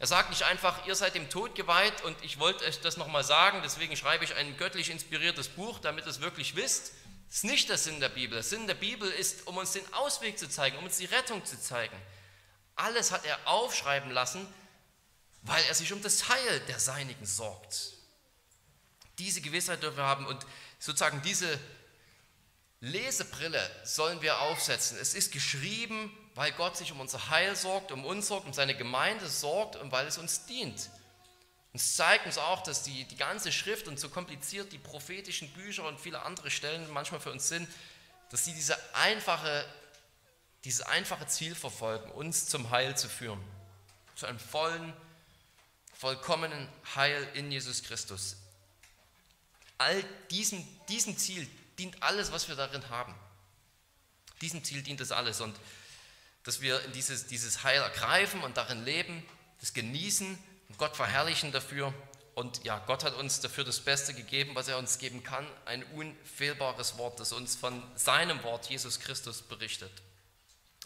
Er 0.00 0.06
sagt 0.06 0.30
nicht 0.30 0.44
einfach, 0.44 0.86
ihr 0.86 0.94
seid 0.94 1.14
dem 1.14 1.28
Tod 1.28 1.54
geweiht 1.54 2.02
und 2.04 2.16
ich 2.24 2.38
wollte 2.38 2.64
euch 2.64 2.80
das 2.80 2.96
nochmal 2.96 3.22
sagen, 3.22 3.60
deswegen 3.62 3.94
schreibe 3.96 4.24
ich 4.24 4.34
ein 4.34 4.56
göttlich 4.56 4.88
inspiriertes 4.88 5.48
Buch, 5.48 5.78
damit 5.78 6.06
ihr 6.06 6.10
es 6.10 6.22
wirklich 6.22 6.56
wisst. 6.56 6.92
Das 7.28 7.36
ist 7.36 7.44
nicht 7.44 7.68
der 7.68 7.76
Sinn 7.76 8.00
der 8.00 8.08
Bibel. 8.08 8.36
Der 8.36 8.42
Sinn 8.42 8.66
der 8.66 8.74
Bibel 8.74 9.10
ist, 9.10 9.46
um 9.46 9.58
uns 9.58 9.72
den 9.72 9.92
Ausweg 9.92 10.38
zu 10.38 10.48
zeigen, 10.48 10.78
um 10.78 10.84
uns 10.84 10.96
die 10.96 11.04
Rettung 11.04 11.44
zu 11.44 11.60
zeigen. 11.60 11.94
Alles 12.76 13.12
hat 13.12 13.26
er 13.26 13.38
aufschreiben 13.44 14.10
lassen, 14.10 14.46
weil 15.42 15.62
er 15.64 15.74
sich 15.74 15.92
um 15.92 16.00
das 16.00 16.30
Heil 16.30 16.60
der 16.60 16.80
Seinigen 16.80 17.26
sorgt. 17.26 17.92
Diese 19.18 19.42
Gewissheit 19.42 19.82
dürfen 19.82 19.98
wir 19.98 20.04
haben 20.04 20.24
und 20.24 20.46
sozusagen 20.78 21.20
diese 21.20 21.60
Lesebrille 22.80 23.70
sollen 23.84 24.22
wir 24.22 24.40
aufsetzen. 24.40 24.98
Es 24.98 25.14
ist 25.14 25.32
geschrieben, 25.32 26.10
weil 26.34 26.52
Gott 26.52 26.76
sich 26.76 26.92
um 26.92 27.00
unser 27.00 27.28
Heil 27.28 27.54
sorgt, 27.54 27.92
um 27.92 28.04
uns 28.04 28.28
sorgt, 28.28 28.46
um 28.46 28.54
seine 28.54 28.74
Gemeinde 28.74 29.28
sorgt 29.28 29.76
und 29.76 29.92
weil 29.92 30.06
es 30.06 30.16
uns 30.16 30.46
dient. 30.46 30.88
Und 31.72 31.80
es 31.80 31.94
zeigt 31.94 32.26
uns 32.26 32.38
auch, 32.38 32.62
dass 32.62 32.82
die, 32.82 33.04
die 33.04 33.16
ganze 33.16 33.52
Schrift 33.52 33.86
und 33.86 34.00
so 34.00 34.08
kompliziert 34.08 34.72
die 34.72 34.78
prophetischen 34.78 35.48
Bücher 35.52 35.86
und 35.86 36.00
viele 36.00 36.22
andere 36.22 36.50
Stellen 36.50 36.90
manchmal 36.90 37.20
für 37.20 37.30
uns 37.30 37.48
sind, 37.48 37.68
dass 38.30 38.44
sie 38.44 38.54
diese 38.54 38.76
einfache, 38.94 39.66
dieses 40.64 40.80
einfache 40.80 41.26
Ziel 41.26 41.54
verfolgen, 41.54 42.10
uns 42.12 42.46
zum 42.46 42.70
Heil 42.70 42.96
zu 42.96 43.08
führen. 43.08 43.40
Zu 44.16 44.26
einem 44.26 44.38
vollen, 44.38 44.92
vollkommenen 45.92 46.68
Heil 46.94 47.28
in 47.34 47.52
Jesus 47.52 47.82
Christus. 47.82 48.36
All 49.78 50.02
diesem, 50.30 50.66
diesem 50.88 51.16
Ziel 51.16 51.48
dient 51.80 52.02
alles, 52.02 52.30
was 52.30 52.48
wir 52.48 52.56
darin 52.56 52.86
haben. 52.90 53.14
Diesem 54.42 54.62
Ziel 54.62 54.82
dient 54.82 55.00
es 55.00 55.12
alles. 55.12 55.40
Und 55.40 55.56
dass 56.44 56.60
wir 56.60 56.78
dieses, 56.88 57.26
dieses 57.26 57.64
Heil 57.64 57.80
ergreifen 57.80 58.42
und 58.42 58.56
darin 58.56 58.84
leben, 58.84 59.26
das 59.60 59.72
genießen 59.72 60.38
und 60.68 60.78
Gott 60.78 60.96
verherrlichen 60.96 61.52
dafür. 61.52 61.94
Und 62.34 62.64
ja, 62.64 62.78
Gott 62.86 63.02
hat 63.02 63.14
uns 63.14 63.40
dafür 63.40 63.64
das 63.64 63.80
Beste 63.80 64.14
gegeben, 64.14 64.54
was 64.54 64.68
er 64.68 64.78
uns 64.78 64.98
geben 64.98 65.22
kann, 65.22 65.46
ein 65.64 65.82
unfehlbares 65.94 66.98
Wort, 66.98 67.18
das 67.18 67.32
uns 67.32 67.56
von 67.56 67.82
seinem 67.96 68.42
Wort 68.42 68.66
Jesus 68.66 69.00
Christus 69.00 69.42
berichtet. 69.42 69.92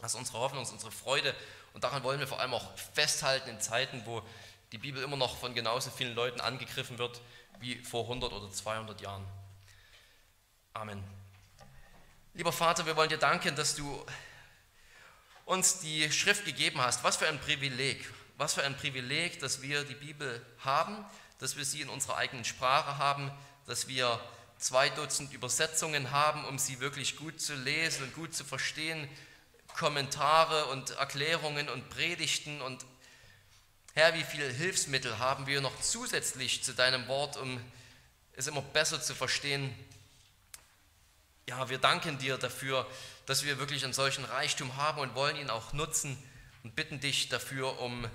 Das 0.01 0.15
ist 0.15 0.19
unsere 0.19 0.39
Hoffnung, 0.39 0.63
das 0.63 0.69
ist 0.69 0.75
unsere 0.75 0.93
Freude 0.93 1.35
und 1.73 1.85
daran 1.85 2.03
wollen 2.03 2.19
wir 2.19 2.27
vor 2.27 2.41
allem 2.41 2.55
auch 2.55 2.77
festhalten 2.95 3.51
in 3.51 3.61
Zeiten, 3.61 4.03
wo 4.07 4.23
die 4.73 4.79
Bibel 4.79 5.03
immer 5.03 5.17
noch 5.17 5.37
von 5.37 5.55
genauso 5.55 5.91
vielen 5.91 6.15
Leuten 6.15 6.41
angegriffen 6.41 6.99
wird 6.99 7.21
wie 7.61 7.77
vor 7.77 8.03
100 8.05 8.33
oder 8.33 8.51
200 8.51 9.01
Jahren. 9.01 9.25
Amen. 10.77 11.05
Lieber 12.35 12.53
Vater, 12.53 12.85
wir 12.85 12.97
wollen 12.97 13.09
dir 13.09 13.17
danken, 13.17 13.55
dass 13.55 13.77
du 13.77 14.05
uns 15.45 15.79
die 15.79 16.11
Schrift 16.11 16.45
gegeben 16.45 16.81
hast. 16.81 17.05
Was 17.05 17.17
für 17.17 17.29
ein 17.29 17.41
Privileg. 17.41 18.13
Was 18.39 18.55
für 18.55 18.65
ein 18.65 18.77
Privileg, 18.77 19.39
dass 19.39 19.63
wir 19.63 19.85
die 19.85 19.95
Bibel 19.95 20.45
haben, 20.65 21.05
dass 21.39 21.57
wir 21.57 21.65
sie 21.65 21.81
in 21.81 21.89
unserer 21.89 22.17
eigenen 22.17 22.45
Sprache 22.45 22.99
haben, 22.99 23.31
dass 23.67 23.87
wir 23.87 24.19
zwei 24.59 24.89
Dutzend 24.89 25.33
Übersetzungen 25.33 26.11
haben, 26.11 26.45
um 26.45 26.59
sie 26.59 26.81
wirklich 26.81 27.17
gut 27.17 27.41
zu 27.41 27.55
lesen 27.55 28.03
und 28.03 28.15
gut 28.15 28.35
zu 28.35 28.45
verstehen, 28.45 29.09
Kommentare 29.77 30.67
und 30.67 30.91
Erklärungen 30.91 31.69
und 31.69 31.89
Predigten 31.89 32.61
und 32.61 32.85
Herr, 33.95 34.15
wie 34.15 34.25
viele 34.25 34.49
Hilfsmittel 34.49 35.21
haben 35.21 35.47
wir 35.47 35.61
noch 35.61 35.81
zusätzlich 35.81 36.65
zu 36.65 36.75
deinem 36.75 37.07
Wort, 37.07 37.37
um 37.37 37.61
es 38.33 38.49
immer 38.49 38.63
besser 38.63 39.01
zu 39.01 39.15
verstehen 39.15 39.73
ja, 41.49 41.69
wir 41.69 41.79
danken 41.79 42.19
dir 42.19 42.39
dafür, 42.39 42.87
dass 43.27 43.45
wir 43.45 43.59
wirklich 43.59 43.85
einen 43.85 43.93
solchen 43.93 44.25
Reichtum 44.25 44.77
haben 44.77 45.01
und 45.01 45.15
wollen 45.15 45.37
ihn 45.37 45.51
auch 45.51 45.73
nutzen 45.73 46.17
und 46.63 46.75
bitten 46.75 47.01
dich 47.01 47.29
dafür 47.29 47.81
um, 47.81 48.07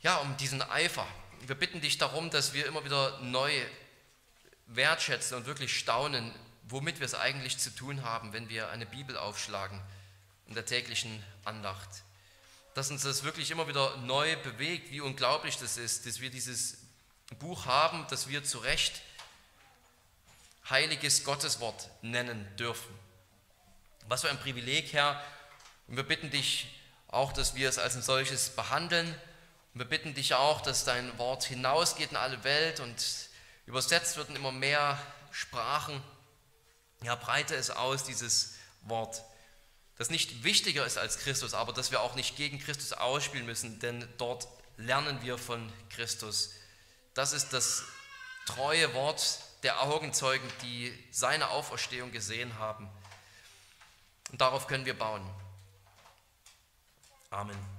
ja, 0.00 0.16
um 0.18 0.36
diesen 0.36 0.62
Eifer. 0.62 1.06
Wir 1.46 1.54
bitten 1.54 1.80
dich 1.80 1.98
darum, 1.98 2.30
dass 2.30 2.54
wir 2.54 2.66
immer 2.66 2.84
wieder 2.84 3.18
neu 3.20 3.52
wertschätzen 4.66 5.36
und 5.36 5.46
wirklich 5.46 5.76
staunen, 5.76 6.32
womit 6.68 7.00
wir 7.00 7.06
es 7.06 7.14
eigentlich 7.14 7.58
zu 7.58 7.74
tun 7.74 8.02
haben, 8.04 8.32
wenn 8.32 8.48
wir 8.48 8.70
eine 8.70 8.86
Bibel 8.86 9.16
aufschlagen 9.16 9.80
in 10.46 10.54
der 10.54 10.64
täglichen 10.64 11.22
Andacht. 11.44 11.88
Dass 12.74 12.90
uns 12.90 13.02
das 13.02 13.24
wirklich 13.24 13.50
immer 13.50 13.68
wieder 13.68 13.96
neu 13.98 14.36
bewegt, 14.36 14.90
wie 14.90 15.00
unglaublich 15.00 15.58
das 15.58 15.76
ist, 15.76 16.06
dass 16.06 16.20
wir 16.20 16.30
dieses 16.30 16.78
Buch 17.38 17.66
haben, 17.66 18.06
dass 18.08 18.28
wir 18.28 18.44
zu 18.44 18.58
Recht 18.58 19.02
heiliges 20.68 21.24
Gotteswort 21.24 21.90
nennen 22.02 22.46
dürfen. 22.56 22.92
Was 24.08 24.22
für 24.22 24.30
ein 24.30 24.40
Privileg, 24.40 24.92
Herr. 24.92 25.22
Und 25.86 25.96
wir 25.96 26.04
bitten 26.04 26.30
dich 26.30 26.68
auch, 27.08 27.32
dass 27.32 27.54
wir 27.54 27.68
es 27.68 27.78
als 27.78 27.96
ein 27.96 28.02
solches 28.02 28.50
behandeln. 28.50 29.06
Und 29.72 29.80
wir 29.80 29.86
bitten 29.86 30.14
dich 30.14 30.34
auch, 30.34 30.60
dass 30.60 30.84
dein 30.84 31.16
Wort 31.18 31.44
hinausgeht 31.44 32.10
in 32.10 32.16
alle 32.16 32.44
Welt 32.44 32.80
und 32.80 33.04
übersetzt 33.66 34.16
wird 34.16 34.30
in 34.30 34.36
immer 34.36 34.52
mehr 34.52 34.98
Sprachen. 35.30 36.02
Ja, 37.02 37.14
breite 37.14 37.54
es 37.54 37.70
aus, 37.70 38.04
dieses 38.04 38.54
Wort. 38.82 39.22
Das 39.96 40.10
nicht 40.10 40.42
wichtiger 40.42 40.84
ist 40.84 40.98
als 40.98 41.18
Christus, 41.18 41.54
aber 41.54 41.72
dass 41.72 41.90
wir 41.90 42.00
auch 42.00 42.14
nicht 42.14 42.36
gegen 42.36 42.58
Christus 42.58 42.92
ausspielen 42.92 43.46
müssen, 43.46 43.78
denn 43.78 44.08
dort 44.18 44.48
lernen 44.76 45.22
wir 45.22 45.38
von 45.38 45.72
Christus. 45.90 46.50
Das 47.14 47.32
ist 47.32 47.52
das 47.52 47.84
treue 48.46 48.92
Wort 48.94 49.38
der 49.64 49.82
Augenzeugen, 49.82 50.48
die 50.62 50.92
seine 51.10 51.48
Auferstehung 51.48 52.12
gesehen 52.12 52.58
haben. 52.58 52.88
Und 54.30 54.40
darauf 54.40 54.66
können 54.66 54.84
wir 54.84 54.96
bauen. 54.96 55.28
Amen. 57.30 57.73